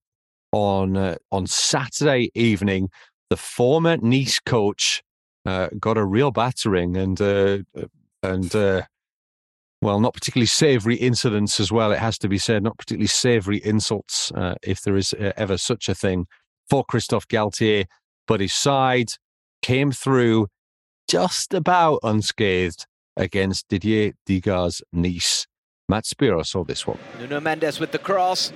on 0.51 0.95
uh, 0.95 1.15
on 1.31 1.47
Saturday 1.47 2.31
evening. 2.33 2.89
The 3.29 3.37
former 3.37 3.97
Nice 3.97 4.39
coach 4.39 5.03
uh, 5.45 5.67
got 5.79 5.97
a 5.97 6.05
real 6.05 6.31
battering, 6.31 6.95
and 6.95 7.19
uh, 7.19 7.59
and 8.23 8.55
uh, 8.55 8.83
well, 9.81 9.99
not 9.99 10.13
particularly 10.13 10.47
savoury 10.47 10.95
incidents 10.95 11.59
as 11.59 11.73
well. 11.73 11.91
It 11.91 11.99
has 11.99 12.17
to 12.19 12.29
be 12.29 12.37
said, 12.37 12.63
not 12.63 12.77
particularly 12.77 13.07
savoury 13.07 13.57
insults, 13.65 14.31
uh, 14.31 14.55
if 14.63 14.81
there 14.81 14.95
is 14.95 15.13
ever 15.19 15.57
such 15.57 15.89
a 15.89 15.95
thing 15.95 16.25
for 16.69 16.85
Christophe 16.85 17.27
Galtier 17.27 17.85
but 18.29 18.41
his 18.41 18.53
side 18.53 19.13
came 19.63 19.91
through 19.91 20.47
just 21.09 21.51
about 21.51 21.99
unscathed 22.03 22.85
against 23.17 23.67
Didier 23.69 24.13
Digard's 24.27 24.83
Nice. 24.93 25.47
Matt 25.89 26.05
Spiro 26.05 26.43
saw 26.43 26.63
this 26.63 26.85
one. 26.85 26.99
Nuno 27.19 27.39
Mendes 27.39 27.79
with 27.79 27.91
the 27.91 27.97
cross. 27.97 28.53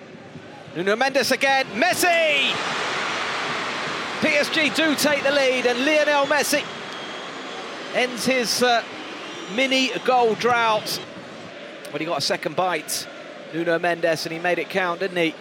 Nuno 0.76 0.96
Mendes 0.96 1.32
again. 1.32 1.66
Messi! 1.74 2.52
PSG 4.22 4.76
do 4.76 4.94
take 4.94 5.24
the 5.24 5.32
lead, 5.32 5.66
and 5.66 5.80
Lionel 5.80 6.28
Messi 6.28 6.64
ends 7.96 8.28
his 8.28 8.62
uh, 8.62 8.84
mini 9.56 9.90
goal 10.06 10.36
drought. 10.36 11.02
But 11.92 12.00
he 12.00 12.06
got 12.06 12.20
a 12.20 12.22
second 12.22 12.56
bite, 12.56 13.08
Nuno 13.56 13.80
Mendes, 13.80 14.28
and 14.28 14.34
he 14.34 14.40
made 14.40 14.60
it 14.60 14.70
count, 14.70 15.00
didn't 15.00 15.18
he? 15.18 15.34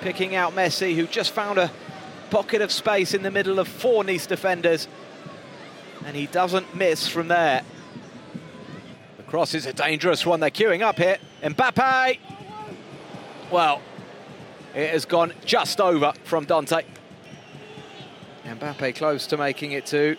Picking 0.00 0.34
out 0.34 0.54
Messi, 0.54 0.96
who 0.96 1.06
just 1.06 1.30
found 1.30 1.58
a 1.58 1.70
pocket 2.30 2.62
of 2.62 2.70
space 2.72 3.14
in 3.14 3.22
the 3.22 3.30
middle 3.30 3.58
of 3.58 3.68
four 3.68 4.04
Nice 4.04 4.26
defenders. 4.26 4.88
And 6.06 6.16
he 6.16 6.26
doesn't 6.26 6.74
miss 6.74 7.08
from 7.08 7.28
there. 7.28 7.62
The 9.16 9.22
cross 9.24 9.54
is 9.54 9.66
a 9.66 9.72
dangerous 9.72 10.24
one. 10.24 10.40
They're 10.40 10.50
queuing 10.50 10.82
up 10.82 10.96
here. 10.96 11.18
Mbappe. 11.42 12.18
Well, 13.50 13.82
it 14.74 14.90
has 14.90 15.04
gone 15.04 15.32
just 15.44 15.80
over 15.80 16.12
from 16.24 16.44
Dante. 16.44 16.82
Mbappe 18.44 18.94
close 18.94 19.26
to 19.28 19.36
making 19.36 19.72
it 19.72 19.86
two. 19.86 20.16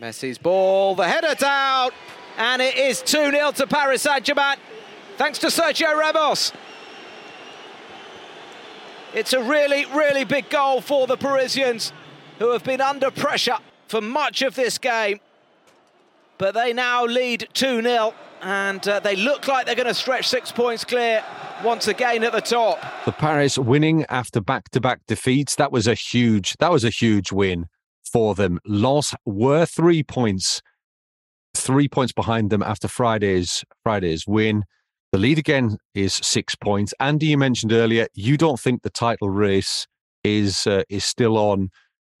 Messi's 0.00 0.38
ball, 0.38 0.94
the 0.94 1.08
header 1.08 1.34
down, 1.34 1.90
and 2.36 2.62
it 2.62 2.76
is 2.76 3.02
2 3.02 3.32
0 3.32 3.50
to 3.52 3.66
Paris 3.66 4.02
Saint 4.02 4.24
Germain. 4.24 4.56
Thanks 5.16 5.38
to 5.40 5.48
Sergio 5.48 5.96
Ramos. 5.96 6.52
It's 9.14 9.32
a 9.32 9.42
really, 9.42 9.86
really 9.86 10.24
big 10.24 10.50
goal 10.50 10.80
for 10.80 11.06
the 11.06 11.16
Parisians, 11.16 11.92
who 12.38 12.50
have 12.50 12.64
been 12.64 12.80
under 12.80 13.10
pressure 13.10 13.58
for 13.86 14.00
much 14.00 14.42
of 14.42 14.54
this 14.54 14.78
game. 14.78 15.20
But 16.36 16.54
they 16.54 16.72
now 16.72 17.04
lead 17.04 17.48
2 17.54 17.82
0, 17.82 18.14
and 18.42 18.86
uh, 18.86 19.00
they 19.00 19.16
look 19.16 19.48
like 19.48 19.66
they're 19.66 19.74
going 19.74 19.88
to 19.88 19.94
stretch 19.94 20.28
six 20.28 20.52
points 20.52 20.84
clear 20.84 21.24
once 21.64 21.88
again 21.88 22.22
at 22.22 22.32
the 22.32 22.40
top. 22.40 22.78
The 23.06 23.12
Paris 23.12 23.58
winning 23.58 24.04
after 24.08 24.40
back-to-back 24.40 25.00
defeats. 25.08 25.56
That 25.56 25.72
was 25.72 25.86
a 25.86 25.94
huge. 25.94 26.54
That 26.58 26.70
was 26.70 26.84
a 26.84 26.90
huge 26.90 27.32
win 27.32 27.66
for 28.04 28.34
them. 28.34 28.60
Lens 28.64 29.14
were 29.24 29.64
three 29.64 30.02
points, 30.02 30.62
three 31.54 31.88
points 31.88 32.12
behind 32.12 32.50
them 32.50 32.62
after 32.62 32.88
Friday's 32.88 33.64
Friday's 33.82 34.26
win. 34.26 34.64
The 35.12 35.18
lead 35.18 35.38
again 35.38 35.78
is 35.94 36.14
six 36.14 36.54
points. 36.54 36.92
Andy, 37.00 37.26
you 37.26 37.38
mentioned 37.38 37.72
earlier 37.72 38.08
you 38.14 38.36
don't 38.36 38.60
think 38.60 38.82
the 38.82 38.90
title 38.90 39.30
race 39.30 39.86
is 40.22 40.66
uh, 40.66 40.82
is 40.88 41.04
still 41.04 41.38
on. 41.38 41.70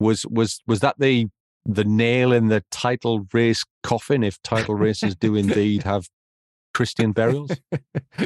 Was 0.00 0.24
was 0.26 0.60
was 0.66 0.80
that 0.80 0.96
the 0.98 1.26
the 1.66 1.84
nail 1.84 2.32
in 2.32 2.48
the 2.48 2.64
title 2.70 3.26
race 3.32 3.64
coffin? 3.82 4.24
If 4.24 4.40
title 4.42 4.74
races 4.74 5.14
do 5.14 5.36
indeed 5.36 5.82
have 5.82 6.08
Christian 6.72 7.12
burials. 7.12 7.50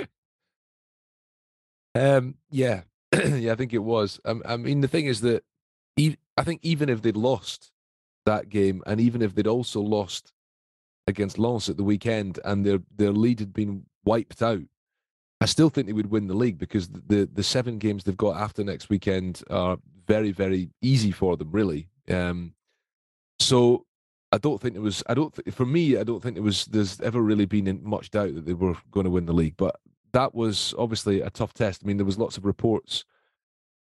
um. 1.97 2.37
Yeah. 2.51 2.83
yeah. 3.13 3.53
I 3.53 3.57
think 3.57 3.73
it 3.73 3.83
was. 3.83 4.21
Um, 4.25 4.43
I 4.45 4.57
mean, 4.57 4.81
the 4.81 4.89
thing 4.89 5.07
is 5.07 5.23
that 5.23 5.43
e- 5.97 6.17
I 6.37 6.45
think 6.45 6.61
even 6.63 6.89
if 6.89 7.03
they'd 7.03 7.17
lost 7.17 7.73
that 8.27 8.49
game, 8.49 8.81
and 8.87 9.01
even 9.01 9.23
if 9.23 9.35
they'd 9.35 9.49
also 9.49 9.81
lost 9.81 10.33
against 11.09 11.37
Lens 11.37 11.69
at 11.69 11.77
the 11.77 11.83
weekend, 11.83 12.39
and 12.45 12.65
their 12.65 12.79
their 12.95 13.11
lead 13.11 13.41
had 13.41 13.53
been 13.53 13.87
wiped 14.05 14.43
out. 14.43 14.63
I 15.41 15.47
still 15.47 15.71
think 15.71 15.87
they 15.87 15.93
would 15.93 16.11
win 16.11 16.29
the 16.29 16.35
league 16.35 16.59
because 16.59 16.89
the 16.89 17.29
the 17.33 17.43
seven 17.43 17.79
games 17.79 18.05
they've 18.05 18.17
got 18.17 18.37
after 18.37 18.63
next 18.63 18.89
weekend 18.89 19.43
are 19.51 19.79
very 20.07 20.31
very 20.31 20.71
easy 20.81 21.11
for 21.11 21.37
them 21.37 21.51
really. 21.51 21.89
Um, 22.09 22.55
so 23.41 23.87
I 24.33 24.39
don't 24.39 24.61
think 24.61 24.77
it 24.77 24.81
was. 24.81 25.03
I 25.07 25.15
don't. 25.15 25.35
Th- 25.35 25.55
for 25.55 25.67
me, 25.67 25.99
I 25.99 26.05
don't 26.05 26.23
think 26.23 26.39
it 26.39 26.43
was. 26.43 26.65
There's 26.65 27.01
ever 27.03 27.21
really 27.21 27.45
been 27.45 27.81
much 27.83 28.11
doubt 28.11 28.35
that 28.35 28.47
they 28.47 28.55
were 28.55 28.77
going 28.91 29.05
to 29.05 29.11
win 29.11 29.27
the 29.27 29.35
league. 29.35 29.57
But 29.59 29.77
that 30.13 30.35
was 30.35 30.75
obviously 30.79 31.21
a 31.21 31.31
tough 31.31 31.53
test. 31.53 31.83
I 31.85 31.87
mean, 31.87 31.99
there 31.99 32.07
was 32.07 32.19
lots 32.19 32.39
of 32.39 32.47
reports 32.47 33.05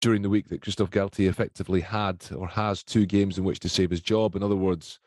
during 0.02 0.20
the 0.20 0.28
week 0.28 0.48
that 0.48 0.60
Christophe 0.60 0.90
Galtier 0.90 1.30
effectively 1.30 1.80
had 1.80 2.26
or 2.36 2.48
has 2.48 2.82
two 2.82 3.06
games 3.06 3.38
in 3.38 3.44
which 3.44 3.60
to 3.60 3.68
save 3.70 3.90
his 3.90 4.02
job. 4.02 4.36
In 4.36 4.42
other 4.42 4.56
words, 4.56 5.00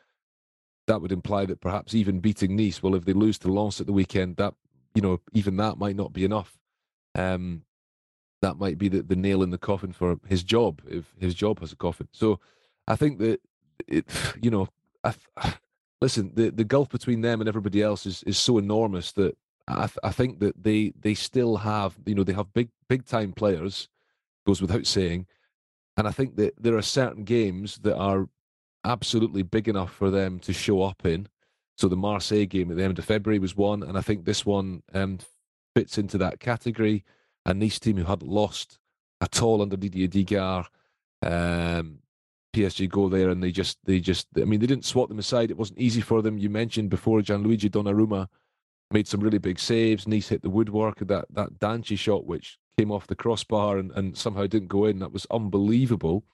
that 0.87 0.99
would 0.99 1.11
imply 1.11 1.45
that 1.45 1.61
perhaps 1.61 1.93
even 1.93 2.19
beating 2.19 2.55
Nice, 2.55 2.81
well, 2.81 2.95
if 2.95 3.05
they 3.05 3.13
lose 3.13 3.37
to 3.39 3.53
Lens 3.53 3.79
at 3.79 3.85
the 3.85 3.93
weekend, 3.93 4.37
that 4.37 4.55
you 4.95 5.01
know, 5.01 5.19
even 5.33 5.57
that 5.57 5.77
might 5.77 5.95
not 5.95 6.13
be 6.13 6.25
enough. 6.25 6.57
Um, 7.15 7.63
that 8.41 8.57
might 8.57 8.77
be 8.77 8.87
the, 8.87 9.01
the 9.01 9.15
nail 9.15 9.43
in 9.43 9.49
the 9.49 9.57
coffin 9.57 9.91
for 9.91 10.17
his 10.27 10.43
job 10.43 10.81
if 10.87 11.13
his 11.19 11.33
job 11.33 11.59
has 11.59 11.71
a 11.71 11.75
coffin. 11.75 12.07
So 12.11 12.39
I 12.87 12.95
think 12.95 13.19
that 13.19 13.41
it, 13.87 14.05
you 14.41 14.49
know, 14.49 14.67
I, 15.03 15.13
listen, 16.01 16.31
the, 16.35 16.49
the 16.49 16.63
gulf 16.63 16.89
between 16.89 17.21
them 17.21 17.41
and 17.41 17.47
everybody 17.47 17.81
else 17.81 18.05
is, 18.05 18.23
is 18.23 18.37
so 18.37 18.57
enormous 18.57 19.11
that 19.13 19.37
I, 19.67 19.89
I 20.03 20.11
think 20.11 20.39
that 20.39 20.61
they 20.63 20.93
they 20.99 21.13
still 21.13 21.57
have 21.57 21.95
you 22.05 22.15
know 22.15 22.23
they 22.23 22.33
have 22.33 22.53
big 22.53 22.69
big 22.87 23.05
time 23.05 23.33
players 23.33 23.87
goes 24.45 24.61
without 24.61 24.87
saying, 24.87 25.27
and 25.95 26.07
I 26.07 26.11
think 26.11 26.35
that 26.37 26.55
there 26.59 26.75
are 26.75 26.81
certain 26.81 27.23
games 27.23 27.77
that 27.83 27.95
are 27.95 28.27
absolutely 28.83 29.43
big 29.43 29.67
enough 29.67 29.93
for 29.93 30.09
them 30.09 30.39
to 30.39 30.53
show 30.53 30.81
up 30.81 31.05
in 31.05 31.27
so 31.79 31.87
the 31.87 31.95
Marseille 31.95 32.45
game 32.45 32.69
at 32.71 32.75
the 32.75 32.83
end 32.83 32.99
of 32.99 33.05
February 33.05 33.39
was 33.39 33.55
one, 33.55 33.83
and 33.83 33.97
I 33.97 34.01
think 34.01 34.25
this 34.25 34.45
one 34.45 34.83
um, 34.93 35.17
fits 35.73 35.97
into 35.97 36.17
that 36.17 36.41
category. 36.41 37.05
A 37.45 37.53
Nice 37.53 37.79
team 37.79 37.95
who 37.95 38.03
hadn't 38.03 38.29
lost 38.29 38.79
at 39.21 39.41
all 39.41 39.61
under 39.61 39.77
Didier 39.77 40.09
Digard. 40.09 40.65
Um, 41.23 41.99
PSG 42.53 42.89
go 42.89 43.07
there 43.07 43.29
and 43.29 43.41
they 43.41 43.51
just 43.51 43.77
they 43.85 43.99
just 43.99 44.27
I 44.35 44.43
mean 44.43 44.59
they 44.59 44.67
didn't 44.67 44.85
swat 44.85 45.07
them 45.07 45.19
aside. 45.19 45.51
It 45.51 45.57
wasn't 45.57 45.79
easy 45.79 46.01
for 46.01 46.21
them. 46.21 46.37
You 46.37 46.49
mentioned 46.49 46.89
before 46.89 47.21
Gianluigi 47.21 47.69
Donnarumma 47.69 48.27
made 48.91 49.07
some 49.07 49.21
really 49.21 49.37
big 49.37 49.57
saves. 49.57 50.05
Nice 50.05 50.27
hit 50.27 50.41
the 50.41 50.49
woodwork. 50.49 50.99
That 50.99 51.27
that 51.31 51.59
Danchi 51.59 51.97
shot 51.97 52.25
which 52.25 52.59
came 52.77 52.91
off 52.91 53.07
the 53.07 53.15
crossbar 53.15 53.77
and, 53.77 53.91
and 53.91 54.17
somehow 54.17 54.47
didn't 54.47 54.67
go 54.67 54.85
in. 54.85 54.99
That 54.99 55.13
was 55.13 55.25
unbelievable. 55.31 56.25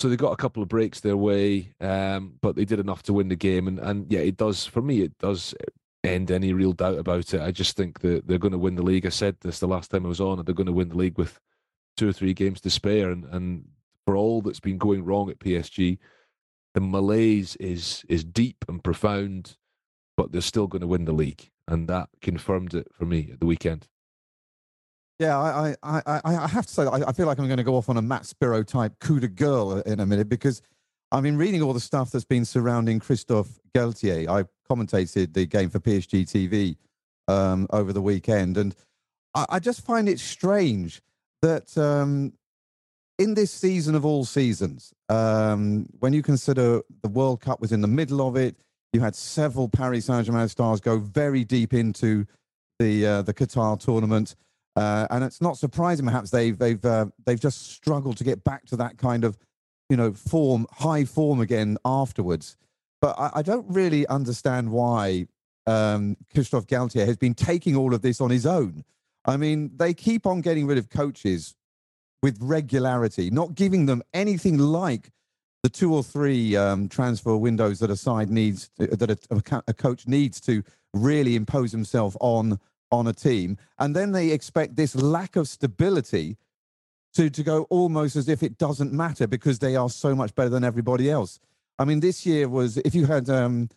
So 0.00 0.08
they 0.08 0.16
got 0.16 0.32
a 0.32 0.36
couple 0.36 0.62
of 0.62 0.68
breaks 0.68 1.00
their 1.00 1.16
way, 1.16 1.72
um, 1.80 2.34
but 2.42 2.56
they 2.56 2.64
did 2.64 2.80
enough 2.80 3.02
to 3.04 3.12
win 3.12 3.28
the 3.28 3.36
game. 3.36 3.68
And, 3.68 3.78
and 3.78 4.10
yeah, 4.10 4.20
it 4.20 4.36
does, 4.36 4.66
for 4.66 4.82
me, 4.82 5.02
it 5.02 5.16
does 5.18 5.54
end 6.02 6.30
any 6.30 6.52
real 6.52 6.72
doubt 6.72 6.98
about 6.98 7.32
it. 7.32 7.40
I 7.40 7.52
just 7.52 7.76
think 7.76 8.00
that 8.00 8.26
they're 8.26 8.38
going 8.38 8.52
to 8.52 8.58
win 8.58 8.74
the 8.74 8.82
league. 8.82 9.06
I 9.06 9.10
said 9.10 9.36
this 9.40 9.60
the 9.60 9.68
last 9.68 9.90
time 9.90 10.04
I 10.04 10.08
was 10.08 10.20
on, 10.20 10.44
they're 10.44 10.54
going 10.54 10.66
to 10.66 10.72
win 10.72 10.90
the 10.90 10.96
league 10.96 11.16
with 11.16 11.40
two 11.96 12.08
or 12.08 12.12
three 12.12 12.34
games 12.34 12.60
to 12.62 12.70
spare. 12.70 13.10
And, 13.10 13.24
and 13.26 13.64
for 14.04 14.16
all 14.16 14.42
that's 14.42 14.60
been 14.60 14.78
going 14.78 15.04
wrong 15.04 15.30
at 15.30 15.38
PSG, 15.38 15.98
the 16.74 16.80
malaise 16.80 17.56
is 17.56 18.04
is 18.08 18.24
deep 18.24 18.64
and 18.68 18.82
profound, 18.82 19.56
but 20.16 20.32
they're 20.32 20.40
still 20.40 20.66
going 20.66 20.80
to 20.80 20.88
win 20.88 21.04
the 21.04 21.12
league. 21.12 21.50
And 21.66 21.88
that 21.88 22.08
confirmed 22.20 22.74
it 22.74 22.88
for 22.92 23.06
me 23.06 23.30
at 23.32 23.40
the 23.40 23.46
weekend. 23.46 23.88
Yeah, 25.18 25.38
I, 25.38 25.76
I, 25.82 26.02
I, 26.06 26.20
I 26.24 26.48
have 26.48 26.66
to 26.66 26.72
say, 26.72 26.84
I, 26.84 27.08
I 27.08 27.12
feel 27.12 27.26
like 27.26 27.38
I'm 27.38 27.46
going 27.46 27.58
to 27.58 27.64
go 27.64 27.76
off 27.76 27.88
on 27.88 27.96
a 27.96 28.02
Matt 28.02 28.26
Spiro 28.26 28.62
type 28.64 28.98
coup 28.98 29.20
de 29.20 29.28
gueule 29.28 29.80
in 29.82 30.00
a 30.00 30.06
minute 30.06 30.28
because 30.28 30.60
I've 31.12 31.22
been 31.22 31.36
reading 31.36 31.62
all 31.62 31.72
the 31.72 31.80
stuff 31.80 32.10
that's 32.10 32.24
been 32.24 32.44
surrounding 32.44 32.98
Christophe 32.98 33.60
Galtier. 33.76 34.28
I 34.28 34.44
commentated 34.68 35.32
the 35.32 35.46
game 35.46 35.70
for 35.70 35.78
PSG 35.78 36.24
TV 36.24 36.76
um, 37.28 37.68
over 37.70 37.92
the 37.92 38.02
weekend, 38.02 38.56
and 38.56 38.74
I, 39.34 39.46
I, 39.50 39.58
just 39.60 39.82
find 39.82 40.08
it 40.08 40.18
strange 40.18 41.00
that 41.42 41.78
um, 41.78 42.32
in 43.18 43.34
this 43.34 43.52
season 43.52 43.94
of 43.94 44.04
all 44.04 44.24
seasons, 44.24 44.92
um, 45.08 45.86
when 46.00 46.12
you 46.12 46.22
consider 46.22 46.82
the 47.02 47.08
World 47.08 47.40
Cup 47.40 47.60
was 47.60 47.70
in 47.70 47.80
the 47.80 47.88
middle 47.88 48.26
of 48.26 48.34
it, 48.34 48.56
you 48.92 49.00
had 49.00 49.14
several 49.14 49.68
Paris 49.68 50.06
Saint 50.06 50.26
Germain 50.26 50.48
stars 50.48 50.80
go 50.80 50.98
very 50.98 51.44
deep 51.44 51.72
into 51.72 52.26
the 52.80 53.06
uh, 53.06 53.22
the 53.22 53.32
Qatar 53.32 53.78
tournament, 53.78 54.34
uh, 54.76 55.06
and 55.10 55.22
it's 55.22 55.40
not 55.40 55.56
surprising 55.56 56.04
perhaps 56.04 56.30
they've 56.30 56.58
they've 56.58 56.84
uh, 56.84 57.06
they've 57.24 57.40
just 57.40 57.72
struggled 57.72 58.16
to 58.16 58.24
get 58.24 58.42
back 58.44 58.66
to 58.66 58.76
that 58.76 58.98
kind 58.98 59.24
of 59.24 59.38
you 59.88 59.96
know 59.96 60.12
form, 60.12 60.66
high 60.72 61.04
form 61.04 61.40
again 61.40 61.78
afterwards. 61.84 62.56
But 63.00 63.18
I, 63.18 63.30
I 63.36 63.42
don't 63.42 63.66
really 63.68 64.06
understand 64.08 64.70
why 64.70 65.28
um, 65.66 66.16
Christophe 66.32 66.66
Galtier 66.66 67.06
has 67.06 67.16
been 67.16 67.34
taking 67.34 67.76
all 67.76 67.94
of 67.94 68.02
this 68.02 68.20
on 68.20 68.30
his 68.30 68.46
own. 68.46 68.84
I 69.24 69.36
mean, 69.36 69.70
they 69.76 69.94
keep 69.94 70.26
on 70.26 70.40
getting 70.40 70.66
rid 70.66 70.78
of 70.78 70.90
coaches 70.90 71.54
with 72.22 72.38
regularity, 72.40 73.30
not 73.30 73.54
giving 73.54 73.86
them 73.86 74.02
anything 74.12 74.58
like 74.58 75.10
the 75.62 75.68
two 75.70 75.94
or 75.94 76.02
three 76.02 76.56
um, 76.56 76.88
transfer 76.88 77.36
windows 77.36 77.78
that 77.78 77.90
a 77.90 77.96
side 77.96 78.28
needs, 78.28 78.70
to, 78.78 78.86
that 78.86 79.10
a, 79.10 79.62
a, 79.66 79.72
coach 79.72 80.06
needs 80.06 80.40
to 80.42 80.62
really 80.92 81.36
impose 81.36 81.72
himself 81.72 82.16
on 82.20 82.58
on 82.94 83.06
a 83.06 83.12
team, 83.12 83.56
and 83.78 83.94
then 83.94 84.12
they 84.12 84.30
expect 84.30 84.76
this 84.76 84.94
lack 84.94 85.36
of 85.36 85.48
stability 85.48 86.36
to 87.14 87.30
to 87.30 87.42
go 87.42 87.62
almost 87.70 88.16
as 88.16 88.28
if 88.28 88.42
it 88.42 88.58
doesn't 88.58 88.92
matter 88.92 89.26
because 89.26 89.58
they 89.58 89.76
are 89.76 89.90
so 89.90 90.14
much 90.14 90.34
better 90.34 90.50
than 90.50 90.64
everybody 90.64 91.10
else. 91.10 91.38
I 91.78 91.84
mean, 91.84 92.00
this 92.00 92.24
year 92.24 92.48
was 92.48 92.76
if 92.78 92.94
you 92.94 93.06
had 93.06 93.28
um, 93.28 93.68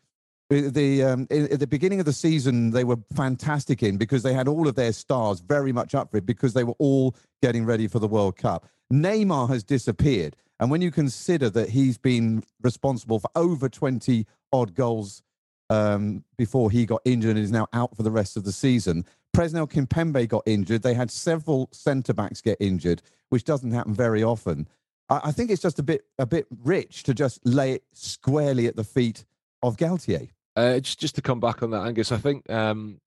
the 0.50 1.04
um, 1.04 1.28
at 1.30 1.60
the 1.60 1.68
beginning 1.68 2.00
of 2.00 2.06
the 2.06 2.14
season 2.14 2.72
they 2.72 2.84
were 2.84 2.98
fantastic 3.16 3.84
in 3.84 3.98
because 3.98 4.24
they 4.24 4.34
had 4.34 4.48
all 4.48 4.68
of 4.68 4.76
their 4.76 4.94
stars 4.94 5.40
very 5.40 5.72
much 5.72 5.94
up 5.96 6.12
for 6.12 6.18
it 6.18 6.26
because 6.26 6.54
they 6.54 6.64
were 6.64 6.76
all 6.80 7.16
getting 7.42 7.66
ready 7.66 7.88
for 7.88 8.00
the 8.00 8.08
World 8.08 8.38
Cup. 8.38 8.68
Neymar 8.92 9.50
has 9.50 9.64
disappeared, 9.64 10.36
and 10.60 10.72
when 10.72 10.82
you 10.82 10.92
consider 10.92 11.50
that 11.50 11.70
he's 11.70 11.98
been 11.98 12.44
responsible 12.62 13.20
for 13.20 13.30
over 13.36 13.68
twenty 13.68 14.26
odd 14.54 14.74
goals 14.74 15.22
um, 15.70 16.24
before 16.38 16.72
he 16.72 16.86
got 16.86 17.02
injured 17.06 17.36
and 17.36 17.44
is 17.46 17.52
now 17.52 17.68
out 17.74 17.96
for 17.96 18.04
the 18.04 18.12
rest 18.12 18.38
of 18.38 18.44
the 18.44 18.52
season. 18.52 19.06
Presnel 19.36 19.70
Kimpembe 19.70 20.28
got 20.28 20.44
injured. 20.46 20.82
They 20.82 20.94
had 20.94 21.12
several 21.12 21.70
centre 21.72 22.14
backs 22.14 22.42
get 22.42 22.58
injured, 22.60 23.02
which 23.30 23.44
doesn't 23.44 23.72
happen 23.72 23.94
very 23.94 24.24
often. 24.24 24.68
I, 25.10 25.22
I 25.26 25.32
think 25.32 25.52
it's 25.52 25.62
just 25.62 25.80
a 25.80 25.84
bit 25.84 26.06
a 26.18 26.26
bit 26.26 26.48
rich 26.64 27.04
to 27.04 27.14
just 27.14 27.46
lay 27.46 27.74
it 27.74 27.84
squarely 27.94 28.68
at 28.68 28.76
the 28.76 28.84
feet 28.84 29.26
of 29.62 29.78
Galtier. 29.78 30.30
Uh, 30.56 30.80
just 30.80 31.00
just 31.00 31.16
to 31.16 31.22
come 31.22 31.40
back 31.40 31.62
on 31.62 31.72
that, 31.72 31.86
Angus, 31.86 32.12
I 32.12 32.18
think 32.18 32.50
um, 32.50 33.00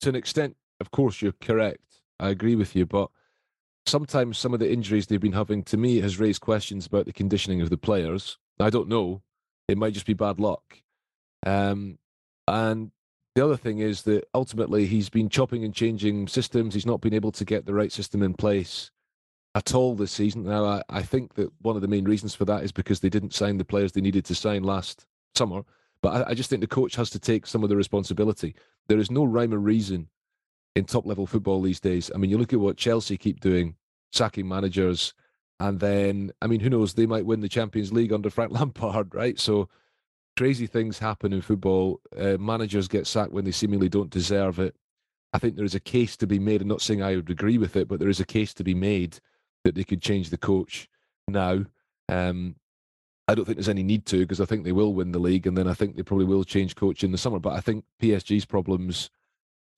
to 0.00 0.08
an 0.08 0.14
extent, 0.14 0.56
of 0.80 0.90
course, 0.90 1.20
you're 1.20 1.32
correct. 1.32 2.00
I 2.20 2.28
agree 2.30 2.54
with 2.54 2.76
you, 2.76 2.86
but 2.86 3.10
sometimes 3.86 4.38
some 4.38 4.54
of 4.54 4.60
the 4.60 4.70
injuries 4.70 5.06
they've 5.06 5.20
been 5.20 5.32
having 5.32 5.62
to 5.64 5.76
me 5.76 6.00
has 6.00 6.18
raised 6.18 6.40
questions 6.40 6.86
about 6.86 7.06
the 7.06 7.12
conditioning 7.12 7.60
of 7.60 7.70
the 7.70 7.76
players. 7.76 8.38
I 8.60 8.70
don't 8.70 8.88
know; 8.88 9.22
it 9.68 9.78
might 9.78 9.94
just 9.94 10.06
be 10.06 10.14
bad 10.14 10.38
luck. 10.38 10.82
Um, 11.46 11.98
and 12.46 12.90
the 13.34 13.44
other 13.44 13.56
thing 13.56 13.78
is 13.78 14.02
that 14.02 14.24
ultimately 14.34 14.86
he's 14.86 15.08
been 15.08 15.28
chopping 15.28 15.64
and 15.64 15.74
changing 15.74 16.28
systems. 16.28 16.74
He's 16.74 16.86
not 16.86 17.00
been 17.00 17.14
able 17.14 17.32
to 17.32 17.44
get 17.44 17.64
the 17.64 17.74
right 17.74 17.92
system 17.92 18.22
in 18.22 18.34
place 18.34 18.90
at 19.54 19.74
all 19.74 19.94
this 19.94 20.12
season. 20.12 20.44
Now, 20.44 20.64
I, 20.64 20.82
I 20.90 21.02
think 21.02 21.34
that 21.34 21.50
one 21.62 21.76
of 21.76 21.82
the 21.82 21.88
main 21.88 22.04
reasons 22.04 22.34
for 22.34 22.44
that 22.44 22.62
is 22.62 22.72
because 22.72 23.00
they 23.00 23.08
didn't 23.08 23.34
sign 23.34 23.56
the 23.56 23.64
players 23.64 23.92
they 23.92 24.00
needed 24.00 24.24
to 24.26 24.34
sign 24.34 24.64
last 24.64 25.06
summer. 25.34 25.62
But 26.02 26.26
I, 26.26 26.30
I, 26.30 26.34
just 26.34 26.50
think 26.50 26.60
the 26.60 26.66
coach 26.66 26.94
has 26.96 27.08
to 27.10 27.18
take 27.18 27.46
some 27.46 27.62
of 27.62 27.70
the 27.70 27.76
responsibility. 27.76 28.54
There 28.88 28.98
is 28.98 29.10
no 29.10 29.24
rhyme 29.24 29.54
or 29.54 29.58
reason 29.58 30.08
in 30.74 30.84
top 30.84 31.06
level 31.06 31.26
football 31.26 31.62
these 31.62 31.80
days. 31.80 32.10
I 32.14 32.18
mean, 32.18 32.30
you 32.30 32.38
look 32.38 32.52
at 32.52 32.60
what 32.60 32.76
Chelsea 32.76 33.16
keep 33.16 33.40
doing, 33.40 33.76
sacking 34.12 34.46
managers, 34.46 35.14
and 35.58 35.80
then, 35.80 36.32
I 36.42 36.48
mean, 36.48 36.60
who 36.60 36.68
knows, 36.68 36.92
they 36.92 37.06
might 37.06 37.24
win 37.24 37.40
the 37.40 37.48
Champions 37.48 37.92
League 37.92 38.12
under 38.12 38.28
Frank 38.28 38.52
Lampard, 38.58 39.14
right? 39.14 39.38
So 39.38 39.68
crazy 40.36 40.66
things 40.66 40.98
happen 40.98 41.32
in 41.32 41.40
football. 41.40 42.00
Uh, 42.16 42.36
managers 42.38 42.88
get 42.88 43.06
sacked 43.06 43.32
when 43.32 43.44
they 43.44 43.50
seemingly 43.50 43.88
don't 43.88 44.10
deserve 44.10 44.58
it. 44.58 44.74
I 45.32 45.38
think 45.38 45.56
there 45.56 45.64
is 45.64 45.74
a 45.74 45.80
case 45.80 46.16
to 46.18 46.26
be 46.26 46.38
made. 46.38 46.62
I'm 46.62 46.68
not 46.68 46.82
saying 46.82 47.02
I 47.02 47.16
would 47.16 47.30
agree 47.30 47.58
with 47.58 47.76
it, 47.76 47.88
but 47.88 47.98
there 47.98 48.08
is 48.08 48.20
a 48.20 48.26
case 48.26 48.54
to 48.54 48.64
be 48.64 48.74
made 48.74 49.18
that 49.64 49.74
they 49.74 49.84
could 49.84 50.00
change 50.00 50.30
the 50.30 50.38
coach 50.38 50.88
now. 51.28 51.64
Um, 52.08 52.56
I 53.28 53.34
don't 53.34 53.44
think 53.44 53.58
there's 53.58 53.68
any 53.68 53.82
need 53.82 54.06
to 54.06 54.20
because 54.20 54.40
I 54.40 54.44
think 54.44 54.64
they 54.64 54.72
will 54.72 54.94
win 54.94 55.12
the 55.12 55.18
league, 55.18 55.46
and 55.46 55.58
then 55.58 55.66
I 55.66 55.74
think 55.74 55.96
they 55.96 56.02
probably 56.02 56.26
will 56.26 56.44
change 56.44 56.76
coach 56.76 57.02
in 57.02 57.10
the 57.10 57.18
summer. 57.18 57.40
But 57.40 57.54
I 57.54 57.60
think 57.60 57.84
PSG's 58.00 58.44
problems 58.44 59.10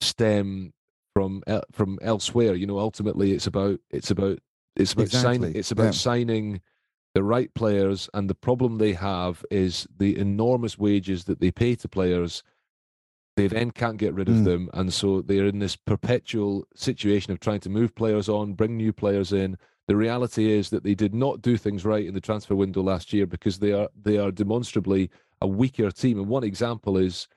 stem 0.01 0.73
from 1.15 1.43
from 1.71 1.97
elsewhere. 2.01 2.53
You 2.53 2.67
know, 2.67 2.77
ultimately, 2.77 3.31
it's 3.31 3.47
about 3.47 3.79
it's 3.89 4.11
about 4.11 4.39
it's 4.75 4.93
about 4.93 5.03
exactly. 5.03 5.37
signing 5.37 5.55
it's 5.55 5.71
about 5.71 5.83
yeah. 5.85 5.91
signing 5.91 6.61
the 7.13 7.23
right 7.23 7.53
players, 7.53 8.09
and 8.13 8.29
the 8.29 8.35
problem 8.35 8.77
they 8.77 8.93
have 8.93 9.43
is 9.49 9.87
the 9.97 10.17
enormous 10.17 10.77
wages 10.77 11.25
that 11.25 11.39
they 11.39 11.51
pay 11.51 11.75
to 11.75 11.87
players. 11.87 12.43
They 13.35 13.47
then 13.47 13.71
can't 13.71 13.97
get 13.97 14.13
rid 14.13 14.29
of 14.29 14.35
mm. 14.35 14.45
them, 14.45 14.69
and 14.73 14.93
so 14.93 15.21
they're 15.21 15.45
in 15.45 15.59
this 15.59 15.75
perpetual 15.75 16.67
situation 16.75 17.31
of 17.31 17.39
trying 17.39 17.61
to 17.61 17.69
move 17.69 17.95
players 17.95 18.27
on, 18.27 18.53
bring 18.53 18.75
new 18.75 18.91
players 18.91 19.31
in, 19.31 19.57
the 19.89 19.95
reality 19.95 20.51
is 20.51 20.69
that 20.69 20.83
they 20.83 20.93
did 20.93 21.15
not 21.15 21.41
do 21.41 21.57
things 21.57 21.83
right 21.83 22.05
in 22.05 22.13
the 22.13 22.21
transfer 22.21 22.53
window 22.53 22.83
last 22.83 23.11
year 23.11 23.25
because 23.25 23.57
they 23.57 23.71
are 23.71 23.89
they 23.99 24.19
are 24.19 24.29
demonstrably 24.29 25.09
a 25.41 25.47
weaker 25.47 25.89
team. 25.89 26.19
And 26.19 26.27
one 26.27 26.43
example 26.43 26.95
is 26.95 27.27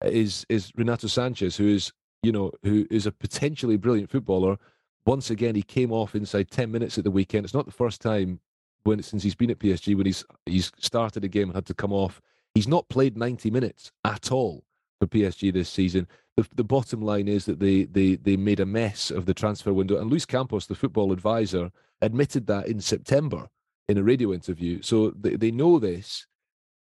is 0.00 0.46
is 0.48 0.70
Renato 0.76 1.08
Sanches, 1.08 1.56
who 1.56 1.66
is 1.66 1.92
you 2.22 2.30
know 2.30 2.52
who 2.62 2.86
is 2.92 3.06
a 3.06 3.12
potentially 3.12 3.76
brilliant 3.76 4.08
footballer. 4.08 4.56
Once 5.04 5.30
again, 5.30 5.56
he 5.56 5.64
came 5.64 5.90
off 5.90 6.14
inside 6.14 6.48
ten 6.48 6.70
minutes 6.70 6.96
at 6.96 7.02
the 7.02 7.10
weekend. 7.10 7.44
It's 7.44 7.54
not 7.54 7.66
the 7.66 7.72
first 7.72 8.00
time 8.00 8.38
when 8.86 9.02
since 9.02 9.22
he's 9.22 9.34
been 9.34 9.50
at 9.50 9.58
PSG 9.58 9.96
when 9.96 10.06
he's 10.06 10.24
he's 10.46 10.72
started 10.78 11.24
a 11.24 11.28
game 11.28 11.48
and 11.48 11.54
had 11.54 11.66
to 11.66 11.74
come 11.74 11.92
off. 11.92 12.20
He's 12.54 12.68
not 12.68 12.88
played 12.88 13.16
ninety 13.16 13.50
minutes 13.50 13.92
at 14.04 14.32
all 14.32 14.64
for 14.98 15.06
PSG 15.06 15.52
this 15.52 15.68
season. 15.68 16.06
The, 16.36 16.46
the 16.54 16.64
bottom 16.64 17.00
line 17.00 17.28
is 17.28 17.46
that 17.46 17.60
they, 17.60 17.84
they 17.84 18.16
they 18.16 18.36
made 18.36 18.60
a 18.60 18.66
mess 18.66 19.10
of 19.10 19.26
the 19.26 19.34
transfer 19.34 19.72
window. 19.72 19.98
And 19.98 20.10
Luis 20.10 20.26
Campos, 20.26 20.66
the 20.66 20.74
football 20.74 21.12
advisor, 21.12 21.70
admitted 22.00 22.46
that 22.46 22.68
in 22.68 22.80
September 22.80 23.48
in 23.88 23.98
a 23.98 24.02
radio 24.02 24.32
interview. 24.32 24.82
So 24.82 25.10
they, 25.10 25.36
they 25.36 25.50
know 25.50 25.78
this. 25.78 26.26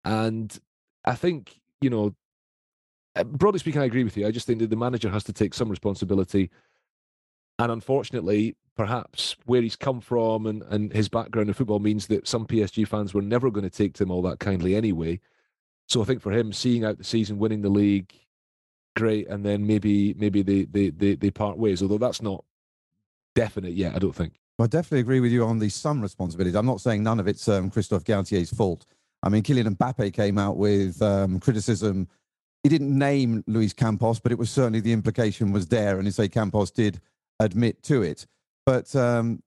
And 0.05 0.57
I 1.05 1.15
think, 1.15 1.59
you 1.81 1.89
know, 1.89 2.15
uh, 3.15 3.23
broadly 3.23 3.59
speaking, 3.59 3.81
I 3.81 3.85
agree 3.85 4.03
with 4.03 4.15
you. 4.17 4.25
I 4.25 4.31
just 4.31 4.47
think 4.47 4.59
that 4.59 4.69
the 4.69 4.75
manager 4.75 5.09
has 5.09 5.23
to 5.25 5.33
take 5.33 5.53
some 5.53 5.69
responsibility. 5.69 6.49
And 7.59 7.71
unfortunately, 7.71 8.55
perhaps 8.75 9.35
where 9.45 9.61
he's 9.61 9.75
come 9.75 10.01
from 10.01 10.45
and, 10.45 10.63
and 10.63 10.91
his 10.91 11.09
background 11.09 11.49
in 11.49 11.53
football 11.53 11.79
means 11.79 12.07
that 12.07 12.27
some 12.27 12.47
PSG 12.47 12.87
fans 12.87 13.13
were 13.13 13.21
never 13.21 13.51
going 13.51 13.63
to 13.63 13.69
take 13.69 13.93
to 13.93 14.03
him 14.03 14.11
all 14.11 14.21
that 14.23 14.39
kindly 14.39 14.75
anyway. 14.75 15.19
So 15.87 16.01
I 16.01 16.05
think 16.05 16.21
for 16.21 16.31
him, 16.31 16.53
seeing 16.53 16.85
out 16.85 16.97
the 16.97 17.03
season, 17.03 17.37
winning 17.37 17.61
the 17.61 17.69
league, 17.69 18.13
great, 18.95 19.27
and 19.27 19.45
then 19.45 19.67
maybe 19.67 20.13
maybe 20.13 20.41
they 20.41 20.63
they 20.63 20.89
they, 20.89 21.15
they 21.15 21.31
part 21.31 21.57
ways. 21.57 21.81
Although 21.81 21.97
that's 21.97 22.21
not 22.21 22.45
definite 23.35 23.73
yet, 23.73 23.95
I 23.95 23.99
don't 23.99 24.15
think. 24.15 24.39
I 24.59 24.67
definitely 24.67 24.99
agree 24.99 25.19
with 25.19 25.31
you 25.31 25.43
on 25.43 25.59
the 25.59 25.69
some 25.69 26.01
responsibility. 26.01 26.55
I'm 26.55 26.65
not 26.65 26.81
saying 26.81 27.03
none 27.03 27.19
of 27.19 27.27
it's 27.27 27.47
um, 27.47 27.69
Christophe 27.69 28.03
Galtier's 28.03 28.51
fault. 28.51 28.85
I 29.23 29.29
mean, 29.29 29.43
Kylian 29.43 29.75
Mbappe 29.75 30.13
came 30.13 30.37
out 30.37 30.57
with 30.57 31.01
um, 31.01 31.39
criticism. 31.39 32.07
He 32.63 32.69
didn't 32.69 32.95
name 32.95 33.43
Luis 33.47 33.73
Campos, 33.73 34.19
but 34.19 34.31
it 34.31 34.37
was 34.37 34.49
certainly 34.49 34.79
the 34.79 34.93
implication 34.93 35.51
was 35.51 35.67
there, 35.67 35.97
and 35.97 36.07
he 36.07 36.11
say 36.11 36.27
Campos 36.27 36.71
did 36.71 37.01
admit 37.45 37.83
to 37.83 38.01
it. 38.01 38.25
But 38.65 38.95
um, 38.95 39.41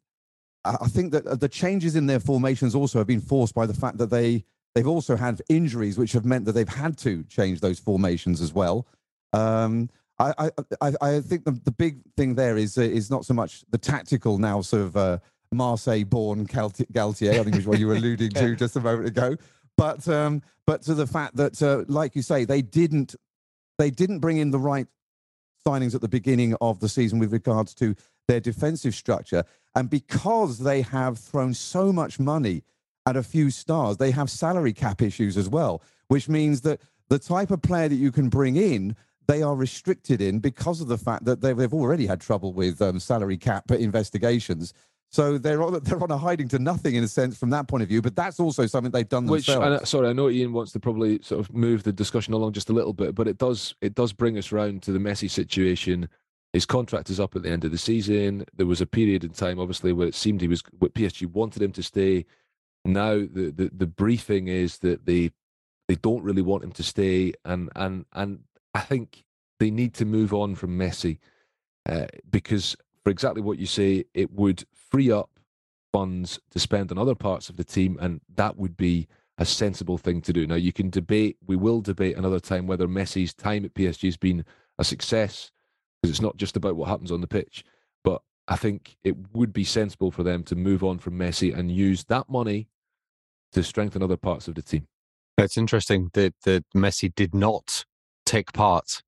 I 0.65 0.89
think 0.89 1.13
that 1.13 1.41
the 1.41 1.49
changes 1.49 1.97
in 1.97 2.07
their 2.07 2.21
formations 2.21 2.75
also 2.75 2.99
have 2.99 3.07
been 3.07 3.21
forced 3.21 3.55
by 3.55 3.67
the 3.67 3.75
fact 3.75 3.99
that 3.99 4.11
they 4.11 4.45
they've 4.75 4.87
also 4.87 5.17
had 5.17 5.41
injuries, 5.49 5.99
which 5.99 6.13
have 6.13 6.25
meant 6.25 6.45
that 6.47 6.53
they've 6.53 6.69
had 6.69 6.97
to 6.99 7.23
change 7.25 7.61
those 7.61 7.79
formations 7.79 8.41
as 8.41 8.53
well. 8.53 8.87
Um, 9.33 9.89
I, 10.19 10.51
I, 10.81 10.93
I 11.01 11.21
think 11.21 11.45
the, 11.45 11.61
the 11.65 11.73
big 11.73 11.99
thing 12.17 12.35
there 12.37 12.57
is 12.57 12.79
uh, 12.79 12.83
is 12.83 13.11
not 13.11 13.25
so 13.25 13.35
much 13.35 13.65
the 13.71 13.79
tactical 13.79 14.39
now 14.39 14.61
sort 14.61 14.83
of 14.83 14.97
uh, 14.97 15.19
Marseille-born 15.53 16.47
Galtier, 16.47 17.41
I 17.41 17.43
think 17.43 17.57
is 17.57 17.67
what 17.67 17.79
you 17.79 17.89
were 17.89 17.95
alluding 17.95 18.31
to 18.31 18.55
just 18.57 18.77
a 18.77 18.81
moment 18.81 19.09
ago, 19.09 19.37
but 19.77 20.07
um, 20.09 20.43
but 20.67 20.83
to 20.83 20.95
the 20.95 21.07
fact 21.07 21.37
that, 21.37 21.61
uh, 21.63 21.85
like 21.89 22.15
you 22.15 22.23
say, 22.23 22.45
they 22.45 22.63
didn't 22.63 23.17
they 23.79 23.91
didn't 23.91 24.21
bring 24.21 24.39
in 24.39 24.51
the 24.51 24.59
right 24.59 24.87
signings 25.67 25.95
at 25.95 26.01
the 26.01 26.09
beginning 26.09 26.55
of 26.61 26.81
the 26.81 26.89
season 26.89 27.19
with 27.19 27.33
regards 27.33 27.75
to 27.75 27.95
their 28.29 28.41
defensive 28.41 28.95
structure, 28.95 29.45
and 29.75 29.91
because 29.91 30.59
they 30.59 30.83
have 30.83 31.19
thrown 31.19 31.55
so 31.55 31.93
much 31.93 32.19
money 32.19 32.63
at 33.07 33.17
a 33.17 33.23
few 33.23 33.51
stars, 33.51 33.97
they 33.97 34.11
have 34.11 34.31
salary 34.31 34.73
cap 34.73 35.03
issues 35.03 35.37
as 35.37 35.49
well, 35.49 35.83
which 36.09 36.29
means 36.29 36.63
that 36.63 36.81
the 37.09 37.19
type 37.19 37.51
of 37.51 37.61
player 37.61 37.89
that 37.89 37.97
you 37.97 38.11
can 38.11 38.29
bring 38.29 38.57
in 38.57 38.97
they 39.27 39.43
are 39.43 39.55
restricted 39.55 40.21
in 40.21 40.39
because 40.39 40.81
of 40.81 40.89
the 40.89 40.99
fact 40.99 41.25
that 41.25 41.41
they've, 41.41 41.73
already 41.73 42.07
had 42.07 42.21
trouble 42.21 42.53
with 42.53 42.81
um, 42.83 43.01
salary 43.01 43.39
cap 43.39 43.71
investigations. 43.71 44.75
So 45.15 45.39
they're 45.39 45.63
on, 45.63 45.79
they're 45.85 46.03
on 46.03 46.11
a 46.11 46.19
hiding 46.19 46.49
to 46.49 46.59
nothing 46.59 46.97
in 46.97 47.05
a 47.05 47.09
sense 47.09 47.39
from 47.39 47.51
that 47.51 47.69
point 47.69 47.85
of 47.85 47.89
view. 47.89 48.03
But 48.03 48.17
that's 48.17 48.41
also 48.41 48.67
something 48.67 48.91
they've 48.91 49.09
done 49.09 49.27
Which, 49.27 49.47
themselves. 49.47 49.89
sorry, 49.89 50.09
I 50.09 50.13
know 50.13 50.29
Ian 50.29 50.53
wants 50.53 50.73
to 50.73 50.81
probably 50.81 51.21
sort 51.23 51.39
of 51.39 51.55
move 51.55 51.85
the 51.85 51.93
discussion 51.93 52.35
along 52.35 52.55
just 52.55 52.69
a 52.69 52.73
little 52.73 52.93
bit, 52.93 53.15
but 53.15 53.29
it 53.29 53.39
does 53.39 53.77
it 53.81 53.95
does 53.95 54.13
bring 54.13 54.37
us 54.37 54.51
round 54.51 54.83
to 54.83 54.93
the 54.93 54.99
Messi 54.99 55.31
situation 55.31 56.09
His 56.53 56.67
contract 56.67 57.11
is 57.11 57.21
up 57.21 57.37
at 57.37 57.45
the 57.45 57.51
end 57.51 57.65
of 57.65 57.71
the 57.71 57.79
season. 57.79 58.45
There 58.57 58.67
was 58.67 58.81
a 58.81 58.87
period 58.87 59.23
in 59.23 59.31
time, 59.31 59.61
obviously, 59.61 59.93
where 59.93 60.09
it 60.09 60.17
seemed 60.17 60.41
he 60.41 60.49
was 60.49 60.63
what 60.79 60.95
PSG 60.95 61.27
wanted 61.27 61.63
him 61.63 61.73
to 61.73 61.83
stay. 61.83 62.27
Now 62.85 63.15
the, 63.15 63.53
the 63.55 63.71
the 63.73 63.87
briefing 63.87 64.49
is 64.49 64.79
that 64.79 65.07
they 65.07 65.31
they 65.87 65.95
don't 65.95 66.25
really 66.25 66.43
want 66.43 66.65
him 66.65 66.73
to 66.73 66.83
stay, 66.83 67.35
and 67.45 67.71
and 67.77 68.05
and 68.13 68.41
I 68.75 68.81
think 68.81 69.25
they 69.61 69.71
need 69.71 69.95
to 69.95 70.05
move 70.05 70.35
on 70.35 70.57
from 70.57 70.77
Messi 70.77 71.19
uh, 71.89 72.07
because 72.31 72.77
for 73.05 73.11
exactly 73.11 73.43
what 73.43 73.59
you 73.59 73.67
say, 73.67 74.05
it 74.15 74.33
would 74.33 74.65
free 74.95 75.11
up 75.11 75.29
funds 75.93 76.39
to 76.53 76.61
spend 76.61 76.93
on 76.93 76.99
other 76.99 77.17
parts 77.17 77.49
of 77.49 77.57
the 77.57 77.65
team, 77.65 77.99
and 78.01 78.21
that 78.33 78.57
would 78.57 78.77
be 78.77 79.09
a 79.39 79.45
sensible 79.45 79.99
thing 79.99 80.21
to 80.23 80.33
do. 80.33 80.47
Now, 80.47 80.55
you 80.55 80.73
can 80.73 80.89
debate, 80.89 81.37
we 81.45 81.57
will 81.57 81.81
debate 81.81 82.17
another 82.17 82.39
time 82.39 82.69
whether 82.69 82.87
Messi's 82.87 83.35
time 83.35 83.65
at 83.65 83.75
PSG 83.75 84.05
has 84.05 84.17
been 84.17 84.45
a 84.79 84.85
success, 84.85 85.51
because 86.01 86.11
it's 86.11 86.23
not 86.23 86.37
just 86.37 86.57
about 86.57 86.77
what 86.77 86.89
happens 86.89 87.11
on 87.11 87.21
the 87.21 87.27
pitch. 87.27 87.65
But 88.05 88.23
I 88.47 88.55
think 88.55 88.97
it 89.03 89.17
would 89.33 89.53
be 89.53 89.65
sensible 89.65 90.13
for 90.13 90.23
them 90.23 90.45
to 90.45 90.55
move 90.55 90.85
on 90.85 91.01
from 91.01 91.19
Messi 91.19 91.53
and 91.53 91.73
use 91.73 92.05
that 92.05 92.31
money 92.31 92.69
to 93.51 93.65
strengthen 93.65 94.01
other 94.01 94.17
parts 94.17 94.47
of 94.47 94.55
the 94.55 94.63
team. 94.63 94.87
It's 95.39 95.59
interesting 95.59 96.11
that, 96.13 96.35
that 96.45 96.67
Messi 96.73 97.13
did 97.13 97.35
not 97.35 97.85
take 98.25 98.53
part 98.53 99.03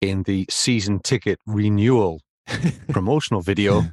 in 0.00 0.22
the 0.22 0.46
season 0.50 1.00
ticket 1.00 1.40
renewal 1.46 2.20
promotional 2.90 3.42
video 3.42 3.86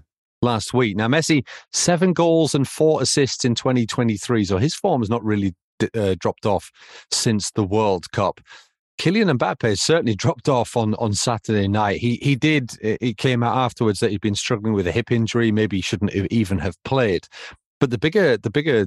last 0.44 0.74
week. 0.74 0.96
Now, 0.96 1.08
Messi, 1.08 1.46
seven 1.72 2.14
goals 2.14 2.54
and 2.54 2.68
four 2.68 3.02
assists 3.02 3.46
in 3.46 3.56
2023. 3.56 4.46
So 4.46 4.58
his 4.58 4.76
form 4.76 5.02
has 5.02 5.10
not 5.10 5.24
really 5.24 5.56
uh, 5.96 6.16
dropped 6.20 6.46
off 6.46 6.72
since 7.12 7.52
the 7.52 7.64
World 7.64 8.12
Cup. 8.12 8.40
Kylian 9.00 9.36
Mbappe 9.38 9.78
certainly 9.80 10.16
dropped 10.16 10.48
off 10.48 10.78
on, 10.78 10.94
on 10.96 11.14
Saturday 11.14 11.68
night. 11.68 12.00
He 12.00 12.18
he 12.18 12.36
did. 12.36 12.78
It 12.82 13.18
came 13.18 13.42
out 13.42 13.58
afterwards 13.58 14.00
that 14.00 14.12
he'd 14.12 14.22
been 14.22 14.36
struggling 14.36 14.74
with 14.74 14.86
a 14.86 14.92
hip 14.92 15.12
injury. 15.12 15.52
Maybe 15.52 15.78
he 15.78 15.82
shouldn't 15.82 16.14
even 16.14 16.60
have 16.60 16.82
played. 16.84 17.28
But 17.80 17.90
the 17.90 17.98
bigger 17.98 18.38
the 18.38 18.52
bigger 18.52 18.86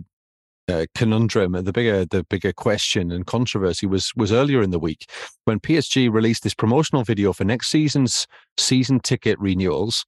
uh, 0.68 0.86
conundrum, 0.94 1.52
the 1.52 1.72
bigger 1.72 2.04
the 2.04 2.24
bigger 2.24 2.52
question 2.52 3.10
and 3.10 3.26
controversy 3.26 3.86
was 3.86 4.12
was 4.16 4.32
earlier 4.32 4.62
in 4.62 4.70
the 4.70 4.78
week 4.78 5.10
when 5.44 5.60
PSG 5.60 6.10
released 6.10 6.44
this 6.44 6.54
promotional 6.54 7.04
video 7.04 7.32
for 7.32 7.44
next 7.44 7.68
season's 7.68 8.26
season 8.56 9.00
ticket 9.00 9.38
renewals, 9.40 10.06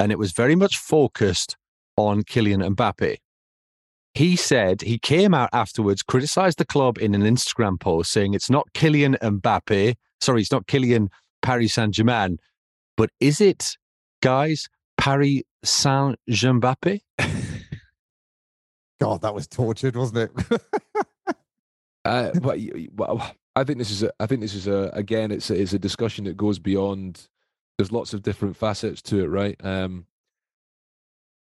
and 0.00 0.10
it 0.10 0.18
was 0.18 0.32
very 0.32 0.56
much 0.56 0.78
focused 0.78 1.56
on 1.96 2.22
Kylian 2.22 2.66
Mbappe. 2.74 3.18
He 4.14 4.34
said 4.34 4.80
he 4.80 4.98
came 4.98 5.34
out 5.34 5.50
afterwards, 5.52 6.02
criticized 6.02 6.58
the 6.58 6.64
club 6.64 6.98
in 6.98 7.14
an 7.14 7.22
Instagram 7.22 7.78
post, 7.78 8.10
saying 8.10 8.34
it's 8.34 8.50
not 8.50 8.66
Kylian 8.74 9.16
Mbappe, 9.18 9.94
sorry, 10.20 10.40
it's 10.40 10.50
not 10.50 10.66
Kylian 10.66 11.08
Paris 11.42 11.74
Saint 11.74 11.94
Germain, 11.94 12.38
but 12.96 13.10
is 13.20 13.40
it, 13.40 13.76
guys, 14.22 14.68
Paris 14.98 15.42
Saint 15.62 16.18
Germain? 16.28 16.74
God, 19.00 19.22
that 19.22 19.34
was 19.34 19.46
tortured, 19.46 19.96
wasn't 19.96 20.30
it? 20.30 20.60
uh, 22.04 22.30
but 22.40 22.58
well, 22.94 23.34
I 23.54 23.64
think 23.64 23.78
this 23.78 23.90
is 23.90 24.02
a, 24.02 24.12
I 24.18 24.26
think 24.26 24.40
this 24.40 24.54
is 24.54 24.66
a 24.66 24.90
again 24.92 25.30
it's 25.30 25.50
a, 25.50 25.60
it's 25.60 25.72
a 25.72 25.78
discussion 25.78 26.24
that 26.24 26.36
goes 26.36 26.58
beyond. 26.58 27.28
There's 27.80 27.92
lots 27.92 28.12
of 28.12 28.22
different 28.22 28.56
facets 28.58 29.00
to 29.00 29.24
it, 29.24 29.28
right? 29.28 29.56
Um, 29.64 30.04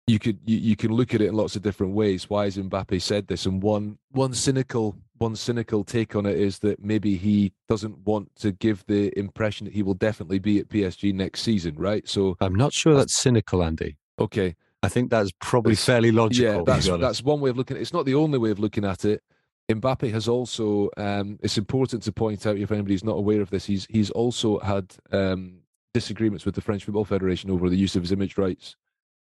you 0.06 0.20
could 0.20 0.38
you, 0.44 0.58
you 0.58 0.76
can 0.76 0.92
look 0.92 1.14
at 1.14 1.22
it 1.22 1.28
in 1.28 1.34
lots 1.34 1.56
of 1.56 1.62
different 1.62 1.94
ways. 1.94 2.30
Why 2.30 2.44
has 2.44 2.58
Mbappe 2.58 3.02
said 3.02 3.28
this? 3.28 3.46
And 3.46 3.64
one 3.64 3.98
one 4.12 4.34
cynical 4.34 4.98
one 5.18 5.38
cynical 5.38 5.86
take 5.86 6.14
on 6.14 6.26
it 6.26 6.38
is 6.38 6.60
that 6.60 6.84
maybe 6.84 7.16
he 7.16 7.54
doesn't 7.70 7.98
want 8.00 8.36
to 8.36 8.52
give 8.52 8.84
the 8.88 9.18
impression 9.18 9.64
that 9.64 9.74
he 9.74 9.82
will 9.82 9.94
definitely 9.94 10.40
be 10.40 10.60
at 10.60 10.68
PSG 10.68 11.14
next 11.14 11.42
season, 11.42 11.76
right? 11.78 12.06
So 12.06 12.36
I'm 12.42 12.54
not 12.54 12.74
sure 12.74 12.96
that's 12.96 13.16
cynical, 13.16 13.64
Andy. 13.64 13.96
Okay, 14.20 14.56
I 14.84 14.90
think 14.90 15.10
that's 15.10 15.32
probably 15.40 15.72
it's, 15.74 15.86
fairly 15.86 16.12
logical. 16.12 16.58
Yeah, 16.58 16.64
that's 16.66 16.88
that's 16.88 17.24
one 17.24 17.40
way 17.40 17.50
of 17.50 17.58
looking. 17.58 17.78
at 17.78 17.80
it. 17.80 17.84
It's 17.84 17.94
not 17.94 18.06
the 18.06 18.16
only 18.16 18.38
way 18.38 18.52
of 18.52 18.60
looking 18.60 18.84
at 18.84 19.06
it. 19.06 19.24
Mbappe 19.70 20.12
has 20.12 20.28
also. 20.28 20.90
Um, 20.98 21.40
it's 21.42 21.58
important 21.58 22.04
to 22.04 22.12
point 22.12 22.46
out 22.46 22.58
if 22.58 22.72
anybody's 22.72 23.04
not 23.04 23.18
aware 23.18 23.42
of 23.42 23.50
this. 23.50 23.66
He's 23.66 23.88
he's 23.90 24.12
also 24.12 24.60
had 24.60 24.94
um, 25.12 25.62
disagreements 25.96 26.46
with 26.46 26.56
the 26.56 26.62
French 26.62 26.84
Football 26.84 27.06
Federation 27.06 27.50
over 27.50 27.70
the 27.70 27.78
use 27.86 27.96
of 27.96 28.04
his 28.04 28.12
image 28.12 28.38
rights. 28.38 28.76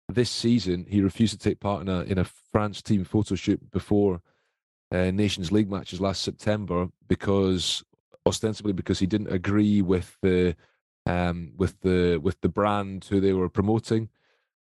This 0.09 0.29
season, 0.29 0.85
he 0.89 1.01
refused 1.01 1.33
to 1.33 1.39
take 1.39 1.59
part 1.59 1.81
in 1.81 1.89
a 1.89 2.01
in 2.01 2.17
a 2.17 2.25
France 2.51 2.81
team 2.81 3.03
photo 3.03 3.35
shoot 3.35 3.71
before 3.71 4.21
uh, 4.91 5.11
Nations 5.11 5.51
League 5.51 5.69
matches 5.69 6.01
last 6.01 6.21
September 6.21 6.87
because 7.07 7.83
ostensibly 8.25 8.73
because 8.73 8.99
he 8.99 9.07
didn't 9.07 9.31
agree 9.31 9.81
with 9.81 10.17
the 10.21 10.55
um, 11.05 11.53
with 11.55 11.79
the 11.81 12.17
with 12.17 12.41
the 12.41 12.49
brand 12.49 13.05
who 13.09 13.19
they 13.21 13.33
were 13.33 13.49
promoting 13.49 14.09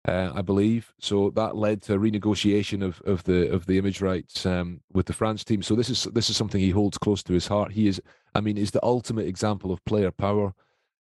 uh, 0.08 0.32
I 0.36 0.41
believe. 0.41 0.94
So 1.00 1.30
that 1.32 1.56
led 1.56 1.82
to 1.84 1.94
a 1.94 1.98
renegotiation 1.98 2.84
of, 2.84 3.02
of 3.06 3.24
the 3.24 3.50
of 3.52 3.66
the 3.66 3.78
image 3.78 4.02
rights 4.02 4.46
um, 4.46 4.82
with 4.91 5.06
the 5.06 5.14
France 5.14 5.44
team. 5.44 5.62
So 5.62 5.76
this 5.76 5.89
is 5.89 6.04
this 6.14 6.30
is 6.30 6.38
something 6.38 6.60
he 6.60 6.72
holds 6.72 6.98
close 6.98 7.24
to 7.24 7.34
his 7.34 7.48
heart. 7.48 7.72
He 7.72 7.88
is, 7.88 8.02
I 8.36 8.41
mean, 8.41 8.58
is 8.58 8.72
the 8.72 8.84
ultimate 8.84 9.28
example 9.28 9.72
of 9.72 9.84
player 9.86 10.12
power, 10.12 10.54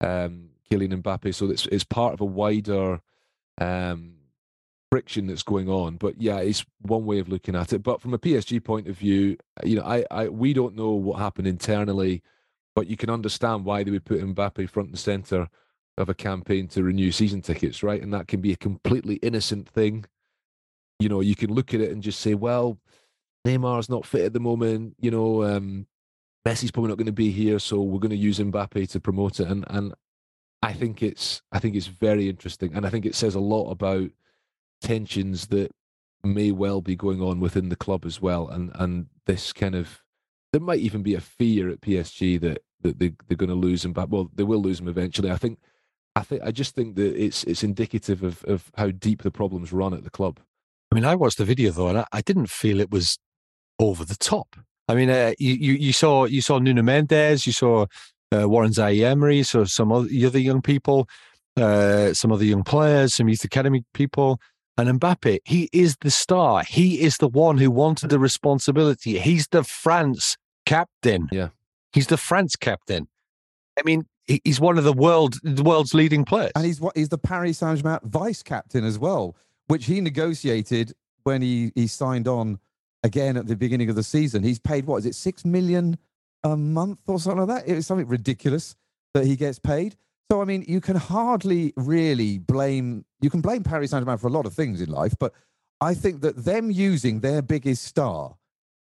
um, 0.01 0.49
Kylian 0.69 1.01
Mbappe. 1.01 1.33
So 1.33 1.49
it's 1.49 1.65
it's 1.67 1.83
part 1.83 2.13
of 2.13 2.21
a 2.21 2.25
wider 2.25 3.01
um, 3.59 4.15
friction 4.91 5.27
that's 5.27 5.43
going 5.43 5.69
on. 5.69 5.97
But 5.97 6.21
yeah, 6.21 6.37
it's 6.37 6.65
one 6.81 7.05
way 7.05 7.19
of 7.19 7.29
looking 7.29 7.55
at 7.55 7.73
it. 7.73 7.83
But 7.83 8.01
from 8.01 8.13
a 8.13 8.19
PSG 8.19 8.63
point 8.63 8.87
of 8.87 8.97
view, 8.97 9.37
you 9.63 9.75
know, 9.75 9.83
I, 9.83 10.05
I 10.11 10.29
we 10.29 10.53
don't 10.53 10.75
know 10.75 10.91
what 10.91 11.19
happened 11.19 11.47
internally, 11.47 12.21
but 12.75 12.87
you 12.87 12.97
can 12.97 13.09
understand 13.09 13.65
why 13.65 13.83
they 13.83 13.91
would 13.91 14.05
put 14.05 14.21
Mbappe 14.21 14.69
front 14.69 14.89
and 14.89 14.99
center 14.99 15.47
of 15.97 16.09
a 16.09 16.13
campaign 16.13 16.67
to 16.67 16.83
renew 16.83 17.11
season 17.11 17.41
tickets, 17.41 17.81
right? 17.81 18.01
And 18.01 18.13
that 18.13 18.27
can 18.27 18.39
be 18.39 18.51
a 18.51 18.57
completely 18.57 19.15
innocent 19.15 19.67
thing. 19.67 20.05
You 20.99 21.09
know, 21.09 21.21
you 21.21 21.35
can 21.35 21.53
look 21.53 21.73
at 21.73 21.81
it 21.81 21.91
and 21.91 22.03
just 22.03 22.19
say, 22.19 22.35
well, 22.35 22.77
Neymar's 23.45 23.89
not 23.89 24.05
fit 24.05 24.25
at 24.25 24.33
the 24.33 24.39
moment. 24.39 24.95
You 24.99 25.11
know, 25.11 25.43
um, 25.43 25.87
Messi's 26.45 26.71
probably 26.71 26.89
not 26.89 26.97
going 26.97 27.07
to 27.07 27.11
be 27.11 27.31
here, 27.31 27.59
so 27.59 27.81
we're 27.81 27.99
going 27.99 28.11
to 28.11 28.15
use 28.15 28.39
Mbappe 28.39 28.89
to 28.91 28.99
promote 28.99 29.39
it. 29.39 29.47
And 29.47 29.65
and 29.69 29.93
I 30.67 30.73
think 30.73 31.01
it's 31.01 31.41
I 31.53 31.59
think 31.59 31.77
it's 31.77 31.87
very 31.87 32.27
interesting, 32.27 32.73
and 32.75 32.85
I 32.85 32.89
think 32.89 33.05
it 33.05 33.15
says 33.15 33.35
a 33.35 33.39
lot 33.39 33.71
about 33.71 34.09
tensions 34.81 35.47
that 35.47 35.71
may 36.25 36.51
well 36.51 36.81
be 36.81 36.93
going 36.93 37.21
on 37.21 37.39
within 37.39 37.69
the 37.69 37.77
club 37.77 38.03
as 38.05 38.21
well. 38.21 38.49
And 38.49 38.73
and 38.75 39.05
this 39.27 39.53
kind 39.53 39.75
of 39.75 40.03
there 40.51 40.59
might 40.59 40.79
even 40.79 41.03
be 41.03 41.15
a 41.15 41.21
fear 41.21 41.69
at 41.69 41.79
PSG 41.79 42.41
that 42.41 42.63
that 42.81 42.99
they, 42.99 43.13
they're 43.27 43.37
going 43.37 43.47
to 43.49 43.55
lose 43.55 43.85
him 43.85 43.93
back. 43.93 44.07
Well, 44.09 44.29
they 44.35 44.43
will 44.43 44.61
lose 44.61 44.81
him 44.81 44.89
eventually. 44.89 45.31
I 45.31 45.37
think 45.37 45.57
I 46.17 46.23
think 46.23 46.41
I 46.43 46.51
just 46.51 46.75
think 46.75 46.97
that 46.97 47.15
it's 47.15 47.45
it's 47.45 47.63
indicative 47.63 48.21
of 48.21 48.43
of 48.43 48.69
how 48.75 48.91
deep 48.91 49.21
the 49.23 49.31
problems 49.31 49.71
run 49.71 49.93
at 49.93 50.03
the 50.03 50.09
club. 50.09 50.41
I 50.91 50.95
mean, 50.95 51.05
I 51.05 51.15
watched 51.15 51.37
the 51.37 51.45
video 51.45 51.71
though, 51.71 51.87
and 51.87 51.99
I, 51.99 52.05
I 52.11 52.19
didn't 52.19 52.49
feel 52.49 52.81
it 52.81 52.91
was 52.91 53.17
over 53.79 54.03
the 54.03 54.17
top. 54.17 54.57
I 54.89 54.95
mean, 54.95 55.09
uh, 55.09 55.31
you, 55.39 55.53
you, 55.53 55.73
you 55.73 55.93
saw 55.93 56.25
you 56.25 56.41
saw 56.41 56.59
Nuno 56.59 56.81
Mendes, 56.81 57.47
you 57.47 57.53
saw 57.53 57.85
uh, 58.35 58.47
Warren 58.47 58.73
Zaire 58.73 59.09
Emery, 59.09 59.43
so 59.43 59.63
some 59.63 59.91
other, 59.91 60.07
other 60.25 60.39
young 60.39 60.61
people, 60.61 61.07
uh, 61.55 62.13
some 62.13 62.31
other 62.31 62.43
young 62.43 62.63
players, 62.63 63.15
some 63.15 63.29
youth 63.29 63.43
academy 63.43 63.83
people, 63.93 64.39
and 64.77 64.99
Mbappe. 64.99 65.39
He 65.45 65.69
is 65.71 65.97
the 66.01 66.11
star. 66.11 66.63
He 66.63 67.01
is 67.01 67.17
the 67.17 67.27
one 67.27 67.57
who 67.57 67.71
wanted 67.71 68.09
the 68.09 68.19
responsibility. 68.19 69.19
He's 69.19 69.47
the 69.47 69.63
France 69.63 70.37
captain. 70.65 71.29
Yeah, 71.31 71.49
he's 71.93 72.07
the 72.07 72.17
France 72.17 72.55
captain. 72.55 73.07
I 73.77 73.83
mean, 73.83 74.05
he's 74.25 74.59
one 74.59 74.77
of 74.77 74.83
the 74.83 74.93
world 74.93 75.35
the 75.43 75.63
world's 75.63 75.93
leading 75.93 76.25
players, 76.25 76.51
and 76.55 76.65
he's 76.65 76.81
what 76.81 76.95
he's 76.97 77.09
the 77.09 77.17
Paris 77.17 77.59
Saint 77.59 77.79
Germain 77.79 77.99
vice 78.03 78.43
captain 78.43 78.83
as 78.83 78.99
well, 78.99 79.35
which 79.67 79.85
he 79.85 80.01
negotiated 80.01 80.93
when 81.23 81.41
he 81.41 81.71
he 81.75 81.87
signed 81.87 82.27
on 82.27 82.59
again 83.03 83.37
at 83.37 83.47
the 83.47 83.55
beginning 83.55 83.89
of 83.89 83.95
the 83.95 84.03
season. 84.03 84.43
He's 84.43 84.59
paid 84.59 84.85
what 84.85 84.97
is 84.97 85.05
it 85.05 85.15
six 85.15 85.45
million 85.45 85.97
a 86.51 86.57
month 86.57 86.99
or 87.07 87.19
something 87.19 87.45
like 87.45 87.63
that? 87.63 87.71
It 87.71 87.75
was 87.75 87.87
something 87.87 88.07
ridiculous 88.07 88.75
that 89.13 89.25
he 89.25 89.35
gets 89.35 89.59
paid. 89.59 89.95
So 90.31 90.41
I 90.41 90.45
mean, 90.45 90.65
you 90.67 90.81
can 90.81 90.95
hardly 90.95 91.73
really 91.77 92.37
blame 92.37 93.05
you 93.21 93.29
can 93.29 93.41
blame 93.41 93.63
Paris 93.63 93.91
Saint 93.91 94.01
Germain 94.03 94.17
for 94.17 94.27
a 94.27 94.31
lot 94.31 94.45
of 94.45 94.53
things 94.53 94.81
in 94.81 94.89
life, 94.89 95.15
but 95.19 95.33
I 95.79 95.93
think 95.93 96.21
that 96.21 96.43
them 96.43 96.71
using 96.71 97.19
their 97.19 97.41
biggest 97.41 97.83
star 97.83 98.37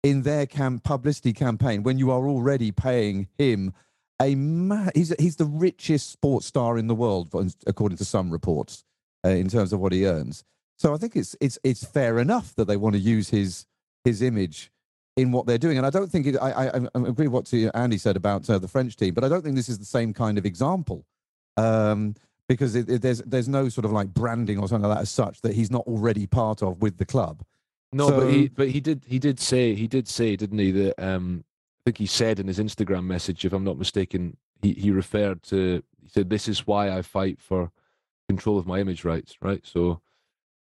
in 0.03 0.23
their 0.23 0.47
publicity 0.47 1.33
campaign 1.33 1.83
when 1.83 1.97
you 1.97 2.11
are 2.11 2.27
already 2.27 2.71
paying 2.71 3.27
him 3.37 3.73
a 4.21 4.35
ma- 4.35 4.89
he's 4.93 5.13
he's 5.19 5.37
the 5.37 5.45
richest 5.45 6.11
sports 6.11 6.45
star 6.45 6.77
in 6.77 6.87
the 6.87 6.95
world, 6.95 7.29
according 7.65 7.97
to 7.97 8.05
some 8.05 8.29
reports, 8.29 8.83
uh, 9.25 9.29
in 9.29 9.47
terms 9.47 9.71
of 9.71 9.79
what 9.79 9.93
he 9.93 10.05
earns. 10.05 10.43
So 10.77 10.93
I 10.93 10.97
think 10.97 11.15
it's 11.15 11.35
it's 11.39 11.57
it's 11.63 11.85
fair 11.85 12.19
enough 12.19 12.53
that 12.55 12.65
they 12.65 12.77
want 12.77 12.95
to 12.95 13.01
use 13.01 13.29
his 13.29 13.65
his 14.03 14.21
image 14.21 14.71
in 15.21 15.31
what 15.31 15.45
they're 15.45 15.57
doing. 15.57 15.77
And 15.77 15.85
I 15.85 15.89
don't 15.89 16.09
think 16.11 16.27
it, 16.27 16.37
I, 16.41 16.51
I, 16.51 16.77
I 16.77 16.79
agree 16.95 17.27
with 17.27 17.51
what 17.51 17.53
Andy 17.75 17.97
said 17.97 18.15
about 18.15 18.49
uh, 18.49 18.57
the 18.59 18.67
French 18.67 18.95
team, 18.95 19.13
but 19.13 19.23
I 19.23 19.29
don't 19.29 19.43
think 19.43 19.55
this 19.55 19.69
is 19.69 19.79
the 19.79 19.85
same 19.85 20.13
kind 20.13 20.37
of 20.37 20.45
example. 20.45 21.05
Um, 21.57 22.15
because 22.47 22.75
it, 22.75 22.89
it, 22.89 23.01
there's 23.01 23.21
there's 23.23 23.47
no 23.47 23.69
sort 23.69 23.85
of 23.85 23.91
like 23.91 24.07
branding 24.07 24.57
or 24.57 24.67
something 24.67 24.89
like 24.89 24.97
that 24.97 25.01
as 25.03 25.09
such 25.11 25.41
that 25.41 25.53
he's 25.53 25.69
not 25.69 25.85
already 25.85 26.25
part 26.25 26.63
of 26.63 26.81
with 26.81 26.97
the 26.97 27.05
club. 27.05 27.43
No, 27.91 28.07
so, 28.07 28.19
but 28.19 28.29
he 28.29 28.47
but 28.47 28.69
he 28.69 28.79
did 28.79 29.03
he 29.05 29.19
did 29.19 29.39
say 29.39 29.75
he 29.75 29.87
did 29.87 30.07
say 30.07 30.35
didn't 30.35 30.57
he 30.57 30.71
that 30.71 30.95
um 31.03 31.43
I 31.81 31.81
think 31.85 31.97
he 31.99 32.05
said 32.07 32.39
in 32.39 32.47
his 32.47 32.57
Instagram 32.59 33.03
message, 33.05 33.45
if 33.45 33.53
I'm 33.53 33.63
not 33.63 33.77
mistaken, 33.77 34.35
he, 34.61 34.73
he 34.73 34.89
referred 34.89 35.43
to 35.43 35.83
he 36.01 36.09
said, 36.09 36.29
"This 36.29 36.47
is 36.47 36.65
why 36.65 36.89
I 36.89 37.01
fight 37.03 37.39
for 37.39 37.71
control 38.27 38.57
of 38.57 38.65
my 38.65 38.79
image 38.79 39.03
rights, 39.05 39.35
right? 39.41 39.61
So 39.65 40.01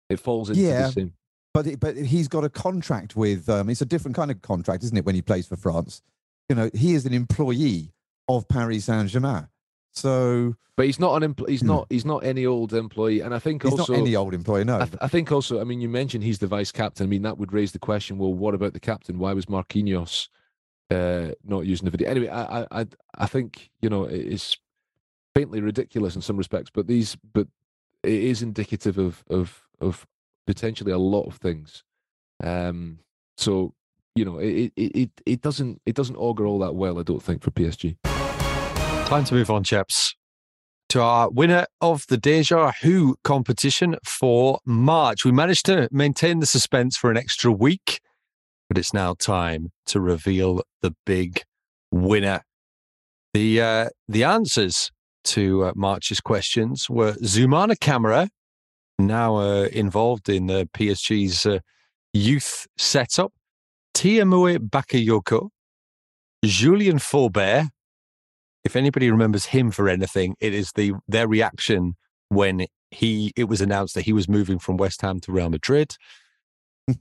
it 0.10 0.20
falls 0.20 0.50
into 0.50 0.62
Yeah. 0.62 0.84
the 0.88 0.92
same. 0.92 1.14
But 1.54 1.68
it- 1.68 1.80
but 1.80 1.96
he's 1.98 2.28
got 2.28 2.44
a 2.44 2.50
contract 2.50 3.16
with. 3.16 3.48
Um, 3.50 3.70
it's 3.70 3.82
a 3.82 3.86
different 3.86 4.16
kind 4.16 4.32
of 4.32 4.42
contract, 4.42 4.84
isn't 4.84 4.98
it? 4.98 5.06
When 5.06 5.16
he 5.16 5.22
plays 5.22 5.48
for 5.48 5.56
France, 5.56 6.02
you 6.50 6.56
know, 6.56 6.70
he 6.74 6.94
is 6.96 7.06
an 7.06 7.14
employee 7.14 7.94
of 8.28 8.48
Paris 8.48 8.86
Saint 8.86 9.10
Germain. 9.10 9.48
So 9.92 10.56
But 10.76 10.88
he's 10.88 11.00
not 11.00 11.22
an 11.22 11.34
empl- 11.36 11.48
he's 11.48 11.62
Hmm. 11.62 11.68
not 11.68 11.88
he's 11.92 12.06
not 12.06 12.24
any 12.24 12.46
old 12.48 12.74
employee, 12.74 13.20
and 13.22 13.34
I 13.36 13.40
think 13.40 13.62
he's 13.62 13.74
also 13.74 13.94
not 13.94 14.00
any 14.02 14.16
old 14.16 14.34
employee. 14.34 14.64
No, 14.64 14.78
I, 14.80 14.86
th- 14.86 14.98
I 15.02 15.08
think 15.08 15.32
also, 15.32 15.62
I 15.62 15.64
mean, 15.64 15.82
you 15.82 15.90
mentioned 15.90 16.24
he's 16.24 16.40
the 16.40 16.48
vice 16.48 16.72
captain. 16.72 17.06
I 17.06 17.10
mean, 17.10 17.22
that 17.22 17.38
would 17.38 17.54
raise 17.54 17.72
the 17.74 17.80
question: 17.80 18.18
Well, 18.18 18.34
what 18.34 18.56
about 18.56 18.74
the 18.74 18.80
captain? 18.80 19.20
Why 19.20 19.34
was 19.34 19.46
Marquinhos 19.46 20.30
uh, 20.90 21.32
not 21.44 21.68
using 21.68 21.86
the 21.86 21.92
video? 21.92 22.10
Anyway, 22.10 22.30
I, 22.30 22.66
I, 22.72 22.88
I, 23.16 23.28
think 23.28 23.70
you 23.82 23.90
know 23.90 24.06
it 24.06 24.26
is 24.26 24.58
faintly 25.36 25.62
ridiculous 25.62 26.16
in 26.16 26.24
some 26.24 26.38
respects, 26.38 26.72
but 26.74 26.88
these, 26.88 27.16
but 27.34 27.48
it 28.02 28.12
is 28.24 28.42
indicative 28.42 28.98
of 28.98 29.24
of 29.30 29.68
of 29.80 30.08
potentially 30.46 30.92
a 30.92 30.98
lot 30.98 31.24
of 31.24 31.36
things. 31.36 31.84
Um, 32.44 33.00
so 33.38 33.74
you 34.16 34.26
know, 34.26 34.38
it 34.38 34.72
it 34.76 34.96
it 34.96 35.12
it 35.26 35.42
doesn't 35.42 35.82
it 35.86 35.96
doesn't 35.96 36.16
augur 36.16 36.46
all 36.46 36.60
that 36.60 36.76
well. 36.76 37.00
I 37.00 37.04
don't 37.04 37.22
think 37.22 37.42
for 37.42 37.52
PSG. 37.52 37.98
Time 39.08 39.24
to 39.26 39.34
move 39.34 39.50
on, 39.50 39.64
chaps, 39.64 40.16
to 40.90 41.02
our 41.02 41.30
winner 41.30 41.66
of 41.82 42.06
the 42.08 42.18
Déjà 42.18 42.74
Who 42.82 43.16
competition 43.24 43.96
for 44.06 44.60
March. 44.66 45.26
We 45.26 45.32
managed 45.32 45.66
to 45.66 45.88
maintain 45.92 46.40
the 46.40 46.46
suspense 46.46 46.96
for 46.96 47.10
an 47.10 47.18
extra 47.18 47.52
week, 47.52 48.00
but 48.70 48.78
it's 48.78 48.94
now 48.94 49.16
time 49.16 49.72
to 49.88 50.00
reveal 50.00 50.62
the 50.82 50.96
big 51.06 51.42
winner. 51.92 52.42
The 53.34 53.62
uh, 53.62 53.90
the 54.08 54.24
answers 54.24 54.92
to 55.24 55.66
uh, 55.66 55.72
March's 55.76 56.22
questions 56.22 56.90
were 56.90 57.14
Zoumana 57.14 57.80
Camara, 57.80 58.30
now 59.08 59.38
uh, 59.38 59.68
involved 59.72 60.30
in 60.30 60.48
the 60.48 60.70
PSG's 60.76 61.46
uh, 61.46 61.60
youth 62.14 62.68
setup, 62.78 63.34
Tiémoué 63.94 64.58
Bakayoko, 64.58 65.50
Julien 66.44 67.00
Faubert, 67.00 67.70
if 68.64 68.76
anybody 68.76 69.12
remembers 69.12 69.46
him 69.46 69.72
for 69.72 69.90
anything, 69.90 70.36
it 70.40 70.54
is 70.54 70.72
the 70.74 70.94
their 71.08 71.28
reaction 71.28 71.96
when 72.30 72.66
he 72.92 73.34
it 73.36 73.46
was 73.46 73.62
announced 73.62 73.96
that 73.96 74.06
he 74.06 74.14
was 74.14 74.30
moving 74.30 74.60
from 74.60 74.78
West 74.78 75.02
Ham 75.02 75.20
to 75.22 75.32
Real 75.32 75.50
Madrid. 75.50 75.96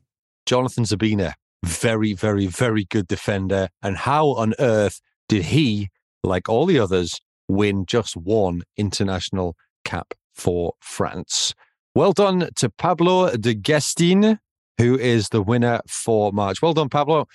Jonathan 0.46 0.84
Zebina, 0.84 1.34
very, 1.64 2.12
very, 2.12 2.46
very 2.46 2.84
good 2.84 3.07
defender. 3.07 3.68
And 3.82 3.96
how 3.96 4.28
on 4.28 4.55
earth 4.59 5.00
did 5.28 5.44
he, 5.44 5.90
like 6.24 6.48
all 6.48 6.66
the 6.66 6.78
others, 6.78 7.20
win 7.48 7.86
just 7.86 8.16
one 8.16 8.62
international 8.76 9.57
cap 9.84 10.14
for 10.34 10.74
France? 10.80 11.55
Well 11.95 12.12
done 12.12 12.49
to 12.57 12.70
Pablo 12.70 13.36
de 13.36 13.55
Gastine, 13.55 14.38
who 14.78 14.99
is 14.99 15.28
the 15.28 15.43
winner 15.43 15.80
for 15.86 16.32
March. 16.32 16.62
Well 16.62 16.72
done, 16.72 16.88
Pablo. 16.88 17.26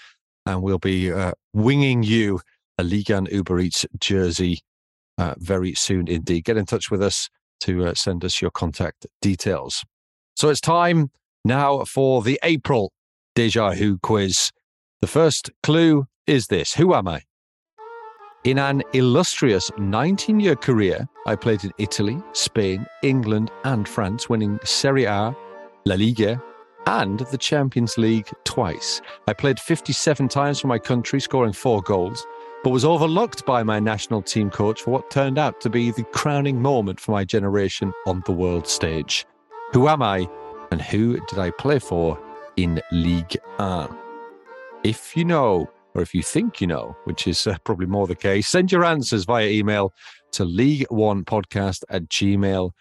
And 0.47 0.63
we'll 0.63 0.79
be 0.79 1.11
uh, 1.11 1.33
winging 1.53 2.01
you 2.01 2.41
a 2.79 2.83
Ligue 2.83 3.11
1 3.11 3.27
Uber 3.31 3.59
Eats 3.59 3.85
jersey 3.99 4.61
uh, 5.19 5.35
very 5.37 5.75
soon 5.75 6.07
indeed. 6.07 6.43
Get 6.43 6.57
in 6.57 6.65
touch 6.65 6.89
with 6.89 7.03
us 7.03 7.29
to 7.61 7.85
uh, 7.85 7.93
send 7.93 8.25
us 8.25 8.41
your 8.41 8.49
contact 8.49 9.05
details. 9.21 9.83
So 10.35 10.49
it's 10.49 10.61
time 10.61 11.11
now 11.45 11.83
for 11.85 12.23
the 12.23 12.39
April 12.41 12.91
Déjà 13.35 13.75
Who 13.75 13.99
quiz. 13.99 14.51
The 15.01 15.07
first 15.07 15.51
clue 15.61 16.07
is 16.25 16.47
this 16.47 16.73
Who 16.73 16.95
am 16.95 17.07
I? 17.07 17.21
In 18.43 18.59
an 18.59 18.81
illustrious 18.93 19.71
19 19.77 20.39
year 20.39 20.55
career, 20.55 21.07
I 21.25 21.35
played 21.35 21.63
in 21.63 21.71
Italy, 21.77 22.21
Spain, 22.33 22.85
England, 23.03 23.51
and 23.63 23.87
France, 23.87 24.29
winning 24.29 24.59
Serie 24.63 25.05
A, 25.05 25.35
La 25.85 25.95
Liga, 25.95 26.41
and 26.85 27.19
the 27.19 27.37
Champions 27.37 27.97
League 27.97 28.29
twice. 28.45 29.01
I 29.27 29.33
played 29.33 29.59
57 29.59 30.29
times 30.29 30.61
for 30.61 30.67
my 30.67 30.79
country, 30.79 31.19
scoring 31.19 31.51
four 31.51 31.81
goals 31.81 32.25
but 32.63 32.71
was 32.71 32.85
overlooked 32.85 33.45
by 33.45 33.63
my 33.63 33.79
national 33.79 34.21
team 34.21 34.49
coach 34.49 34.81
for 34.81 34.91
what 34.91 35.09
turned 35.09 35.37
out 35.37 35.61
to 35.61 35.69
be 35.69 35.91
the 35.91 36.03
crowning 36.03 36.61
moment 36.61 36.99
for 36.99 37.11
my 37.11 37.23
generation 37.23 37.93
on 38.05 38.21
the 38.25 38.31
world 38.31 38.67
stage. 38.67 39.25
Who 39.73 39.87
am 39.87 40.01
I 40.01 40.27
and 40.71 40.81
who 40.81 41.19
did 41.27 41.39
I 41.39 41.51
play 41.51 41.79
for 41.79 42.19
in 42.57 42.81
Ligue 42.91 43.37
1? 43.57 43.97
If 44.83 45.15
you 45.15 45.25
know, 45.25 45.69
or 45.97 46.03
if 46.03 46.13
you 46.13 46.21
think 46.21 46.61
you 46.61 46.67
know, 46.67 46.95
which 47.05 47.27
is 47.27 47.47
uh, 47.47 47.57
probably 47.63 47.87
more 47.87 48.05
the 48.07 48.15
case, 48.15 48.47
send 48.47 48.71
your 48.71 48.85
answers 48.85 49.25
via 49.25 49.47
email 49.49 49.91
to 50.31 50.45
league1podcast 50.45 51.83
at 51.89 52.03
gmail.com. 52.09 52.73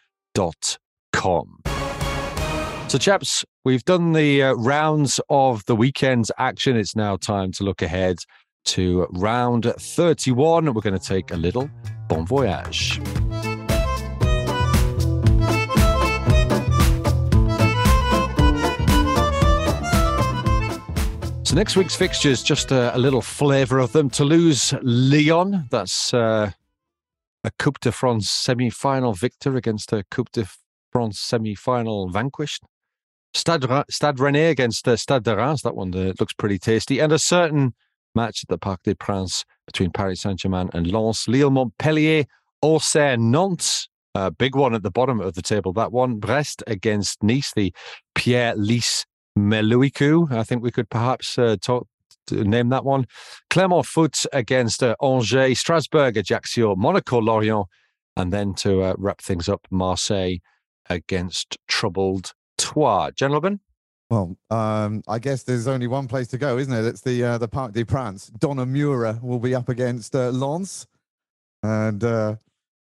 So, 2.88 2.98
chaps, 2.98 3.44
we've 3.64 3.84
done 3.84 4.12
the 4.12 4.44
uh, 4.44 4.52
rounds 4.52 5.18
of 5.28 5.64
the 5.64 5.74
weekend's 5.74 6.30
action. 6.38 6.76
It's 6.76 6.94
now 6.94 7.16
time 7.16 7.50
to 7.52 7.64
look 7.64 7.82
ahead 7.82 8.18
to 8.66 9.06
round 9.10 9.64
31. 9.64 10.72
We're 10.72 10.80
going 10.80 10.98
to 10.98 11.04
take 11.04 11.32
a 11.32 11.36
little 11.36 11.68
bon 12.08 12.26
voyage. 12.26 13.00
So 21.46 21.54
next 21.54 21.76
week's 21.76 21.94
fixtures, 21.94 22.42
just 22.42 22.72
a, 22.72 22.96
a 22.96 22.98
little 22.98 23.22
flavour 23.22 23.78
of 23.78 23.92
them. 23.92 24.10
Toulouse, 24.10 24.74
Lyon. 24.82 25.68
That's 25.70 26.12
uh, 26.12 26.50
a 27.44 27.50
Coupe 27.60 27.78
de 27.78 27.92
France 27.92 28.28
semi-final 28.28 29.12
victor 29.12 29.54
against 29.54 29.92
a 29.92 30.02
Coupe 30.10 30.32
de 30.32 30.48
France 30.90 31.20
semi-final 31.20 32.08
vanquished. 32.08 32.64
Stade, 33.32 33.64
Stade 33.88 34.16
Rennais 34.16 34.50
against 34.50 34.88
uh, 34.88 34.96
Stade 34.96 35.22
de 35.22 35.36
Reims. 35.36 35.62
That 35.62 35.76
one 35.76 35.94
uh, 35.94 36.14
looks 36.18 36.32
pretty 36.32 36.58
tasty. 36.58 36.98
And 36.98 37.12
a 37.12 37.18
certain 37.18 37.74
match 38.16 38.42
at 38.42 38.48
the 38.48 38.58
Parc 38.58 38.82
des 38.82 38.96
Princes 38.96 39.44
between 39.66 39.92
Paris 39.92 40.22
Saint-Germain 40.22 40.70
and 40.74 40.90
Lens. 40.90 41.28
Lille, 41.28 41.50
Montpellier, 41.50 42.24
Auxerre, 42.60 43.16
Nantes. 43.16 43.88
A 44.16 44.32
big 44.32 44.56
one 44.56 44.74
at 44.74 44.82
the 44.82 44.90
bottom 44.90 45.20
of 45.20 45.34
the 45.34 45.42
table. 45.42 45.72
That 45.72 45.92
one. 45.92 46.16
Brest 46.16 46.64
against 46.66 47.22
Nice. 47.22 47.52
The 47.54 47.72
Pierre 48.16 48.56
Lys 48.56 49.06
Meluiku. 49.36 50.32
I 50.32 50.44
think 50.44 50.62
we 50.62 50.70
could 50.70 50.88
perhaps 50.90 51.38
uh, 51.38 51.56
talk 51.60 51.86
name 52.30 52.70
that 52.70 52.84
one. 52.84 53.06
Clermont 53.50 53.86
Foot 53.86 54.24
against 54.32 54.82
uh, 54.82 54.96
Angers, 55.02 55.60
Strasbourg, 55.60 56.16
Ajaccio, 56.16 56.74
Monaco, 56.74 57.20
Lorient, 57.20 57.66
and 58.16 58.32
then 58.32 58.54
to 58.54 58.82
uh, 58.82 58.94
wrap 58.98 59.20
things 59.20 59.48
up, 59.48 59.66
Marseille 59.70 60.38
against 60.88 61.58
troubled 61.68 62.32
Troyes. 62.58 63.12
Gentlemen, 63.14 63.60
Well, 64.10 64.36
um, 64.50 65.02
I 65.08 65.18
guess 65.18 65.42
there's 65.42 65.66
only 65.68 65.86
one 65.86 66.08
place 66.08 66.28
to 66.28 66.38
go, 66.38 66.58
isn't 66.58 66.72
it? 66.72 66.84
It's 66.84 67.02
the 67.02 67.22
uh, 67.22 67.38
the 67.38 67.48
Parc 67.48 67.72
des 67.72 67.84
Princes. 67.84 68.30
Donnarumma 68.38 69.22
will 69.22 69.40
be 69.40 69.54
up 69.54 69.68
against 69.68 70.14
uh, 70.14 70.30
Lens, 70.30 70.86
and 71.62 72.02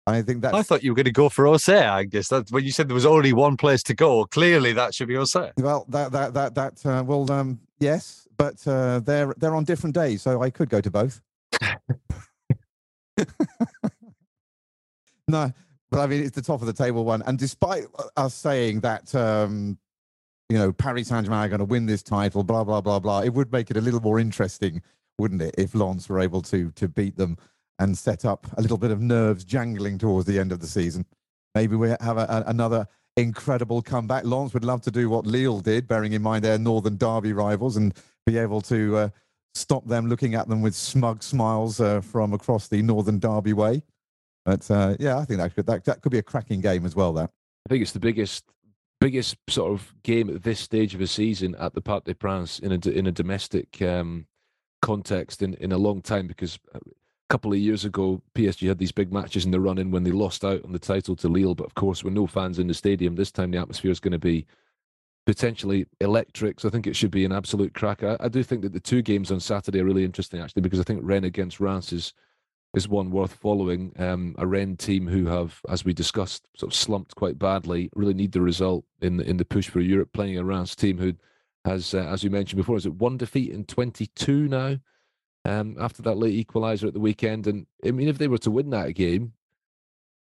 uh, 0.07 0.11
I 0.11 0.22
think 0.22 0.42
that 0.42 0.55
I 0.55 0.62
thought 0.62 0.82
you 0.82 0.90
were 0.90 0.96
going 0.96 1.05
to 1.05 1.12
go 1.12 1.28
for 1.28 1.46
Auxerre. 1.46 1.88
I 1.88 2.05
guess 2.05 2.28
that's 2.28 2.50
when 2.50 2.64
you 2.64 2.72
said 2.72 2.88
there 2.88 2.94
was 2.94 3.07
only 3.07 3.32
one 3.32 3.57
place 3.57 3.82
to 3.84 3.94
go. 3.94 4.24
Clearly, 4.24 4.72
that 4.72 4.94
should 4.94 5.09
be 5.09 5.16
Auxerre. 5.16 5.53
Well, 5.57 5.86
that 5.88 6.12
that 6.12 6.34
that 6.34 6.55
that 6.55 6.86
uh, 6.86 7.05
well, 7.07 7.30
um, 7.30 7.61
yes, 7.78 8.26
but 8.36 8.66
uh, 8.66 9.00
they're 9.00 9.34
they're 9.38 9.55
on 9.55 9.64
different 9.64 9.94
days, 9.94 10.22
so 10.22 10.42
I 10.42 10.50
could 10.50 10.68
go 10.68 10.80
to 10.80 10.90
both. 10.90 11.20
no, 15.28 15.53
but 15.90 16.00
I 16.00 16.07
mean 16.07 16.22
it's 16.24 16.34
the 16.34 16.42
top 16.42 16.61
of 16.61 16.66
the 16.66 16.72
table 16.72 17.05
one, 17.05 17.22
and 17.22 17.38
despite 17.38 17.84
us 18.16 18.34
saying 18.34 18.80
that, 18.80 19.14
um, 19.14 19.78
you 20.48 20.59
know, 20.59 20.72
Paris 20.72 21.09
Saint 21.09 21.26
Germain 21.26 21.40
are 21.40 21.48
going 21.48 21.61
to 21.61 21.64
win 21.64 21.86
this 21.86 22.03
title, 22.03 22.42
blah 22.42 22.64
blah 22.64 22.80
blah 22.80 22.98
blah, 22.98 23.20
it 23.20 23.34
would 23.34 23.53
make 23.53 23.70
it 23.70 23.76
a 23.76 23.80
little 23.80 24.00
more 24.00 24.18
interesting, 24.18 24.82
wouldn't 25.18 25.42
it, 25.42 25.55
if 25.59 25.76
Lens 25.76 26.09
were 26.09 26.18
able 26.18 26.42
to 26.42 26.72
to 26.72 26.88
beat 26.88 27.16
them 27.16 27.36
and 27.79 27.97
set 27.97 28.25
up 28.25 28.47
a 28.57 28.62
little 28.62 28.79
bit 28.79 28.91
of 28.91 29.01
nerves 29.01 29.45
jangling 29.45 29.99
towards 29.99 30.27
the 30.27 30.39
end 30.39 30.53
of 30.53 30.61
the 30.61 30.66
season. 30.66 31.05
Maybe 31.55 31.77
we 31.77 31.91
have 31.91 32.18
a, 32.18 32.27
a, 32.29 32.45
another 32.47 32.87
incredible 33.16 33.83
comeback. 33.83 34.25
Lens 34.25 34.55
would 34.55 34.64
love 34.64 34.83
to 34.83 34.91
do 34.91 35.09
what 35.11 35.27
Lille 35.27 35.61
did, 35.61 35.87
bearing 35.87 36.12
in 36.12 36.23
mind 36.23 36.45
their 36.45 36.59
Northern 36.59 36.97
Derby 36.97 37.33
rivals, 37.33 37.77
and 37.77 37.95
be 38.27 38.39
able 38.39 38.61
to 38.62 38.97
uh, 38.97 39.09
stop 39.55 39.87
them 39.87 40.09
looking 40.09 40.35
at 40.35 40.49
them 40.49 40.62
with 40.62 40.75
smug 40.75 41.23
smiles 41.23 41.81
uh, 41.81 42.01
from 42.01 42.33
across 42.33 42.68
the 42.68 42.83
Northern 42.83 43.18
Derby 43.18 43.53
way. 43.53 43.83
But 44.45 44.68
uh, 44.70 44.97
yeah, 44.99 45.18
I 45.18 45.25
think 45.25 45.41
that 45.41 45.55
could 45.55 45.66
that, 45.66 45.85
that 45.85 46.03
could 46.03 46.12
be 46.12 46.18
a 46.18 46.23
cracking 46.23 46.61
game 46.61 46.85
as 46.85 46.97
well. 46.97 47.12
That 47.12 47.31
I 47.66 47.68
think 47.68 47.83
it's 47.83 47.93
the 47.93 48.01
biggest 48.01 48.45
biggest 49.01 49.37
sort 49.49 49.73
of 49.73 49.95
game 50.05 50.31
at 50.31 50.43
this 50.45 50.61
stage 50.61 50.95
of 50.95 51.01
a 51.01 51.07
season 51.07 51.57
at 51.59 51.75
the 51.75 51.81
Parc 51.81 52.05
des 52.05 52.14
Princes 52.14 52.61
in 52.61 52.73
a 52.73 52.89
in 52.89 53.07
a 53.07 53.12
domestic 53.12 53.81
um, 53.83 54.27
context 54.81 55.43
in, 55.43 55.55
in 55.55 55.73
a 55.73 55.79
long 55.79 56.03
time 56.03 56.27
because 56.27 56.59
a 56.75 56.81
couple 57.33 57.51
of 57.51 57.59
years 57.59 57.87
ago 57.87 58.20
PSG 58.35 58.68
had 58.68 58.76
these 58.76 58.93
big 58.93 59.11
matches 59.11 59.47
in 59.47 59.53
the 59.53 59.61
run 59.61 59.78
in 59.78 59.91
when 59.91 60.05
they 60.05 60.11
lost 60.11 60.45
out 60.45 60.62
on 60.66 60.72
the 60.72 60.78
title 60.78 61.16
to 61.16 61.28
Lille, 61.28 61.55
but 61.55 61.64
of 61.64 61.74
course 61.74 62.05
with 62.05 62.12
no 62.12 62.26
fans 62.26 62.59
in 62.59 62.66
the 62.66 62.74
stadium 62.74 63.14
this 63.14 63.33
time 63.33 63.51
the 63.51 63.57
atmosphere 63.57 63.91
is 63.91 64.01
going 64.01 64.12
to 64.12 64.18
be 64.18 64.45
potentially 65.24 65.87
electric. 66.03 66.61
So 66.61 66.68
I 66.68 66.70
think 66.70 66.87
it 66.87 66.95
should 66.95 67.11
be 67.11 67.24
an 67.24 67.33
absolute 67.33 67.72
cracker. 67.72 68.18
I, 68.20 68.26
I 68.26 68.28
do 68.28 68.43
think 68.43 68.61
that 68.61 68.74
the 68.74 68.80
two 68.80 69.01
games 69.01 69.33
on 69.33 69.41
Saturday 69.41 69.80
are 69.80 69.85
really 69.87 70.05
interesting 70.05 70.43
actually 70.43 70.61
because 70.61 70.78
I 70.78 70.83
think 70.83 71.01
Rennes 71.03 71.24
against 71.24 71.59
Reims 71.59 71.91
is 71.91 72.12
is 72.74 72.87
one 72.87 73.11
worth 73.11 73.33
following. 73.33 73.95
Um, 73.99 74.35
a 74.37 74.47
Rennes 74.47 74.76
team 74.76 75.07
who 75.07 75.24
have, 75.26 75.59
as 75.70 75.87
we 75.87 75.95
discussed, 75.95 76.47
sort 76.55 76.70
of 76.70 76.76
slumped 76.76 77.14
quite 77.14 77.39
badly. 77.39 77.89
Really 77.95 78.14
need 78.14 78.33
the 78.33 78.43
result 78.43 78.85
in 79.01 79.16
the 79.16 79.24
in 79.24 79.39
the 79.39 79.47
push 79.47 79.70
for 79.70 79.80
Europe. 79.80 80.12
Playing 80.12 80.37
a 80.37 80.45
Reims 80.45 80.76
team 80.76 80.99
who 80.99 81.14
has, 81.64 81.95
uh, 81.95 82.09
as 82.11 82.24
we 82.24 82.28
mentioned 82.28 82.59
before, 82.59 82.76
is 82.76 82.85
it 82.85 82.95
one 82.95 83.16
defeat 83.16 83.53
in 83.53 83.64
22 83.64 84.49
now? 84.49 84.76
Um, 85.45 85.76
after 85.80 86.03
that 86.03 86.18
late 86.18 86.47
equaliser 86.47 86.86
at 86.86 86.95
the 86.95 87.01
weekend, 87.01 87.47
and 87.49 87.66
I 87.84 87.90
mean, 87.90 88.09
if 88.09 88.18
they 88.18 88.28
were 88.28 88.38
to 88.38 88.51
win 88.51 88.70
that 88.70 88.95
game, 88.95 89.32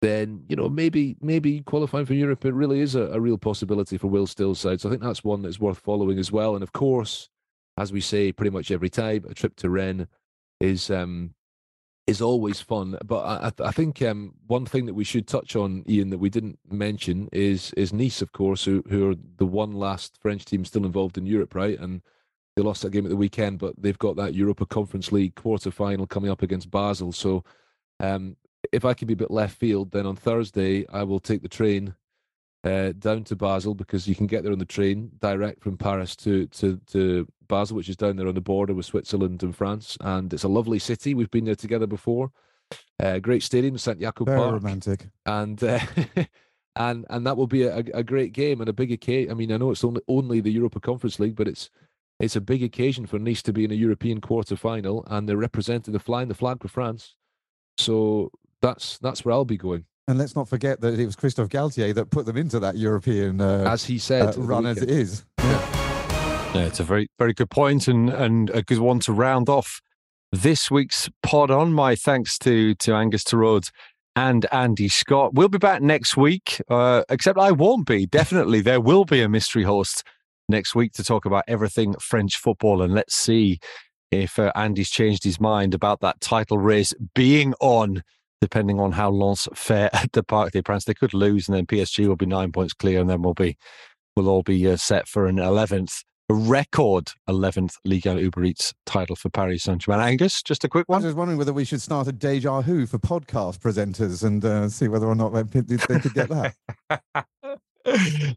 then 0.03 0.43
you 0.49 0.55
know 0.55 0.67
maybe 0.67 1.15
maybe 1.21 1.61
qualifying 1.61 2.05
for 2.05 2.13
Europe 2.13 2.43
it 2.43 2.53
really 2.53 2.81
is 2.81 2.93
a, 2.93 3.03
a 3.03 3.19
real 3.21 3.37
possibility 3.37 3.97
for 3.97 4.07
Will 4.07 4.27
Still's 4.27 4.59
side. 4.59 4.81
So 4.81 4.89
I 4.89 4.91
think 4.91 5.01
that's 5.01 5.23
one 5.23 5.41
that's 5.41 5.59
worth 5.59 5.79
following 5.79 6.19
as 6.19 6.31
well. 6.31 6.55
And 6.55 6.63
of 6.63 6.73
course, 6.73 7.29
as 7.77 7.91
we 7.91 8.01
say 8.01 8.31
pretty 8.31 8.49
much 8.49 8.69
every 8.69 8.89
time, 8.89 9.25
a 9.29 9.33
trip 9.33 9.55
to 9.57 9.69
Rennes 9.69 10.07
is 10.59 10.89
um, 10.91 11.33
is 12.05 12.21
always 12.21 12.59
fun. 12.59 12.97
But 13.05 13.21
I, 13.21 13.51
I 13.65 13.71
think 13.71 14.01
um, 14.01 14.33
one 14.47 14.65
thing 14.65 14.85
that 14.87 14.93
we 14.93 15.05
should 15.05 15.25
touch 15.27 15.55
on, 15.55 15.83
Ian, 15.87 16.09
that 16.09 16.17
we 16.17 16.29
didn't 16.29 16.59
mention 16.69 17.29
is 17.31 17.71
is 17.77 17.93
Nice, 17.93 18.21
of 18.21 18.33
course, 18.33 18.65
who 18.65 18.83
who 18.89 19.11
are 19.11 19.15
the 19.37 19.45
one 19.45 19.71
last 19.71 20.17
French 20.21 20.45
team 20.45 20.65
still 20.65 20.85
involved 20.85 21.17
in 21.17 21.25
Europe, 21.25 21.55
right? 21.55 21.79
And 21.79 22.01
they 22.55 22.61
lost 22.61 22.81
that 22.83 22.91
game 22.91 23.05
at 23.05 23.09
the 23.09 23.15
weekend, 23.15 23.59
but 23.59 23.73
they've 23.81 23.97
got 23.97 24.15
that 24.17 24.33
Europa 24.33 24.65
Conference 24.65 25.11
League 25.11 25.35
quarter 25.35 25.71
final 25.71 26.05
coming 26.05 26.29
up 26.29 26.43
against 26.43 26.69
Basel. 26.69 27.11
So 27.11 27.43
um, 27.99 28.35
if 28.71 28.85
I 28.85 28.93
can 28.93 29.07
be 29.07 29.13
a 29.13 29.17
bit 29.17 29.31
left 29.31 29.57
field, 29.57 29.91
then 29.91 30.05
on 30.05 30.15
Thursday 30.15 30.85
I 30.89 31.03
will 31.03 31.19
take 31.19 31.41
the 31.41 31.49
train 31.49 31.95
uh, 32.63 32.93
down 32.93 33.23
to 33.25 33.35
Basel 33.35 33.73
because 33.73 34.07
you 34.07 34.15
can 34.15 34.27
get 34.27 34.43
there 34.43 34.53
on 34.53 34.59
the 34.59 34.65
train 34.65 35.11
direct 35.19 35.63
from 35.63 35.77
Paris 35.77 36.15
to 36.17 36.47
to 36.47 36.79
to 36.91 37.27
Basel, 37.47 37.75
which 37.75 37.89
is 37.89 37.97
down 37.97 38.15
there 38.15 38.27
on 38.27 38.35
the 38.35 38.41
border 38.41 38.73
with 38.73 38.85
Switzerland 38.85 39.43
and 39.43 39.55
France, 39.55 39.97
and 40.01 40.33
it's 40.33 40.43
a 40.43 40.47
lovely 40.47 40.79
city. 40.79 41.13
We've 41.13 41.31
been 41.31 41.45
there 41.45 41.55
together 41.55 41.87
before. 41.87 42.31
Uh, 42.99 43.19
great 43.19 43.43
stadium, 43.43 43.77
St. 43.77 43.99
Jakob 43.99 44.27
Very 44.27 44.39
Park, 44.39 44.53
romantic. 44.53 45.09
and 45.25 45.61
uh, 45.63 45.79
and 46.77 47.05
and 47.09 47.27
that 47.27 47.35
will 47.35 47.47
be 47.47 47.63
a, 47.63 47.77
a 47.93 48.03
great 48.03 48.31
game 48.31 48.61
and 48.61 48.69
a 48.69 48.73
big 48.73 48.91
occasion. 48.91 49.31
I 49.31 49.33
mean, 49.33 49.51
I 49.51 49.57
know 49.57 49.71
it's 49.71 49.83
only 49.83 50.01
only 50.07 50.39
the 50.39 50.51
Europa 50.51 50.79
Conference 50.79 51.19
League, 51.19 51.35
but 51.35 51.47
it's 51.47 51.69
it's 52.23 52.35
a 52.35 52.41
big 52.41 52.63
occasion 52.63 53.05
for 53.05 53.19
Nice 53.19 53.41
to 53.43 53.53
be 53.53 53.65
in 53.65 53.71
a 53.71 53.75
European 53.75 54.21
quarter 54.21 54.55
final, 54.55 55.05
and 55.07 55.27
they're 55.27 55.37
representing 55.37 55.93
the 55.93 55.99
flying 55.99 56.27
the 56.27 56.33
flag 56.33 56.61
for 56.61 56.67
France. 56.67 57.15
So 57.77 58.31
that's 58.61 58.97
that's 58.99 59.25
where 59.25 59.33
I'll 59.33 59.45
be 59.45 59.57
going. 59.57 59.85
And 60.07 60.17
let's 60.17 60.35
not 60.35 60.49
forget 60.49 60.81
that 60.81 60.99
it 60.99 61.05
was 61.05 61.15
Christophe 61.15 61.49
Galtier 61.49 61.93
that 61.95 62.09
put 62.09 62.25
them 62.25 62.37
into 62.37 62.59
that 62.59 62.77
European 62.77 63.39
uh, 63.39 63.63
as 63.67 63.85
he 63.85 63.97
said 63.97 64.37
uh, 64.37 64.41
run 64.41 64.65
as 64.65 64.81
it 64.81 64.89
is. 64.89 65.25
Yeah. 65.39 66.53
yeah, 66.53 66.65
it's 66.65 66.79
a 66.79 66.83
very 66.83 67.07
very 67.19 67.33
good 67.33 67.49
point 67.49 67.87
and 67.87 68.09
and 68.09 68.49
a 68.49 68.61
good 68.61 68.79
one 68.79 68.99
to 69.01 69.13
round 69.13 69.49
off 69.49 69.81
this 70.31 70.69
week's 70.69 71.09
pod 71.21 71.51
on. 71.51 71.73
My 71.73 71.95
thanks 71.95 72.37
to 72.39 72.75
to 72.75 72.93
Angus 72.93 73.23
Torode 73.23 73.69
and 74.15 74.45
Andy 74.51 74.89
Scott. 74.89 75.33
We'll 75.33 75.49
be 75.49 75.57
back 75.57 75.81
next 75.81 76.15
week, 76.17 76.61
uh, 76.69 77.03
except 77.09 77.39
I 77.39 77.51
won't 77.51 77.87
be. 77.87 78.05
Definitely, 78.05 78.61
there 78.61 78.81
will 78.81 79.05
be 79.05 79.21
a 79.21 79.29
mystery 79.29 79.63
host 79.63 80.03
next 80.53 80.75
week 80.75 80.93
to 80.93 81.03
talk 81.03 81.25
about 81.25 81.43
everything 81.47 81.93
French 81.99 82.37
football. 82.37 82.81
And 82.81 82.93
let's 82.93 83.15
see 83.15 83.59
if 84.11 84.39
uh, 84.39 84.51
Andy's 84.55 84.89
changed 84.89 85.23
his 85.23 85.39
mind 85.39 85.73
about 85.73 85.99
that 85.99 86.21
title 86.21 86.57
race 86.57 86.93
being 87.13 87.53
on 87.59 88.03
depending 88.39 88.77
on 88.77 88.91
how 88.91 89.09
Lens 89.09 89.47
fare 89.53 89.89
at 89.93 90.11
the 90.11 90.23
Parc 90.23 90.51
des 90.51 90.61
Princes. 90.61 90.85
They 90.85 90.93
could 90.93 91.13
lose, 91.13 91.47
and 91.47 91.55
then 91.55 91.65
PSG 91.65 92.07
will 92.07 92.17
be 92.17 92.25
nine 92.25 92.51
points 92.51 92.73
clear, 92.73 92.99
and 92.99 93.09
then 93.09 93.21
we'll 93.21 93.33
be 93.33 93.57
we'll 94.15 94.29
all 94.29 94.43
be 94.43 94.69
uh, 94.69 94.77
set 94.77 95.07
for 95.07 95.27
an 95.27 95.39
eleventh 95.39 96.03
record 96.29 97.09
11th 97.29 97.75
Ligue 97.85 98.05
1 98.05 98.17
Uber 98.17 98.43
Eats 98.45 98.73
title 98.85 99.15
for 99.15 99.29
Paris 99.29 99.63
Saint 99.63 99.81
Germain. 99.81 99.99
Angus, 99.99 100.41
just 100.41 100.63
a 100.63 100.69
quick 100.69 100.87
one. 100.87 100.97
I 100.97 100.99
was 100.99 101.05
just 101.05 101.17
wondering 101.17 101.37
whether 101.37 101.53
we 101.53 101.65
should 101.65 101.81
start 101.81 102.07
a 102.07 102.13
Déjà 102.13 102.63
Who 102.63 102.85
for 102.85 102.97
podcast 102.97 103.59
presenters 103.59 104.23
and 104.23 104.43
uh, 104.43 104.69
see 104.69 104.87
whether 104.87 105.05
or 105.05 105.15
not 105.15 105.29
they 105.29 105.43
they 105.43 105.99
could 105.99 106.13
get 106.13 106.29
that. 106.29 106.55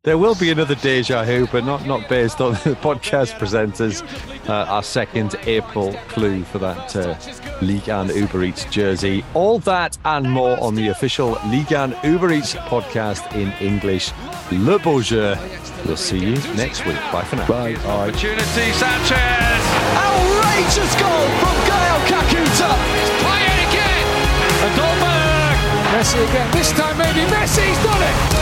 there 0.02 0.18
will 0.18 0.34
be 0.34 0.50
another 0.50 0.74
Déjà 0.74 1.24
Who, 1.24 1.46
but 1.46 1.64
not 1.64 1.86
not 1.86 2.08
based 2.08 2.40
on 2.40 2.52
the 2.64 2.74
podcast 2.82 3.38
presenters. 3.38 4.02
Uh, 4.48 4.64
our 4.68 4.82
second 4.82 5.36
April 5.46 5.92
clue 6.08 6.42
for 6.44 6.58
that 6.58 6.96
uh, 6.96 7.16
Ligue 7.62 7.86
1 7.88 8.14
Uber 8.14 8.42
Eats 8.42 8.64
jersey. 8.66 9.24
All 9.34 9.60
that 9.60 9.98
and 10.04 10.28
more 10.28 10.58
on 10.60 10.74
the 10.74 10.88
official 10.88 11.38
Ligue 11.46 11.70
1 11.70 11.96
Uber 12.02 12.32
Eats 12.32 12.54
podcast 12.54 13.32
in 13.36 13.52
English. 13.64 14.10
Le 14.50 14.78
Beau 14.80 15.00
Jeu. 15.00 15.36
We'll 15.84 15.96
see 15.96 16.18
you 16.18 16.34
next 16.56 16.84
week. 16.84 16.96
Bye 17.12 17.22
for 17.22 17.36
now. 17.36 17.46
Bye. 17.46 17.74
Bye. 17.76 18.08
Opportunity, 18.08 18.72
Sanches. 18.74 19.62
Outrageous 19.94 20.94
goal 20.98 21.26
from 21.38 21.56
Gael 21.70 22.00
Kakuta. 22.10 22.70
Play 23.22 23.42
it 23.46 23.60
again. 23.70 24.06
And 24.66 24.74
Dolberg. 24.74 25.56
Messi 25.94 26.30
again. 26.30 26.50
This 26.50 26.72
time 26.72 26.98
maybe 26.98 27.20
Messi's 27.30 27.84
done 27.84 28.02
it. 28.02 28.35